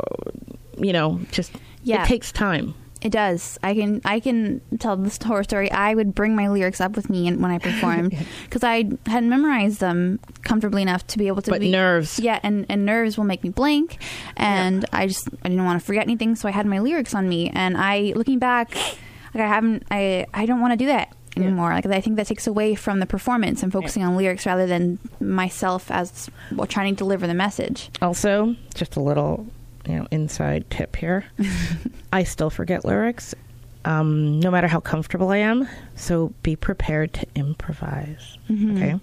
you 0.78 0.94
know, 0.94 1.20
just 1.32 1.52
Yeah. 1.84 2.04
it 2.04 2.08
takes 2.08 2.32
time. 2.32 2.74
It 3.02 3.12
does. 3.12 3.60
I 3.62 3.76
can 3.76 4.02
I 4.04 4.20
can 4.20 4.62
tell 4.80 4.98
this 4.98 5.22
horror 5.22 5.44
story. 5.44 5.72
I 5.72 5.94
would 5.94 6.16
bring 6.16 6.36
my 6.36 6.48
lyrics 6.48 6.82
up 6.82 6.96
with 6.96 7.10
me 7.10 7.28
and- 7.28 7.42
when 7.42 7.52
I 7.52 7.60
performed 7.60 8.18
because 8.46 8.64
I 8.64 8.86
hadn't 9.06 9.30
memorized 9.30 9.80
them 9.80 10.20
comfortably 10.44 10.82
enough 10.82 11.06
to 11.08 11.18
be 11.18 11.28
able 11.28 11.42
to. 11.44 11.52
But 11.52 11.60
be, 11.62 11.70
nerves. 11.72 12.20
yeah, 12.20 12.40
and, 12.42 12.66
and 12.68 12.86
nerves 12.86 13.18
will 13.18 13.26
make 13.26 13.44
me 13.44 13.50
blank, 13.50 13.98
and 14.38 14.86
I 14.92 15.08
just 15.08 15.28
I 15.44 15.50
didn't 15.50 15.66
want 15.66 15.80
to 15.80 15.86
forget 15.86 16.04
anything, 16.04 16.36
so 16.36 16.48
I 16.48 16.52
had 16.52 16.66
my 16.66 16.80
lyrics 16.80 17.14
on 17.14 17.30
me. 17.30 17.50
And 17.50 17.78
I, 17.78 18.14
looking 18.16 18.40
back, 18.40 18.74
like 18.76 19.44
I 19.44 19.48
haven't 19.48 19.84
I 19.92 20.26
I 20.34 20.46
don't 20.46 20.62
want 20.62 20.72
to 20.74 20.78
do 20.78 20.88
that 20.88 21.14
anymore. 21.38 21.72
Like 21.72 21.86
I 21.86 22.02
think 22.02 22.16
that 22.16 22.28
takes 22.28 22.48
away 22.48 22.76
from 22.76 23.02
the 23.02 23.06
performance 23.06 23.62
and 23.62 23.72
focusing 23.72 24.04
on 24.04 24.16
lyrics 24.16 24.46
rather 24.46 24.66
than 24.66 24.98
myself 25.20 25.92
as 25.92 26.30
well, 26.52 26.66
trying 26.66 26.96
to 26.96 26.98
deliver 26.98 27.28
the 27.28 27.34
message. 27.34 27.90
Also, 28.02 28.56
just 28.74 28.96
a 28.96 29.02
little, 29.02 29.46
you 29.88 29.96
know, 29.96 30.08
inside 30.12 30.70
tip 30.70 30.96
here. 30.96 31.26
I 32.14 32.24
still 32.24 32.50
forget 32.50 32.86
lyrics, 32.86 33.36
um, 33.84 34.40
no 34.40 34.52
matter 34.52 34.68
how 34.68 34.80
comfortable 34.80 35.30
I 35.30 35.38
am. 35.38 35.68
So 35.96 36.34
be 36.44 36.56
prepared 36.56 37.14
to 37.14 37.28
improvise. 37.36 38.38
Okay. 38.52 39.00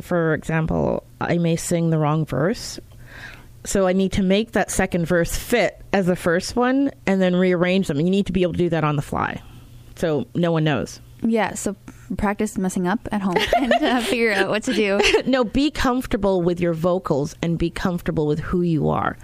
For 0.00 0.34
example, 0.34 1.04
I 1.20 1.38
may 1.38 1.56
sing 1.56 1.90
the 1.90 1.98
wrong 1.98 2.24
verse. 2.24 2.80
So 3.64 3.86
I 3.86 3.92
need 3.92 4.12
to 4.12 4.22
make 4.22 4.52
that 4.52 4.70
second 4.70 5.04
verse 5.06 5.36
fit 5.36 5.82
as 5.92 6.06
the 6.06 6.16
first 6.16 6.56
one 6.56 6.90
and 7.06 7.20
then 7.20 7.36
rearrange 7.36 7.88
them. 7.88 8.00
You 8.00 8.10
need 8.10 8.26
to 8.26 8.32
be 8.32 8.42
able 8.42 8.52
to 8.52 8.58
do 8.58 8.68
that 8.70 8.84
on 8.84 8.96
the 8.96 9.02
fly. 9.02 9.42
So 9.96 10.26
no 10.34 10.50
one 10.50 10.64
knows. 10.64 11.00
Yeah, 11.22 11.54
so 11.54 11.76
practice 12.16 12.56
messing 12.56 12.86
up 12.86 13.06
at 13.12 13.20
home 13.20 13.36
and 13.56 13.72
uh, 13.74 14.00
figure 14.00 14.32
out 14.32 14.48
what 14.48 14.62
to 14.64 14.72
do. 14.72 15.00
no, 15.26 15.44
be 15.44 15.70
comfortable 15.70 16.42
with 16.42 16.60
your 16.60 16.72
vocals 16.72 17.34
and 17.42 17.58
be 17.58 17.70
comfortable 17.70 18.26
with 18.26 18.40
who 18.40 18.62
you 18.62 18.88
are. 18.88 19.18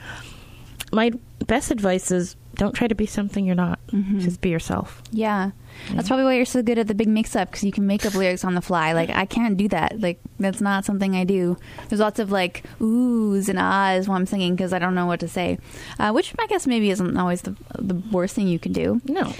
My 0.92 1.12
best 1.46 1.70
advice 1.70 2.10
is 2.10 2.36
don't 2.54 2.74
try 2.74 2.88
to 2.88 2.94
be 2.94 3.06
something 3.06 3.44
you're 3.44 3.54
not. 3.54 3.78
Just 4.18 4.40
be 4.40 4.48
yourself. 4.48 5.02
Yeah. 5.12 5.50
That's 5.92 6.08
probably 6.08 6.24
why 6.24 6.34
you're 6.36 6.46
so 6.46 6.62
good 6.62 6.78
at 6.78 6.86
the 6.86 6.94
big 6.94 7.08
mix 7.08 7.36
up 7.36 7.50
because 7.50 7.64
you 7.64 7.72
can 7.72 7.86
make 7.86 8.06
up 8.06 8.14
lyrics 8.14 8.44
on 8.44 8.54
the 8.54 8.62
fly. 8.62 8.92
Like, 8.94 9.10
I 9.10 9.26
can't 9.26 9.58
do 9.58 9.68
that. 9.68 10.00
Like, 10.00 10.18
that's 10.40 10.62
not 10.62 10.86
something 10.86 11.14
I 11.14 11.24
do. 11.24 11.58
There's 11.88 12.00
lots 12.00 12.18
of 12.18 12.32
like 12.32 12.64
oohs 12.80 13.48
and 13.48 13.58
ahs 13.58 14.08
while 14.08 14.16
I'm 14.16 14.24
singing 14.24 14.56
because 14.56 14.72
I 14.72 14.78
don't 14.78 14.94
know 14.94 15.04
what 15.04 15.20
to 15.20 15.28
say, 15.28 15.58
uh, 15.98 16.12
which 16.12 16.34
I 16.38 16.46
guess 16.46 16.66
maybe 16.66 16.90
isn't 16.90 17.16
always 17.16 17.42
the, 17.42 17.54
the 17.78 17.94
worst 18.10 18.34
thing 18.34 18.48
you 18.48 18.58
can 18.58 18.72
do. 18.72 19.02
No. 19.06 19.34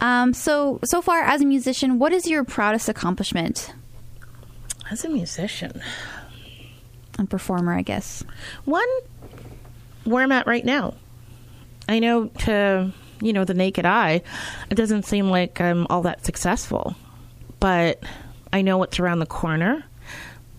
Um, 0.00 0.32
so, 0.32 0.80
so 0.82 1.02
far 1.02 1.20
as 1.22 1.42
a 1.42 1.46
musician, 1.46 1.98
what 1.98 2.12
is 2.12 2.26
your 2.26 2.42
proudest 2.42 2.88
accomplishment? 2.88 3.74
As 4.90 5.04
a 5.04 5.08
musician, 5.08 5.80
and 7.18 7.28
performer, 7.28 7.74
I 7.74 7.82
guess. 7.82 8.24
One, 8.64 8.88
where 10.04 10.22
I'm 10.22 10.32
at 10.32 10.46
right 10.46 10.64
now. 10.64 10.94
I 11.88 11.98
know 11.98 12.26
to, 12.26 12.92
you 13.20 13.32
know, 13.32 13.44
the 13.44 13.54
naked 13.54 13.86
eye, 13.86 14.22
it 14.70 14.74
doesn't 14.74 15.04
seem 15.04 15.28
like 15.28 15.60
I'm 15.60 15.86
all 15.88 16.02
that 16.02 16.24
successful, 16.24 16.94
but 17.60 18.02
I 18.52 18.62
know 18.62 18.78
what's 18.78 19.00
around 19.00 19.18
the 19.18 19.26
corner. 19.26 19.84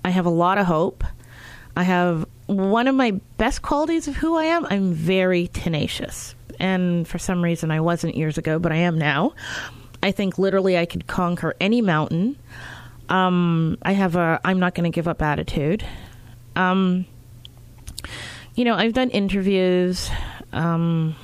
I 0.04 0.10
have 0.10 0.26
a 0.26 0.32
lot 0.32 0.58
of 0.58 0.66
hope. 0.66 1.04
I 1.76 1.84
have 1.84 2.26
one 2.48 2.88
of 2.88 2.96
my 2.96 3.12
best 3.38 3.62
qualities 3.62 4.08
of 4.08 4.16
who 4.16 4.36
I 4.36 4.46
am. 4.46 4.66
I'm 4.66 4.94
very 4.94 5.48
tenacious. 5.48 6.36
And 6.60 7.08
for 7.08 7.18
some 7.18 7.44
reason, 7.44 7.72
I 7.72 7.80
wasn't 7.80 8.16
years 8.16 8.38
ago, 8.38 8.60
but 8.60 8.72
I 8.72 8.78
am 8.78 8.98
now. 8.98 9.34
I 10.02 10.12
think 10.12 10.38
literally 10.38 10.78
I 10.78 10.86
could 10.86 11.08
conquer 11.08 11.56
any 11.60 11.82
mountain. 11.82 12.38
Um, 13.10 13.78
I 13.82 13.94
have 13.94 14.16
a 14.16 14.40
I'm 14.44 14.60
not 14.60 14.76
going 14.76 14.90
to 14.90 14.94
give 14.94 15.08
up 15.08 15.22
attitude. 15.22 15.86
Um, 16.56 17.06
you 18.56 18.66
know, 18.66 18.76
I've 18.76 18.94
done 18.94 19.10
interviews. 19.10 20.10
Um, 20.52 21.16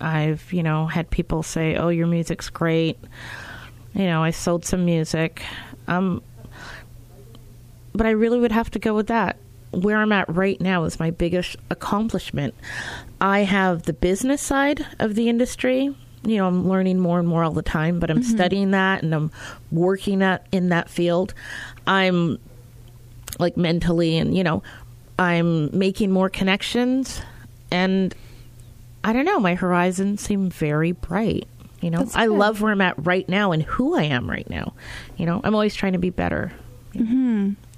I've, 0.00 0.52
you 0.52 0.62
know, 0.62 0.86
had 0.86 1.10
people 1.10 1.42
say, 1.42 1.76
"Oh, 1.76 1.88
your 1.88 2.06
music's 2.06 2.50
great." 2.50 2.98
You 3.94 4.04
know, 4.04 4.22
I 4.22 4.30
sold 4.30 4.64
some 4.64 4.84
music. 4.84 5.42
Um, 5.88 6.22
but 7.94 8.06
I 8.06 8.10
really 8.10 8.38
would 8.38 8.52
have 8.52 8.70
to 8.72 8.78
go 8.78 8.94
with 8.94 9.06
that. 9.06 9.36
Where 9.70 9.96
I'm 9.96 10.12
at 10.12 10.28
right 10.34 10.60
now 10.60 10.84
is 10.84 11.00
my 11.00 11.10
biggest 11.10 11.56
accomplishment. 11.70 12.54
I 13.20 13.40
have 13.40 13.84
the 13.84 13.92
business 13.92 14.42
side 14.42 14.86
of 14.98 15.14
the 15.14 15.28
industry. 15.28 15.94
You 16.22 16.36
know, 16.36 16.46
I'm 16.46 16.68
learning 16.68 16.98
more 17.00 17.18
and 17.18 17.26
more 17.26 17.42
all 17.42 17.52
the 17.52 17.62
time, 17.62 17.98
but 17.98 18.10
I'm 18.10 18.22
studying 18.22 18.72
that 18.72 19.02
and 19.02 19.14
I'm 19.14 19.30
working 19.70 20.22
at 20.22 20.46
in 20.52 20.68
that 20.70 20.90
field. 20.90 21.32
I'm 21.86 22.38
like 23.38 23.56
mentally 23.56 24.16
and 24.16 24.36
you 24.36 24.42
know 24.42 24.62
i'm 25.18 25.76
making 25.76 26.10
more 26.10 26.28
connections 26.28 27.20
and 27.70 28.14
i 29.04 29.12
don't 29.12 29.24
know 29.24 29.38
my 29.40 29.54
horizons 29.54 30.20
seem 30.20 30.50
very 30.50 30.92
bright 30.92 31.46
you 31.80 31.90
know 31.90 32.06
i 32.14 32.26
love 32.26 32.60
where 32.60 32.72
i'm 32.72 32.80
at 32.80 32.94
right 33.04 33.28
now 33.28 33.52
and 33.52 33.62
who 33.62 33.96
i 33.96 34.02
am 34.02 34.28
right 34.28 34.48
now 34.50 34.72
you 35.16 35.26
know 35.26 35.40
i'm 35.44 35.54
always 35.54 35.74
trying 35.74 35.92
to 35.92 35.98
be 35.98 36.10
better 36.10 36.52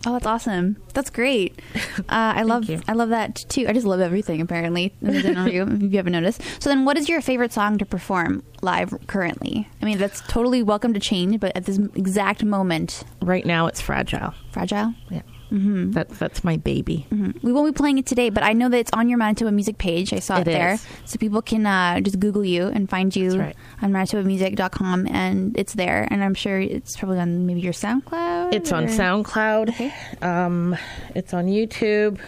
Oh, 0.06 0.12
that's 0.12 0.26
awesome. 0.26 0.76
That's 0.94 1.10
great. 1.10 1.60
Uh, 2.08 2.32
I 2.36 2.42
love 2.44 2.64
you. 2.70 2.80
I 2.88 2.92
love 2.92 3.10
that 3.10 3.34
too. 3.48 3.66
I 3.68 3.72
just 3.72 3.84
love 3.84 4.00
everything 4.00 4.40
apparently 4.40 4.94
in 5.02 5.08
this 5.08 5.24
interview. 5.24 5.62
if 5.68 5.82
you 5.82 5.96
haven't 5.96 6.12
noticed. 6.12 6.40
So 6.62 6.70
then, 6.70 6.84
what 6.84 6.96
is 6.96 7.08
your 7.08 7.20
favorite 7.20 7.52
song 7.52 7.76
to 7.78 7.84
perform 7.84 8.44
live 8.62 8.94
currently? 9.08 9.68
I 9.82 9.84
mean, 9.84 9.98
that's 9.98 10.22
totally 10.22 10.62
welcome 10.62 10.94
to 10.94 11.00
change, 11.00 11.40
but 11.40 11.54
at 11.54 11.66
this 11.66 11.78
exact 11.94 12.44
moment, 12.44 13.02
right 13.20 13.44
now 13.44 13.66
it's 13.66 13.80
fragile 13.80 14.32
fragile. 14.52 14.94
yeah 15.10 15.22
mm-hmm. 15.50 15.92
that, 15.92 16.08
that's 16.10 16.42
my 16.44 16.56
baby 16.56 17.06
We 17.42 17.52
won't 17.52 17.74
be 17.74 17.76
playing 17.76 17.98
it 17.98 18.06
today, 18.06 18.30
but 18.30 18.42
I 18.42 18.52
know 18.52 18.68
that 18.68 18.78
it's 18.78 18.90
on 18.92 19.08
your 19.08 19.18
Manitoba 19.18 19.50
Music 19.52 19.78
page. 19.78 20.12
I 20.12 20.18
saw 20.20 20.36
it, 20.38 20.42
It 20.42 20.44
there, 20.52 20.72
is. 20.74 20.86
so 21.04 21.18
people 21.18 21.42
can 21.42 21.66
uh, 21.66 22.00
just 22.00 22.18
Google 22.20 22.44
you 22.44 22.66
and 22.68 22.88
find 22.88 23.14
you 23.14 23.30
That's 23.30 23.56
right. 23.56 23.56
on 23.82 23.92
ManitobaMusic.com, 23.92 25.06
and 25.08 25.56
it's 25.56 25.74
there. 25.74 26.06
And 26.10 26.22
I'm 26.22 26.34
sure 26.34 26.58
it's 26.60 26.96
probably 26.96 27.18
on 27.18 27.46
maybe 27.46 27.60
your 27.60 27.72
SoundCloud. 27.72 28.54
it's 28.54 28.72
on 28.72 28.84
or- 28.84 28.88
soundcloud 28.88 29.92
um, 30.22 30.76
it's 31.14 31.32
on 31.34 31.46
youtube 31.46 32.18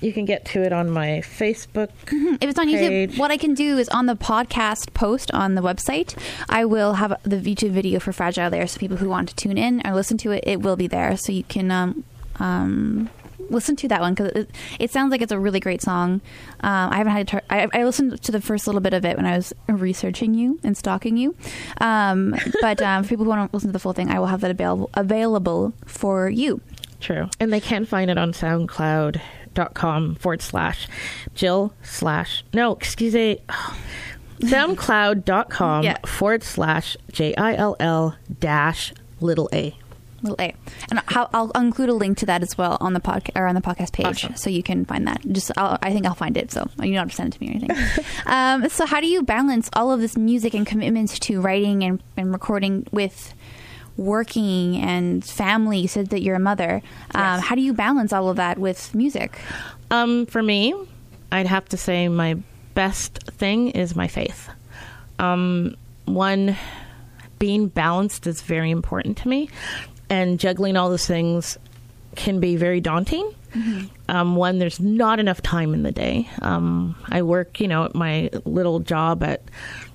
you 0.00 0.12
can 0.12 0.24
get 0.24 0.44
to 0.44 0.62
it 0.62 0.72
on 0.72 0.90
my 0.90 1.22
facebook 1.24 1.88
If 2.40 2.50
it's 2.50 2.58
on 2.58 2.68
YouTube, 2.68 3.16
what 3.18 3.30
I 3.30 3.36
can 3.38 3.54
do 3.54 3.78
is 3.78 3.88
on 3.88 4.04
the 4.06 4.14
podcast 4.16 4.92
post 4.92 5.30
on 5.32 5.54
the 5.54 5.62
website, 5.62 6.14
I 6.48 6.64
will 6.66 6.94
have 6.94 7.16
the 7.22 7.36
YouTube 7.36 7.70
video 7.70 7.98
for 8.00 8.12
Fragile 8.12 8.50
there. 8.50 8.66
So 8.66 8.78
people 8.78 8.98
who 8.98 9.08
want 9.08 9.28
to 9.30 9.34
tune 9.34 9.56
in 9.56 9.80
or 9.86 9.94
listen 9.94 10.18
to 10.18 10.32
it, 10.32 10.44
it 10.46 10.60
will 10.60 10.76
be 10.76 10.86
there. 10.88 11.16
So 11.16 11.32
you 11.32 11.44
can 11.44 11.70
um, 11.70 12.04
um, 12.40 13.08
listen 13.50 13.76
to 13.76 13.88
that 13.88 14.00
one 14.00 14.14
because 14.14 14.32
it, 14.32 14.50
it 14.78 14.90
sounds 14.90 15.10
like 15.10 15.20
it's 15.22 15.32
a 15.32 15.38
really 15.38 15.60
great 15.60 15.82
song. 15.82 16.20
Um, 16.60 16.90
I 16.92 16.96
haven't 16.96 17.12
had 17.12 17.28
to, 17.28 17.52
I, 17.52 17.68
I 17.72 17.84
listened 17.84 18.22
to 18.22 18.32
the 18.32 18.40
first 18.40 18.66
little 18.66 18.80
bit 18.80 18.94
of 18.94 19.04
it 19.04 19.16
when 19.16 19.26
I 19.26 19.36
was 19.36 19.52
researching 19.68 20.34
you 20.34 20.58
and 20.64 20.76
stalking 20.76 21.16
you. 21.16 21.34
Um, 21.80 22.34
but 22.60 22.80
um, 22.82 23.02
for 23.02 23.10
people 23.10 23.24
who 23.24 23.30
want 23.30 23.50
to 23.50 23.54
listen 23.54 23.68
to 23.68 23.72
the 23.72 23.78
full 23.78 23.92
thing, 23.92 24.08
I 24.10 24.18
will 24.18 24.26
have 24.26 24.40
that 24.40 24.50
available 24.50 24.90
available 24.94 25.72
for 25.86 26.28
you. 26.28 26.60
True. 27.00 27.28
And 27.38 27.52
they 27.52 27.60
can 27.60 27.84
find 27.84 28.10
it 28.10 28.16
on 28.16 28.32
soundcloud.com 28.32 30.14
forward 30.14 30.40
slash 30.42 30.88
Jill 31.34 31.74
slash, 31.82 32.44
no, 32.54 32.72
excuse 32.72 33.14
me, 33.14 33.40
soundcloud.com 34.40 35.82
Yeah. 35.84 35.98
forward 36.06 36.42
slash 36.42 36.96
J 37.12 37.34
I 37.34 37.54
L 37.54 37.76
L 37.78 38.16
dash 38.40 38.92
little 39.20 39.48
a. 39.52 39.76
Little 40.24 40.40
A, 40.40 40.54
and 40.90 41.00
I'll, 41.08 41.30
I'll 41.32 41.50
include 41.52 41.90
a 41.90 41.94
link 41.94 42.18
to 42.18 42.26
that 42.26 42.42
as 42.42 42.58
well 42.58 42.76
on 42.80 42.92
the 42.94 43.00
podcast 43.00 43.36
or 43.36 43.46
on 43.46 43.54
the 43.54 43.60
podcast 43.60 43.92
page, 43.92 44.24
Awesome. 44.24 44.34
so 44.36 44.50
you 44.50 44.62
can 44.64 44.84
find 44.84 45.06
that. 45.06 45.20
Just, 45.30 45.52
I'll, 45.56 45.78
I 45.82 45.92
think 45.92 46.06
I'll 46.06 46.14
find 46.14 46.36
it, 46.36 46.50
so 46.50 46.68
you 46.82 46.94
don't 46.94 46.94
have 46.94 47.10
to 47.10 47.14
send 47.14 47.34
it 47.34 47.38
to 47.38 47.44
me 47.44 47.50
or 47.52 47.56
anything. 47.56 48.04
um, 48.26 48.68
so, 48.70 48.86
how 48.86 49.00
do 49.00 49.06
you 49.06 49.22
balance 49.22 49.70
all 49.74 49.92
of 49.92 50.00
this 50.00 50.16
music 50.16 50.54
and 50.54 50.66
commitments 50.66 51.18
to 51.20 51.40
writing 51.40 51.84
and, 51.84 52.02
and 52.16 52.32
recording 52.32 52.86
with 52.90 53.34
working 53.96 54.76
and 54.76 55.24
family? 55.24 55.78
You 55.80 55.88
said 55.88 56.08
that 56.08 56.22
you're 56.22 56.36
a 56.36 56.40
mother. 56.40 56.82
Um, 57.14 57.20
Yes. 57.36 57.44
How 57.44 57.54
do 57.54 57.60
you 57.62 57.72
balance 57.74 58.12
all 58.12 58.28
of 58.28 58.36
that 58.36 58.58
with 58.58 58.94
music? 58.94 59.38
Um, 59.90 60.26
for 60.26 60.42
me, 60.42 60.74
I'd 61.30 61.46
have 61.46 61.68
to 61.68 61.76
say 61.76 62.08
my 62.08 62.36
best 62.74 63.18
thing 63.32 63.70
is 63.70 63.94
my 63.94 64.08
faith. 64.08 64.48
Um, 65.18 65.76
one, 66.06 66.56
being 67.38 67.68
balanced 67.68 68.26
is 68.26 68.42
very 68.42 68.70
important 68.70 69.18
to 69.18 69.28
me, 69.28 69.48
and 70.14 70.38
juggling 70.38 70.76
all 70.76 70.90
those 70.90 71.06
things 71.06 71.58
can 72.14 72.38
be 72.38 72.54
very 72.54 72.80
daunting. 72.80 73.34
Um, 74.08 74.36
one, 74.36 74.58
there's 74.58 74.78
not 74.78 75.18
enough 75.18 75.42
time 75.42 75.74
in 75.74 75.82
the 75.82 75.90
day. 75.90 76.28
Um, 76.40 76.94
I 77.08 77.22
work, 77.22 77.60
you 77.60 77.66
know, 77.66 77.84
at 77.84 77.94
my 77.94 78.30
little 78.44 78.78
job 78.78 79.24
at 79.24 79.42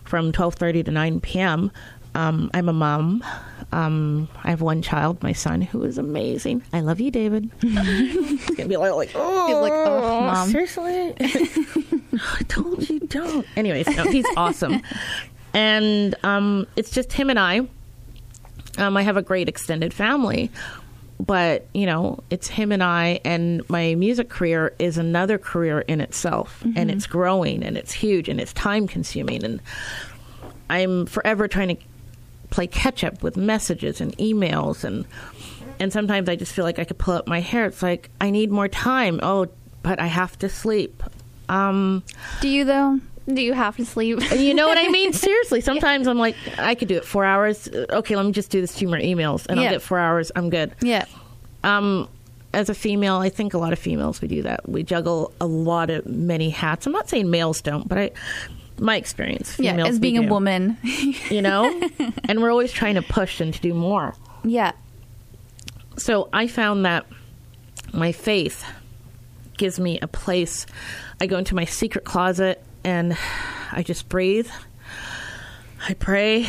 from 0.03 0.31
12:30 0.31 0.85
to 0.85 0.91
9 0.91 1.21
p.m. 1.21 1.71
Um, 2.15 2.49
I'm 2.53 2.67
a 2.67 2.73
mom. 2.73 3.23
Um, 3.71 4.27
I 4.43 4.49
have 4.49 4.61
one 4.61 4.81
child, 4.81 5.21
my 5.23 5.31
son, 5.31 5.61
who 5.61 5.83
is 5.83 5.97
amazing. 5.97 6.63
I 6.73 6.81
love 6.81 6.99
you, 6.99 7.11
David. 7.11 7.49
He's 7.61 8.45
gonna 8.55 8.67
be 8.67 8.77
like, 8.77 8.93
like 8.93 9.11
oh, 9.15 9.59
like, 9.61 9.73
"Oh, 9.73 10.21
Mom." 10.21 10.49
seriously? 10.49 11.13
I 11.19 12.43
told 12.47 12.89
you 12.89 12.99
don't. 13.01 13.45
Anyways, 13.55 13.87
no, 13.95 14.03
he's 14.03 14.25
awesome, 14.35 14.81
and 15.53 16.15
um, 16.23 16.65
it's 16.75 16.91
just 16.91 17.13
him 17.13 17.29
and 17.29 17.39
I. 17.39 17.67
Um, 18.79 18.97
I 18.97 19.01
have 19.03 19.17
a 19.17 19.21
great 19.21 19.47
extended 19.49 19.93
family, 19.93 20.49
but 21.19 21.67
you 21.73 21.85
know, 21.85 22.23
it's 22.29 22.47
him 22.47 22.71
and 22.71 22.81
I, 22.81 23.19
and 23.25 23.69
my 23.69 23.93
music 23.95 24.29
career 24.29 24.73
is 24.79 24.97
another 24.97 25.37
career 25.37 25.81
in 25.81 26.01
itself, 26.01 26.63
and 26.75 26.89
it's 26.89 27.05
growing, 27.05 27.61
and 27.63 27.77
it's 27.77 27.91
huge, 27.91 28.29
and 28.29 28.39
it's 28.39 28.53
time 28.53 28.87
consuming, 28.87 29.43
and 29.43 29.61
I'm 30.69 31.05
forever 31.05 31.47
trying 31.47 31.75
to 31.75 31.83
play 32.51 32.67
catch 32.67 33.03
up 33.03 33.21
with 33.21 33.37
messages 33.37 34.01
and 34.01 34.17
emails, 34.17 34.83
and 34.83 35.05
and 35.79 35.91
sometimes 35.93 36.29
I 36.29 36.35
just 36.35 36.53
feel 36.53 36.65
like 36.65 36.79
I 36.79 36.83
could 36.85 36.97
pull 36.97 37.13
up 37.13 37.27
my 37.27 37.41
hair. 37.41 37.65
It's 37.65 37.83
like 37.83 38.09
I 38.21 38.31
need 38.31 38.51
more 38.51 38.67
time. 38.67 39.19
Oh, 39.21 39.47
but 39.83 39.99
I 39.99 40.07
have 40.07 40.37
to 40.39 40.49
sleep. 40.49 41.03
Um, 41.49 42.03
Do 42.41 42.47
you 42.47 42.63
though? 42.63 42.99
Do 43.33 43.41
you 43.41 43.53
have 43.53 43.77
to 43.77 43.85
sleep? 43.85 44.19
you 44.35 44.53
know 44.53 44.67
what 44.67 44.77
I 44.77 44.87
mean? 44.89 45.13
Seriously, 45.27 45.61
sometimes 45.61 46.07
I'm 46.07 46.17
like, 46.17 46.35
I 46.57 46.73
could 46.75 46.87
do 46.87 46.95
it 46.97 47.05
four 47.05 47.23
hours. 47.25 47.67
Okay, 47.71 48.15
let 48.15 48.25
me 48.25 48.31
just 48.31 48.49
do 48.49 48.59
this 48.61 48.75
two 48.75 48.87
more 48.87 48.97
emails, 48.97 49.45
and 49.47 49.59
Yeah. 49.59 49.67
I'll 49.67 49.71
get 49.73 49.81
four 49.81 49.99
hours. 49.99 50.31
I'm 50.35 50.49
good. 50.49 50.73
yeah. 50.81 51.05
Um, 51.63 52.07
as 52.53 52.69
a 52.69 52.73
female, 52.73 53.17
I 53.17 53.29
think 53.29 53.53
a 53.53 53.57
lot 53.59 53.73
of 53.73 53.79
females 53.79 54.21
we 54.21 54.27
do 54.27 54.41
that. 54.43 54.67
We 54.67 54.81
juggle 54.81 55.31
a 55.39 55.45
lot 55.45 55.89
of 55.91 56.05
many 56.07 56.49
hats. 56.49 56.87
I'm 56.87 56.93
not 56.93 57.07
saying 57.09 57.29
males 57.29 57.61
don't, 57.61 57.87
but 57.87 57.97
I, 57.97 58.11
my 58.79 58.95
experience, 58.95 59.59
Yeah, 59.59 59.85
as 59.85 59.99
being 59.99 60.17
a 60.17 60.27
woman. 60.27 60.77
you 61.29 61.41
know, 61.43 61.65
and 62.27 62.41
we're 62.41 62.49
always 62.49 62.71
trying 62.71 62.95
to 62.95 63.01
push 63.03 63.39
and 63.41 63.53
to 63.53 63.59
do 63.61 63.73
more. 63.73 64.15
yeah. 64.43 64.71
So 65.97 66.29
I 66.31 66.47
found 66.47 66.85
that 66.85 67.05
my 67.93 68.13
faith 68.13 68.63
gives 69.57 69.79
me 69.79 69.99
a 70.01 70.07
place. 70.07 70.65
I 71.19 71.25
go 71.27 71.37
into 71.37 71.53
my 71.55 71.65
secret 71.65 72.05
closet 72.05 72.63
and 72.83 73.17
I 73.71 73.83
just 73.83 74.09
breathe. 74.09 74.49
I 75.87 75.93
pray. 75.93 76.47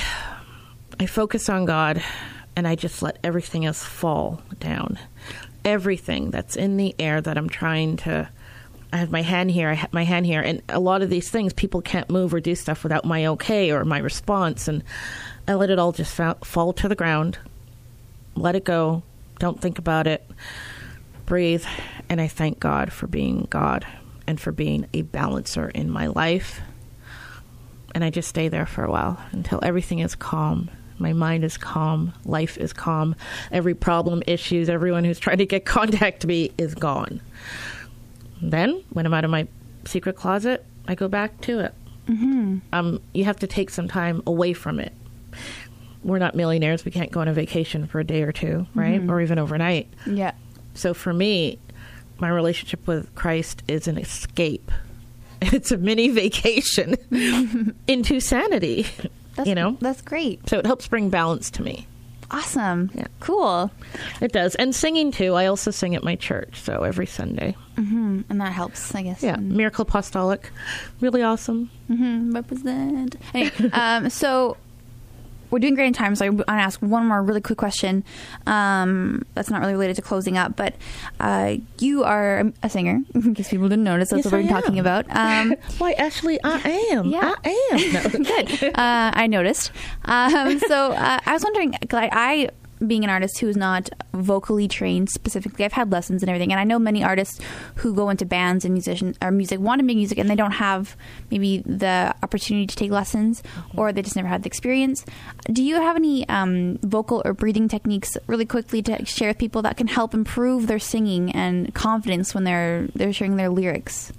I 0.99 1.07
focus 1.07 1.49
on 1.49 1.65
God 1.65 2.03
and 2.57 2.67
I 2.67 2.75
just 2.75 3.03
let 3.03 3.19
everything 3.23 3.65
else 3.65 3.83
fall 3.83 4.43
down. 4.59 4.99
Everything 5.65 6.31
that's 6.31 6.57
in 6.57 6.77
the 6.77 6.95
air 6.99 7.21
that 7.21 7.39
I'm 7.39 7.49
trying 7.49 7.97
to. 7.99 8.29
I 8.93 8.97
have 8.97 9.13
my 9.13 9.23
hand 9.23 9.53
here, 9.53 9.69
I 9.69 9.75
have 9.75 9.93
my 9.93 10.03
hand 10.03 10.27
here, 10.27 10.41
and 10.41 10.63
a 10.69 10.81
lot 10.81 11.03
of 11.03 11.11
these 11.11 11.31
things 11.31 11.53
people 11.53 11.81
can't 11.81 12.11
move 12.11 12.35
or 12.35 12.41
do 12.41 12.57
stuff 12.57 12.83
without 12.83 13.05
my 13.05 13.27
okay 13.27 13.71
or 13.71 13.85
my 13.85 13.99
response, 13.99 14.67
and 14.67 14.83
I 15.47 15.55
let 15.55 15.71
it 15.71 15.79
all 15.79 15.93
just 15.93 16.13
fa- 16.13 16.39
fall 16.43 16.73
to 16.73 16.89
the 16.89 16.97
ground 16.97 17.39
let 18.41 18.57
it 18.57 18.65
go. 18.65 19.03
Don't 19.39 19.61
think 19.61 19.79
about 19.79 20.07
it. 20.07 20.29
Breathe. 21.27 21.65
And 22.09 22.21
I 22.21 22.29
thank 22.29 22.59
God 22.59 22.93
for 22.93 23.07
being 23.07 23.47
God 23.51 23.87
and 24.27 24.41
for 24.41 24.53
being 24.53 24.87
a 24.93 25.03
balancer 25.03 25.69
in 25.69 25.91
my 25.91 26.07
life. 26.09 26.61
And 27.95 28.05
I 28.05 28.11
just 28.11 28.29
stay 28.29 28.49
there 28.49 28.67
for 28.67 28.85
a 28.85 28.91
while 28.91 29.21
until 29.33 29.61
everything 29.63 29.99
is 29.99 30.15
calm. 30.15 30.71
My 30.99 31.13
mind 31.13 31.45
is 31.45 31.57
calm. 31.57 32.13
Life 32.25 32.59
is 32.59 32.73
calm. 32.73 33.17
Every 33.51 33.75
problem, 33.75 34.23
issues, 34.27 34.69
everyone 34.69 35.05
who's 35.05 35.19
trying 35.19 35.39
to 35.39 35.47
get 35.47 35.65
contact 35.65 36.27
me 36.27 36.53
is 36.59 36.75
gone. 36.75 37.21
Then, 38.43 38.85
when 38.91 39.07
I'm 39.07 39.15
out 39.15 39.25
of 39.25 39.31
my 39.31 39.49
secret 39.85 40.17
closet, 40.17 40.65
I 40.87 40.95
go 40.95 41.09
back 41.09 41.41
to 41.43 41.61
it. 41.61 41.75
Mm-hmm. 42.07 42.59
Um, 42.73 43.03
you 43.13 43.25
have 43.25 43.39
to 43.41 43.47
take 43.47 43.71
some 43.71 43.89
time 43.89 44.23
away 44.27 44.53
from 44.53 44.81
it. 44.81 44.93
We're 46.03 46.19
not 46.19 46.35
millionaires. 46.35 46.85
We 46.85 46.91
can't 46.91 47.11
go 47.11 47.21
on 47.21 47.29
a 47.29 47.33
vacation 47.33 47.87
for 47.87 48.01
a 48.01 48.05
day 48.05 48.23
or 48.23 48.33
two, 48.33 48.67
right? 48.75 49.01
Or 49.09 49.21
even 49.21 49.39
overnight. 49.39 49.89
Yeah. 50.07 50.33
So 50.75 50.95
for 50.95 51.13
me, 51.13 51.59
my 52.21 52.29
relationship 52.29 52.87
with 52.87 53.15
Christ 53.15 53.63
is 53.69 53.89
an 53.89 53.99
escape. 53.99 54.71
It's 55.43 55.73
a 55.73 55.79
mini 55.79 56.11
vacation 56.11 56.97
into 57.89 58.21
sanity, 58.21 58.87
That's, 59.37 59.49
you 59.49 59.55
know? 59.55 59.79
That's 59.81 60.03
great. 60.03 60.47
So 60.51 60.59
it 60.59 60.67
helps 60.67 60.87
bring 60.87 61.09
balance 61.09 61.51
to 61.53 61.63
me. 61.63 61.87
Awesome. 62.31 62.91
Yeah. 62.95 63.07
Cool. 63.21 63.71
It 64.21 64.33
does. 64.33 64.55
And 64.57 64.75
singing 64.75 65.11
too. 65.11 65.35
I 65.35 65.47
also 65.47 65.71
sing 65.71 65.95
at 65.97 66.05
my 66.05 66.15
church, 66.15 66.61
so 66.61 66.83
every 66.83 67.07
Sunday. 67.07 67.57
hmm 67.77 68.21
And 68.29 68.39
that 68.41 68.53
helps, 68.53 68.95
I 68.95 69.01
guess. 69.03 69.23
Yeah, 69.23 69.37
Miracle 69.37 69.83
Apostolic. 69.83 70.51
Really 71.01 71.23
awesome. 71.23 71.71
Mm-hmm. 71.91 72.33
Represent. 72.33 73.17
Anyway, 73.33 73.71
um, 73.73 74.11
so 74.11 74.59
we're 75.51 75.59
doing 75.59 75.75
great 75.75 75.87
in 75.87 75.93
time, 75.93 76.15
so 76.15 76.25
I 76.27 76.29
want 76.31 76.47
to 76.47 76.53
ask 76.53 76.81
one 76.81 77.07
more 77.07 77.23
really 77.23 77.41
quick 77.41 77.59
question. 77.59 78.05
Um, 78.47 79.25
that's 79.35 79.51
not 79.51 79.61
really 79.61 79.73
related 79.73 79.97
to 79.97 80.03
closing 80.03 80.37
up, 80.39 80.57
but 80.57 80.75
uh, 81.19 81.57
you 81.79 82.05
are 82.05 82.53
a 82.63 82.71
singer. 82.71 83.01
In 83.15 83.35
case 83.35 83.49
people 83.49 83.69
didn't 83.69 83.85
notice, 83.85 84.11
that's 84.11 84.25
Yes, 84.25 84.33
what 84.33 84.43
we're 84.43 84.49
talking 84.49 84.79
about. 84.79 85.07
Um, 85.11 85.55
Why, 85.79 85.93
Ashley, 85.93 86.39
I 86.45 86.89
am. 86.93 87.07
Yeah. 87.07 87.35
I 87.45 87.69
am. 87.73 87.81
No. 87.93 88.25
good. 88.25 88.65
Uh, 88.65 89.11
I 89.15 89.27
noticed. 89.27 89.73
Um, 90.05 90.59
so 90.61 90.93
uh, 90.93 91.19
I 91.25 91.33
was 91.33 91.43
wondering, 91.43 91.75
I, 91.93 92.09
I, 92.13 92.49
being 92.87 93.05
an 93.05 93.11
artist 93.11 93.39
who 93.39 93.49
is 93.49 93.57
not 93.57 93.91
vocally 94.13 94.69
trained 94.69 95.11
specifically, 95.11 95.65
I've 95.65 95.73
had 95.73 95.93
lessons 95.93 96.23
and 96.23 96.31
everything, 96.31 96.53
and 96.53 96.61
I 96.61 96.65
know 96.65 96.79
many 96.79 97.05
artists 97.05 97.41
who 97.77 97.95
go 97.95 98.11
into 98.11 98.25
bands 98.25 98.65
and 98.65 98.73
musician 98.73 99.15
or 99.23 99.31
music 99.31 99.61
want 99.61 99.81
to 99.81 99.85
make 99.85 99.97
music, 99.97 100.19
and 100.19 100.29
they 100.29 100.35
don't 100.35 100.53
have 100.53 100.97
maybe 101.31 101.59
the 101.59 102.15
opportunity 102.23 102.67
to 102.67 102.77
take 102.77 102.91
lessons, 102.91 103.43
or 103.77 103.93
they 103.93 104.03
just 104.03 104.17
never 104.17 104.29
had 104.29 104.43
the 104.43 104.47
experience. 104.47 105.05
Do 105.47 105.63
you 105.63 105.77
have 105.77 105.97
any 105.97 106.29
um, 106.29 106.79
vocal 106.79 107.23
or 107.25 107.35
breathing 107.35 107.69
techniques, 107.69 108.17
really 108.27 108.47
quickly, 108.47 108.83
to 108.83 109.05
share 109.05 109.29
with 109.29 109.39
people 109.39 109.63
that 109.63 109.77
can 109.77 109.87
help 109.87 110.15
improve 110.15 110.67
their 110.67 110.79
singing 110.79 111.33
and 111.33 111.75
confidence 111.75 112.35
when 112.35 112.45
they're 112.45 112.89
they're 112.95 113.13
sharing 113.13 113.37
their 113.37 113.51
lyrics? 113.51 114.13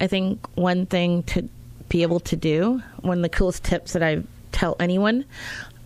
I 0.00 0.06
think 0.06 0.46
one 0.56 0.86
thing 0.86 1.22
to 1.24 1.48
be 1.88 2.02
able 2.02 2.20
to 2.20 2.36
do, 2.36 2.82
one 3.00 3.18
of 3.18 3.22
the 3.22 3.28
coolest 3.28 3.64
tips 3.64 3.92
that 3.92 4.02
I 4.02 4.22
tell 4.52 4.76
anyone, 4.80 5.24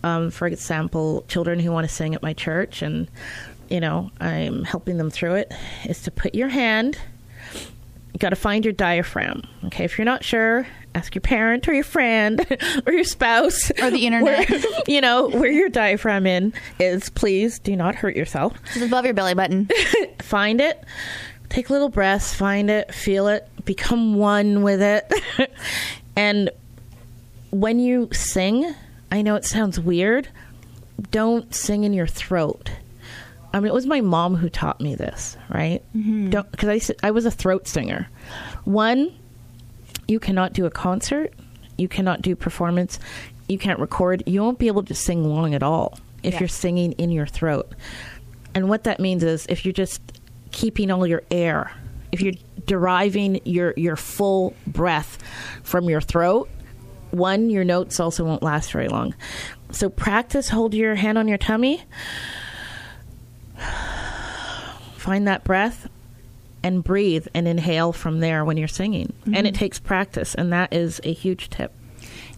um, 0.03 0.31
for 0.31 0.47
example, 0.47 1.23
children 1.27 1.59
who 1.59 1.71
want 1.71 1.87
to 1.87 1.93
sing 1.93 2.15
at 2.15 2.21
my 2.21 2.33
church, 2.33 2.81
and 2.81 3.07
you 3.69 3.79
know, 3.79 4.11
I'm 4.19 4.63
helping 4.63 4.97
them 4.97 5.09
through 5.09 5.35
it, 5.35 5.51
is 5.85 6.01
to 6.03 6.11
put 6.11 6.35
your 6.35 6.49
hand. 6.49 6.97
You 8.13 8.17
got 8.19 8.29
to 8.31 8.35
find 8.35 8.65
your 8.65 8.73
diaphragm. 8.73 9.43
Okay, 9.65 9.83
if 9.85 9.97
you're 9.97 10.05
not 10.05 10.23
sure, 10.23 10.65
ask 10.95 11.13
your 11.13 11.21
parent 11.21 11.67
or 11.67 11.73
your 11.73 11.83
friend 11.83 12.43
or 12.87 12.91
your 12.93 13.03
spouse 13.03 13.69
Or 13.81 13.91
the 13.91 14.07
internet. 14.07 14.49
where- 14.49 14.59
you 14.87 14.99
know 14.99 15.29
where 15.29 15.51
your 15.51 15.69
diaphragm 15.69 16.25
in 16.25 16.51
is. 16.79 17.09
Please 17.09 17.59
do 17.59 17.75
not 17.75 17.93
hurt 17.93 18.15
yourself 18.15 18.53
Just 18.73 18.87
above 18.87 19.05
your 19.05 19.13
belly 19.13 19.35
button. 19.35 19.69
find 20.21 20.59
it 20.59 20.83
take 21.49 21.69
little 21.71 21.89
breaths 21.89 22.31
find 22.33 22.69
it 22.69 22.93
feel 22.93 23.27
it 23.27 23.47
become 23.65 24.13
one 24.15 24.61
with 24.61 24.81
it 24.83 25.11
and 26.15 26.51
when 27.51 27.79
you 27.79 28.07
sing 28.11 28.71
i 29.11 29.21
know 29.21 29.35
it 29.35 29.45
sounds 29.45 29.79
weird. 29.79 30.27
Don't 31.11 31.53
sing 31.55 31.83
in 31.85 31.93
your 31.93 32.07
throat. 32.07 32.69
I 33.53 33.59
mean 33.59 33.67
it 33.67 33.73
was 33.73 33.85
my 33.85 34.01
mom 34.01 34.35
who 34.35 34.49
taught 34.49 34.79
me 34.81 34.95
this 34.95 35.37
right? 35.49 35.81
Mm-hmm. 35.95 36.29
Don't 36.29 36.51
because 36.51 36.91
I 37.01 37.07
I 37.07 37.11
was 37.11 37.25
a 37.25 37.31
throat 37.31 37.67
singer. 37.67 38.07
One 38.65 39.13
you 40.07 40.19
cannot 40.19 40.53
do 40.53 40.65
a 40.65 40.71
concert. 40.71 41.33
You 41.77 41.87
cannot 41.87 42.21
do 42.21 42.35
performance. 42.35 42.99
You 43.47 43.57
can't 43.57 43.79
record. 43.79 44.23
You 44.27 44.41
won't 44.41 44.59
be 44.59 44.67
able 44.67 44.83
to 44.83 44.93
sing 44.95 45.23
long 45.23 45.53
at 45.53 45.63
all 45.63 45.97
if 46.23 46.33
Yeah. 46.33 46.39
you're 46.41 46.49
singing 46.49 46.91
in 46.93 47.09
your 47.11 47.25
throat. 47.27 47.71
And 48.53 48.67
what 48.69 48.83
that 48.83 48.99
means 48.99 49.23
is 49.23 49.45
if 49.47 49.65
you're 49.65 49.71
just 49.73 50.01
keeping 50.51 50.91
all 50.91 51.05
your 51.07 51.23
air 51.31 51.71
if 52.11 52.21
you're 52.21 52.33
deriving 52.65 53.39
your 53.45 53.73
your 53.77 53.95
full 53.95 54.53
breath 54.67 55.17
from 55.63 55.87
your 55.89 56.01
throat 56.01 56.49
one 57.11 57.49
your 57.49 57.63
notes 57.63 57.99
also 57.99 58.23
won't 58.23 58.43
last 58.43 58.71
very 58.71 58.87
long. 58.87 59.15
So 59.71 59.89
practice 59.89 60.49
hold 60.49 60.73
your 60.73 60.95
hand 60.95 61.17
on 61.17 61.27
your 61.27 61.37
tummy. 61.37 61.83
Find 64.97 65.27
that 65.27 65.43
breath 65.43 65.89
and 66.63 66.83
breathe 66.83 67.27
and 67.33 67.47
inhale 67.47 67.93
from 67.93 68.19
there 68.19 68.43
when 68.43 68.57
you're 68.57 68.67
singing. 68.67 69.13
And 69.33 69.47
it 69.47 69.55
takes 69.55 69.79
practice 69.79 70.35
and 70.35 70.51
that 70.51 70.73
is 70.73 70.99
a 71.03 71.13
huge 71.13 71.49
tip. 71.49 71.71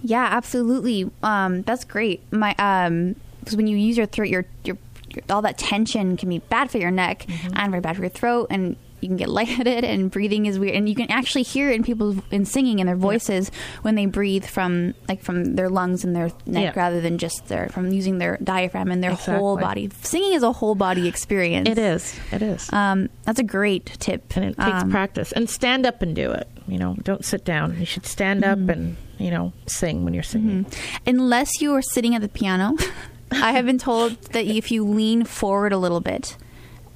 Yeah, 0.03 0.27
absolutely. 0.31 1.09
Um, 1.21 1.61
that's 1.63 1.83
great. 1.83 2.21
My 2.31 2.55
um, 2.57 3.15
because 3.39 3.55
when 3.55 3.67
you 3.67 3.77
use 3.77 3.97
your 3.97 4.05
throat, 4.05 4.29
your, 4.29 4.45
your 4.63 4.77
your 5.09 5.23
all 5.29 5.41
that 5.41 5.57
tension 5.57 6.17
can 6.17 6.29
be 6.29 6.39
bad 6.39 6.71
for 6.71 6.77
your 6.77 6.91
neck 6.91 7.25
and 7.53 7.71
very 7.71 7.81
bad 7.81 7.95
for 7.95 8.01
your 8.03 8.09
throat, 8.09 8.47
and 8.49 8.75
you 9.01 9.07
can 9.09 9.17
get 9.17 9.29
lightheaded. 9.29 9.83
And 9.83 10.09
breathing 10.11 10.45
is 10.45 10.57
weird, 10.59 10.75
and 10.75 10.87
you 10.87 10.95
can 10.95 11.09
actually 11.11 11.43
hear 11.43 11.69
it 11.69 11.75
in 11.75 11.83
people's 11.83 12.17
in 12.31 12.45
singing 12.45 12.79
in 12.79 12.87
their 12.87 12.95
voices 12.95 13.51
when 13.81 13.95
they 13.95 14.05
breathe 14.05 14.45
from 14.45 14.93
like 15.09 15.21
from 15.23 15.55
their 15.55 15.69
lungs 15.69 16.03
and 16.03 16.15
their 16.15 16.31
neck 16.45 16.75
Yeah. 16.75 16.81
rather 16.81 17.01
than 17.01 17.17
just 17.17 17.47
their 17.47 17.69
from 17.69 17.91
using 17.91 18.17
their 18.19 18.37
diaphragm 18.43 18.91
and 18.91 19.03
their 19.03 19.13
whole 19.13 19.57
body. 19.57 19.89
Singing 20.01 20.33
is 20.33 20.43
a 20.43 20.51
whole 20.51 20.75
body 20.75 21.07
experience. 21.07 21.67
it 21.69 21.77
is 21.77 22.15
it 22.31 22.41
is 22.41 22.71
Um, 22.73 23.09
that's 23.23 23.39
a 23.39 23.43
great 23.43 23.85
tip. 23.99 24.35
and 24.35 24.45
it 24.45 24.57
takes 24.57 24.83
Um, 24.83 24.91
practice 24.91 25.31
and 25.31 25.49
stand 25.49 25.85
up 25.85 26.01
and 26.01 26.15
do 26.15 26.31
it 26.31 26.47
you 26.67 26.77
know 26.77 26.95
don't 27.03 27.25
sit 27.25 27.43
down 27.43 27.77
you 27.79 27.85
should 27.85 28.05
stand 28.05 28.43
up 28.45 28.57
and 28.69 28.95
you 29.17 29.31
know 29.31 29.51
sing 29.65 30.03
when 30.05 30.13
you're 30.13 30.23
singing 30.23 30.65
unless 31.07 31.61
you 31.61 31.73
are 31.73 31.81
sitting 31.81 32.15
at 32.15 32.21
the 32.21 32.29
piano. 32.29 32.75
I 33.31 33.51
have 33.53 33.65
been 33.65 33.77
told 33.77 34.21
that 34.33 34.45
if 34.45 34.71
you 34.71 34.85
lean 34.85 35.23
forward 35.23 35.71
a 35.71 35.77
little 35.77 36.01
bit, 36.01 36.35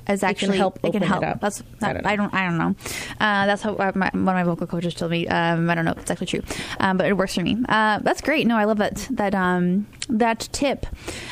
can 0.06 0.24
actually 0.24 0.58
help 0.58 0.80
it 0.84 0.92
can 0.92 1.04
it 1.04 1.08
help. 1.08 1.24
up. 1.24 1.42
That's 1.42 1.62
I 1.82 1.94
that, 1.94 1.94
don't 1.94 2.06
I 2.06 2.16
don't 2.16 2.34
I 2.34 2.48
don't 2.48 2.58
know. 2.58 2.76
Uh, 3.20 3.46
that's 3.46 3.62
how 3.62 3.76
uh, 3.76 3.92
my, 3.96 4.10
one 4.14 4.28
of 4.30 4.36
my 4.36 4.44
vocal 4.44 4.68
coaches 4.68 4.94
told 4.94 5.12
me. 5.12 5.28
Um, 5.28 5.70
I 5.70 5.76
don't 5.76 5.86
know 5.86 5.92
if 5.92 6.00
it's 6.00 6.12
actually 6.12 6.28
true, 6.28 6.42
um, 6.80 6.98
but 6.98 7.08
it 7.08 7.14
works 7.18 7.36
for 7.36 7.42
me. 7.42 7.58
Uh, 7.68 8.00
that's 8.00 8.22
great. 8.22 8.48
No, 8.48 8.58
I 8.58 8.66
love 8.66 8.78
that 8.78 9.08
that 9.12 9.34
um, 9.36 9.88
that 10.10 10.48
tip. 10.52 10.86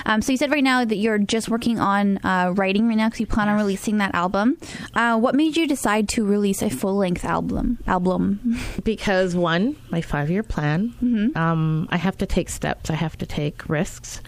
Um, 0.05 0.21
so 0.21 0.32
you 0.32 0.38
said 0.38 0.51
right 0.51 0.63
now 0.63 0.84
that 0.86 0.95
you're 0.97 1.19
just 1.19 1.49
working 1.49 1.80
on 1.80 2.17
uh, 2.26 2.53
writing 2.55 2.88
right 2.88 2.97
now 2.97 3.07
because 3.07 3.19
you 3.19 3.28
plan 3.28 3.47
on 3.49 3.57
releasing 3.57 3.97
that 3.99 4.13
album. 4.15 4.57
Uh, 4.93 5.17
what 5.17 5.36
made 5.36 5.55
you 5.55 5.67
decide 5.67 6.09
to 6.09 6.26
release 6.26 6.61
a 6.61 6.69
full 6.69 6.95
length 6.95 7.24
album? 7.26 7.78
Album. 7.88 8.57
because 8.84 9.36
one 9.36 9.76
my 9.89 10.01
five 10.01 10.30
year 10.30 10.43
plan 10.43 11.32
um, 11.36 11.88
i 11.91 11.97
have 11.97 12.17
to 12.17 12.26
take 12.26 12.49
steps 12.49 12.89
i 12.89 12.93
have 12.93 13.17
to 13.17 13.26
take 13.26 13.67
risks 13.69 14.21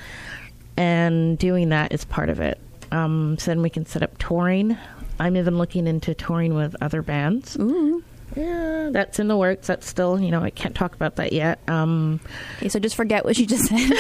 and 0.78 1.38
doing 1.38 1.70
that 1.70 1.92
is 1.94 2.06
part 2.06 2.30
of 2.30 2.40
it 2.40 2.60
um, 2.96 3.38
so 3.38 3.52
then 3.52 3.62
we 3.62 3.70
can 3.70 3.86
set 3.86 4.02
up 4.04 4.18
touring 4.18 4.78
i'm 5.20 5.36
even 5.38 5.58
looking 5.58 5.88
into 5.88 6.14
touring 6.14 6.54
with 6.54 6.76
other 6.82 7.02
bands 7.02 7.58
Ooh. 7.60 8.04
yeah 8.36 8.90
that's 8.92 9.20
in 9.20 9.28
the 9.28 9.38
works 9.38 9.68
that's 9.68 9.88
still 9.88 10.20
you 10.20 10.32
know 10.32 10.42
i 10.42 10.50
can't 10.50 10.76
talk 10.76 10.96
about 10.96 11.16
that 11.18 11.34
yet 11.34 11.60
um, 11.68 12.20
Okay, 12.58 12.70
so 12.70 12.80
just 12.80 12.96
forget 12.96 13.26
what 13.26 13.38
you 13.38 13.46
just 13.46 13.66
said. 13.66 13.92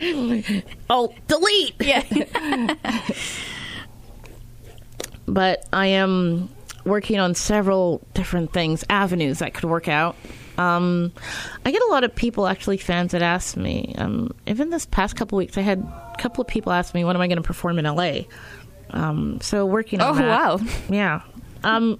oh 0.90 1.14
delete 1.28 1.74
yeah. 1.80 2.02
but 5.26 5.66
I 5.72 5.86
am 5.88 6.48
working 6.84 7.18
on 7.18 7.34
several 7.34 8.00
different 8.14 8.52
things, 8.52 8.84
avenues 8.88 9.40
that 9.40 9.54
could 9.54 9.64
work 9.68 9.88
out. 9.88 10.16
Um, 10.58 11.12
I 11.64 11.70
get 11.70 11.82
a 11.82 11.86
lot 11.90 12.04
of 12.04 12.14
people, 12.14 12.46
actually, 12.46 12.76
fans 12.78 13.12
that 13.12 13.22
ask 13.22 13.56
me. 13.56 13.94
Um, 13.98 14.32
even 14.46 14.70
this 14.70 14.86
past 14.86 15.16
couple 15.16 15.36
weeks, 15.38 15.58
I 15.58 15.60
had 15.62 15.80
a 15.80 16.14
couple 16.18 16.42
of 16.42 16.48
people 16.48 16.72
ask 16.72 16.94
me, 16.94 17.04
"When 17.04 17.14
am 17.16 17.22
I 17.22 17.26
going 17.26 17.36
to 17.36 17.42
perform 17.42 17.78
in 17.78 17.84
LA?" 17.84 18.22
Um, 18.90 19.38
so 19.42 19.66
working 19.66 20.00
on 20.00 20.10
Oh, 20.10 20.14
that. 20.14 20.28
wow. 20.28 20.60
Yeah, 20.88 21.20
um, 21.64 21.98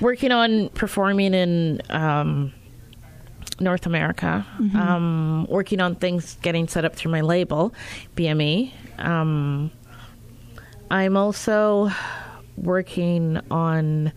working 0.00 0.32
on 0.32 0.68
performing 0.70 1.34
in 1.34 1.82
um, 1.90 2.52
North 3.58 3.84
America. 3.84 4.46
Um, 4.74 5.46
working 5.50 5.80
on 5.80 5.94
things 5.96 6.38
getting 6.42 6.68
set 6.68 6.84
up 6.84 6.94
through 6.96 7.12
my 7.12 7.20
label, 7.20 7.74
BME. 8.16 8.72
Um, 8.98 9.70
I'm 10.90 11.16
also 11.16 11.90
working 12.56 13.40
on. 13.50 14.12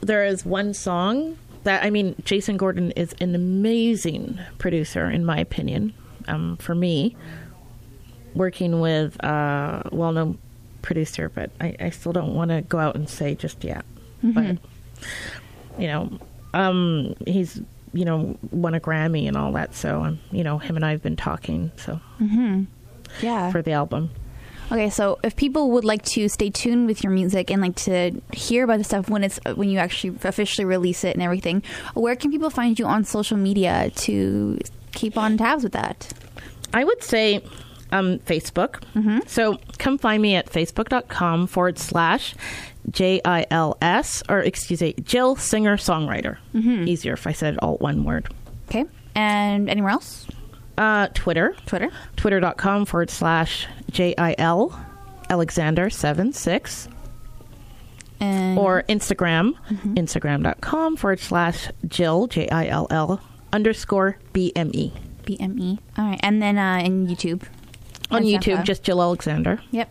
There 0.00 0.24
is 0.24 0.44
one 0.46 0.72
song 0.72 1.36
that 1.66 1.84
I 1.84 1.90
mean, 1.90 2.14
Jason 2.24 2.56
Gordon 2.56 2.90
is 2.92 3.14
an 3.20 3.34
amazing 3.34 4.38
producer, 4.58 5.08
in 5.10 5.24
my 5.24 5.38
opinion. 5.38 5.92
Um, 6.26 6.56
for 6.56 6.74
me, 6.74 7.14
working 8.34 8.80
with 8.80 9.16
a 9.22 9.88
well-known 9.92 10.38
producer, 10.82 11.28
but 11.28 11.50
I, 11.60 11.76
I 11.78 11.90
still 11.90 12.12
don't 12.12 12.34
want 12.34 12.50
to 12.50 12.62
go 12.62 12.78
out 12.78 12.96
and 12.96 13.08
say 13.08 13.34
just 13.36 13.62
yet. 13.62 13.84
But 14.22 14.58
you 15.78 15.86
know, 15.86 16.18
um, 16.54 17.14
he's 17.26 17.60
you 17.92 18.04
know, 18.04 18.36
won 18.50 18.74
a 18.74 18.80
Grammy 18.80 19.26
and 19.28 19.36
all 19.36 19.52
that. 19.52 19.74
So, 19.74 20.02
um, 20.02 20.18
you 20.30 20.44
know, 20.44 20.58
him 20.58 20.76
and 20.76 20.84
I 20.84 20.90
have 20.90 21.02
been 21.02 21.16
talking. 21.16 21.70
So 21.76 22.00
Yeah. 23.22 23.50
for 23.52 23.62
the 23.62 23.72
album. 23.72 24.10
Okay, 24.72 24.90
so 24.90 25.18
if 25.22 25.36
people 25.36 25.70
would 25.70 25.84
like 25.84 26.02
to 26.06 26.28
stay 26.28 26.50
tuned 26.50 26.86
with 26.88 27.04
your 27.04 27.12
music 27.12 27.50
and 27.50 27.62
like 27.62 27.76
to 27.76 28.20
hear 28.32 28.64
about 28.64 28.78
the 28.78 28.84
stuff 28.84 29.08
when 29.08 29.22
it's 29.22 29.38
when 29.54 29.68
you 29.68 29.78
actually 29.78 30.18
officially 30.24 30.64
release 30.64 31.04
it 31.04 31.14
and 31.14 31.22
everything, 31.22 31.62
where 31.94 32.16
can 32.16 32.30
people 32.32 32.50
find 32.50 32.78
you 32.78 32.84
on 32.84 33.04
social 33.04 33.36
media 33.36 33.90
to 33.94 34.58
keep 34.92 35.16
on 35.16 35.36
tabs 35.36 35.62
with 35.62 35.72
that? 35.72 36.12
I 36.74 36.82
would 36.82 37.02
say 37.02 37.44
um, 37.92 38.18
Facebook. 38.20 38.82
So 39.28 39.58
come 39.78 39.98
find 39.98 40.20
me 40.20 40.34
at 40.34 40.46
facebook.com 40.50 41.46
forward 41.46 41.78
slash 41.78 42.34
J 42.90 43.20
I 43.24 43.46
L 43.50 43.78
S, 43.80 44.24
or 44.28 44.40
excuse 44.40 44.80
me, 44.82 44.94
Jill 45.02 45.36
Singer 45.36 45.76
Songwriter. 45.76 46.38
Easier 46.54 47.12
if 47.12 47.26
I 47.28 47.32
said 47.32 47.54
it 47.54 47.60
all 47.62 47.76
one 47.76 48.02
word. 48.04 48.32
Okay, 48.68 48.84
and 49.14 49.70
anywhere 49.70 49.92
else? 49.92 50.26
Uh, 50.76 51.08
Twitter, 51.14 51.54
Twitter. 51.64 51.90
twitter.com 52.16 52.84
forward 52.84 53.08
slash 53.10 53.66
J 53.96 54.14
I 54.18 54.34
L 54.36 54.78
Alexander 55.30 55.88
7 55.88 56.32
6. 56.34 56.88
And 58.20 58.58
Or 58.58 58.82
Instagram, 58.90 59.54
instagram.com 59.94 60.96
forward 60.96 61.18
slash 61.20 61.68
Jill, 61.88 62.26
J 62.26 62.46
I 62.50 62.66
L 62.66 62.86
L 62.90 63.20
underscore 63.54 64.18
B 64.34 64.52
M 64.54 64.70
E. 64.74 64.92
BME. 65.24 65.78
All 65.98 66.04
right, 66.10 66.20
and 66.22 66.40
then 66.42 66.56
uh, 66.58 66.80
in 66.84 67.06
YouTube. 67.06 67.42
On 68.10 68.18
And 68.18 68.26
YouTube, 68.26 68.58
SoundCloud. 68.58 68.64
just 68.64 68.82
Jill 68.84 69.02
Alexander. 69.02 69.60
Yep. 69.72 69.90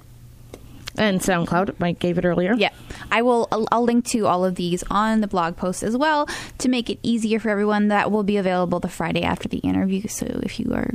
And 0.98 1.20
SoundCloud, 1.20 1.78
Mike 1.80 2.00
gave 2.00 2.18
it 2.18 2.24
earlier. 2.26 2.54
Yeah, 2.54 2.70
I 3.12 3.22
will. 3.24 3.48
I'll, 3.52 3.68
I'll 3.72 3.84
link 3.84 4.06
to 4.10 4.28
all 4.28 4.46
of 4.46 4.56
these 4.56 4.84
on 4.90 5.20
the 5.22 5.28
blog 5.28 5.58
post 5.58 5.82
as 5.84 5.98
well 5.98 6.28
to 6.60 6.70
make 6.70 6.90
it 6.90 7.00
easier 7.04 7.40
for 7.40 7.50
everyone. 7.50 7.90
That 7.90 8.12
will 8.12 8.24
be 8.24 8.38
available 8.38 8.80
the 8.80 8.88
Friday 8.88 9.24
after 9.24 9.50
the 9.50 9.58
interview. 9.58 10.08
So 10.08 10.26
if 10.44 10.60
you 10.60 10.72
are 10.74 10.92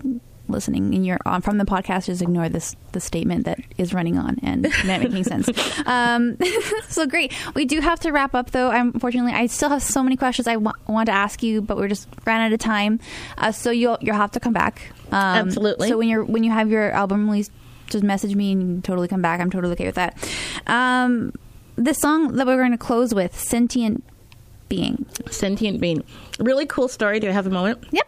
listening 0.51 0.95
and 0.95 1.07
you're 1.07 1.19
on 1.25 1.43
from 1.43 1.59
the 1.59 1.65
podcast, 1.65 2.07
just 2.07 2.23
ignore 2.23 2.49
this 2.49 2.77
the 2.93 3.01
statement 3.01 3.45
that 3.45 3.61
is 3.79 3.95
running 3.95 4.19
on 4.19 4.39
and 4.43 4.63
not 4.85 5.01
making 5.01 5.25
sense. 5.25 5.49
Um, 5.87 6.37
so 6.89 7.07
great. 7.07 7.33
We 7.55 7.65
do 7.65 7.81
have 7.81 8.01
to 8.01 8.11
wrap 8.11 8.35
up 8.35 8.51
though. 8.51 8.71
Unfortunately, 8.71 9.33
I 9.33 9.47
still 9.47 9.69
have 9.69 9.83
so 9.83 10.03
many 10.03 10.17
questions 10.17 10.47
I 10.47 10.57
want 10.57 11.07
to 11.07 11.13
ask 11.13 11.43
you, 11.43 11.63
but 11.63 11.77
we're 11.77 11.89
just 11.89 12.09
ran 12.27 12.41
out 12.41 12.53
of 12.53 12.59
time. 12.59 13.01
Uh, 13.39 13.53
so 13.53 13.71
you'll 13.71 13.99
you'll 14.01 14.17
have 14.17 14.33
to 14.33 14.41
come 14.41 14.53
back. 14.53 14.93
Um, 15.13 15.49
Absolutely. 15.49 15.89
So 15.89 15.99
when 15.99 16.09
you're 16.09 16.25
when 16.25 16.45
you 16.45 16.51
have 16.51 16.71
your 16.71 16.91
album 16.91 17.27
released, 17.29 17.53
just 17.89 18.05
message 18.05 18.35
me 18.35 18.53
and 18.53 18.63
you 18.63 18.69
can 18.69 18.83
totally 18.83 19.09
come 19.09 19.23
back. 19.23 19.41
I'm 19.41 19.51
totally 19.51 19.73
okay 19.73 19.87
with 19.87 19.97
that. 19.97 20.17
Um, 20.67 21.33
the 21.77 21.95
song 21.95 22.37
that 22.37 22.47
we're 22.47 22.57
going 22.57 22.73
to 22.73 22.79
close 22.79 23.15
with, 23.15 23.39
"Sentient 23.39 24.05
Being." 24.69 25.07
Sentient 25.31 25.81
Being. 25.81 26.05
Really 26.39 26.67
cool 26.67 26.89
story. 26.89 27.21
Do 27.21 27.29
I 27.29 27.33
have 27.33 27.47
a 27.47 27.51
moment? 27.51 27.85
Yep. 27.91 28.07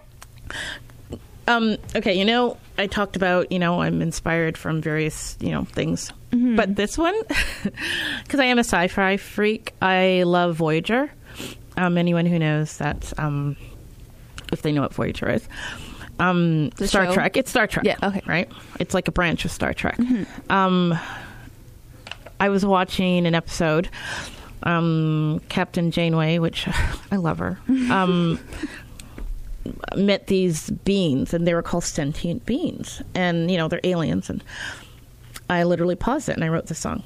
Um, 1.49 1.77
okay, 1.97 2.17
you 2.19 2.25
know, 2.25 2.57
I 2.79 2.87
talked 2.87 3.17
about, 3.17 3.51
you 3.51 3.59
know, 3.59 3.83
I'm 3.83 4.01
inspired 4.01 4.57
from 4.57 4.81
various, 4.81 5.37
you 5.41 5.51
know, 5.51 5.65
things. 5.65 6.13
But 6.31 6.77
this 6.77 6.97
one, 6.97 7.15
because 8.23 8.41
I 8.41 8.45
am 8.47 8.59
a 8.59 8.65
sci 8.65 8.89
fi 8.89 9.19
freak, 9.19 9.75
I 9.83 10.23
love 10.23 10.57
Voyager. 10.57 11.13
Um, 11.77 11.99
anyone 11.99 12.25
who 12.25 12.39
knows 12.39 12.79
that, 12.79 13.13
um, 13.19 13.57
if 14.51 14.63
they 14.63 14.73
know 14.73 14.81
what 14.81 14.95
Voyager 14.95 15.29
is, 15.29 15.47
um, 16.19 16.71
Star 16.77 17.07
show? 17.07 17.15
Trek. 17.15 17.37
It's 17.37 17.51
Star 17.51 17.67
Trek. 17.67 17.85
Yeah, 17.85 17.97
okay. 18.03 18.23
Right? 18.27 18.51
It's 18.79 18.95
like 18.95 19.09
a 19.09 19.13
branch 19.13 19.45
of 19.45 19.51
Star 19.51 19.75
Trek. 19.75 19.99
Um, 20.49 20.99
I 22.41 22.49
was 22.49 22.65
watching 22.65 23.27
an 23.27 23.35
episode, 23.35 23.89
um, 24.63 25.41
Captain 25.49 25.91
Janeway, 25.91 26.39
which 26.39 26.67
I 27.11 27.17
love 27.17 27.39
her. 27.39 27.59
Um, 27.91 28.39
met 29.97 30.27
these 30.27 30.71
beings 30.71 31.35
and 31.35 31.47
they 31.47 31.55
were 31.55 31.63
called 31.63 31.85
sentient 31.85 32.47
beings. 32.47 33.03
And 33.15 33.51
you 33.51 33.57
know 33.57 33.69
they're 33.69 33.81
aliens. 33.85 34.31
And 34.31 34.43
i 35.51 35.63
literally 35.65 35.97
paused 35.97 36.29
it 36.29 36.35
and 36.37 36.45
i 36.45 36.49
wrote 36.49 36.67
the 36.67 36.75
song. 36.75 37.03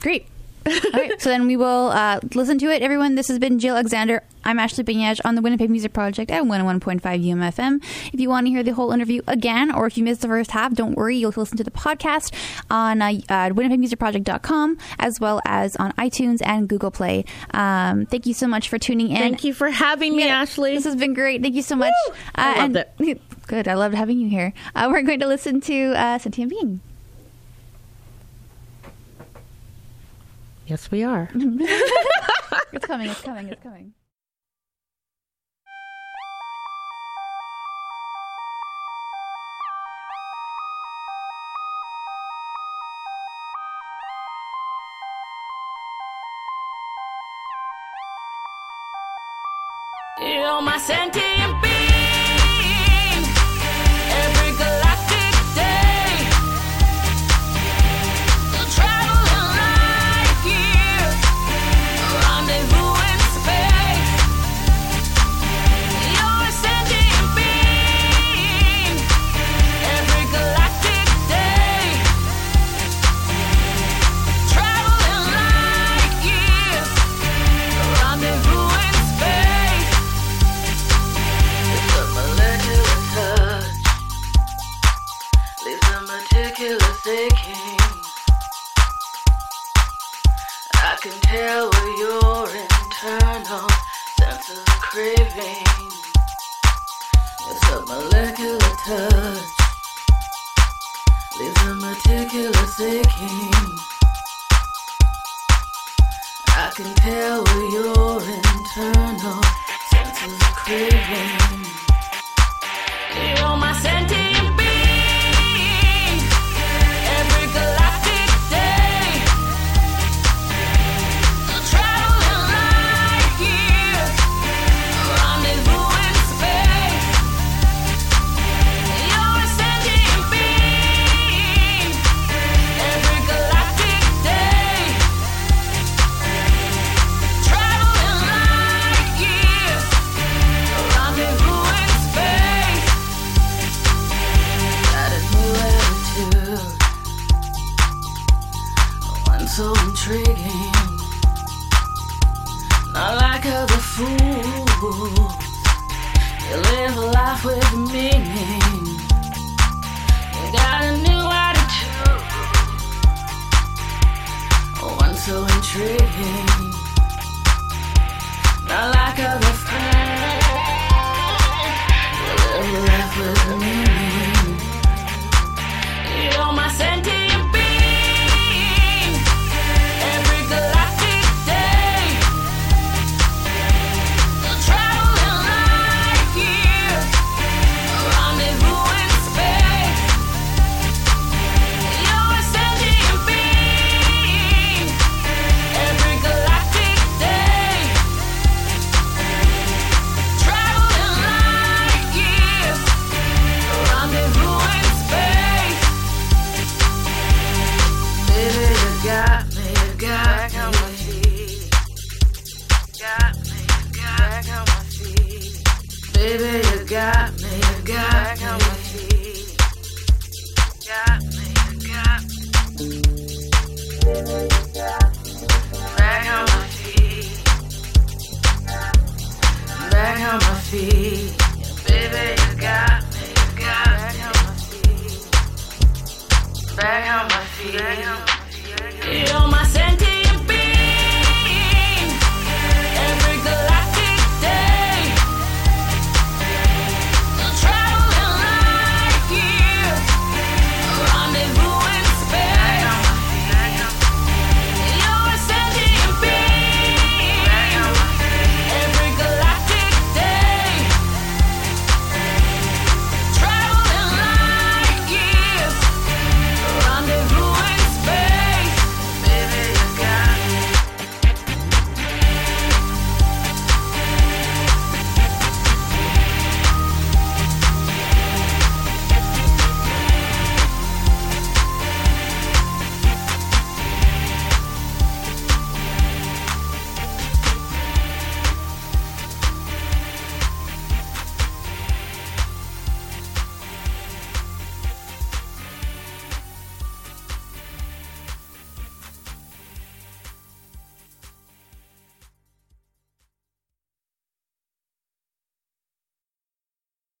Great. 0.00 0.26
All 0.66 0.72
right, 0.92 1.20
so 1.20 1.30
then 1.30 1.46
we 1.46 1.56
will 1.56 1.88
uh, 1.88 2.20
listen 2.34 2.58
to 2.58 2.66
it. 2.66 2.82
Everyone, 2.82 3.14
this 3.14 3.28
has 3.28 3.38
been 3.38 3.58
Jill 3.58 3.74
Alexander. 3.76 4.22
I'm 4.44 4.58
Ashley 4.58 4.84
Binyaj 4.84 5.20
on 5.24 5.34
the 5.34 5.40
Winnipeg 5.42 5.70
Music 5.70 5.92
Project 5.92 6.30
at 6.30 6.42
101.5 6.44 7.00
UMFM. 7.00 7.82
If 8.12 8.20
you 8.20 8.28
want 8.28 8.46
to 8.46 8.50
hear 8.50 8.62
the 8.62 8.72
whole 8.72 8.92
interview 8.92 9.22
again, 9.26 9.72
or 9.74 9.86
if 9.86 9.96
you 9.96 10.04
missed 10.04 10.20
the 10.20 10.28
first 10.28 10.50
half, 10.50 10.74
don't 10.74 10.94
worry. 10.96 11.16
You'll 11.16 11.32
listen 11.34 11.56
to 11.56 11.64
the 11.64 11.70
podcast 11.70 12.34
on 12.70 13.00
uh, 13.00 13.06
uh, 13.28 13.50
winnipegmusicproject.com 13.50 14.76
as 14.98 15.18
well 15.18 15.40
as 15.46 15.76
on 15.76 15.92
iTunes 15.92 16.40
and 16.44 16.68
Google 16.68 16.90
Play. 16.90 17.24
Um, 17.52 18.04
thank 18.06 18.26
you 18.26 18.34
so 18.34 18.46
much 18.46 18.68
for 18.68 18.78
tuning 18.78 19.10
in. 19.10 19.16
thank 19.16 19.44
you 19.44 19.54
for 19.54 19.70
having 19.70 20.14
me 20.14 20.24
Yeah, 20.26 20.42
ashley 20.42 20.74
This 20.74 20.84
has 20.84 20.96
been 20.96 21.14
great. 21.14 21.42
Thank 21.42 21.54
you 21.54 21.62
so 21.62 21.76
much. 21.76 21.92
Uh, 22.10 22.12
I 22.34 22.60
loved 22.66 22.76
and- 22.98 23.20
Good. 23.46 23.66
I 23.66 23.74
loved 23.74 23.94
having 23.94 24.20
you 24.20 24.28
here. 24.28 24.52
Uh, 24.74 24.88
we're 24.92 25.02
going 25.02 25.20
to 25.20 25.26
listen 25.26 25.60
to 25.62 25.92
uh, 25.96 26.18
Sentient 26.18 26.50
Being. 26.50 26.80
Yes 30.70 30.88
we 30.90 31.02
are 31.02 31.28
It's 32.72 32.86
coming. 32.86 33.10
It's 33.10 33.20
coming. 33.20 33.48
It's 33.48 33.62
coming. 33.62 33.92
You're 50.20 50.62
my 50.62 50.78
sentient 50.78 51.62
being. 51.62 51.79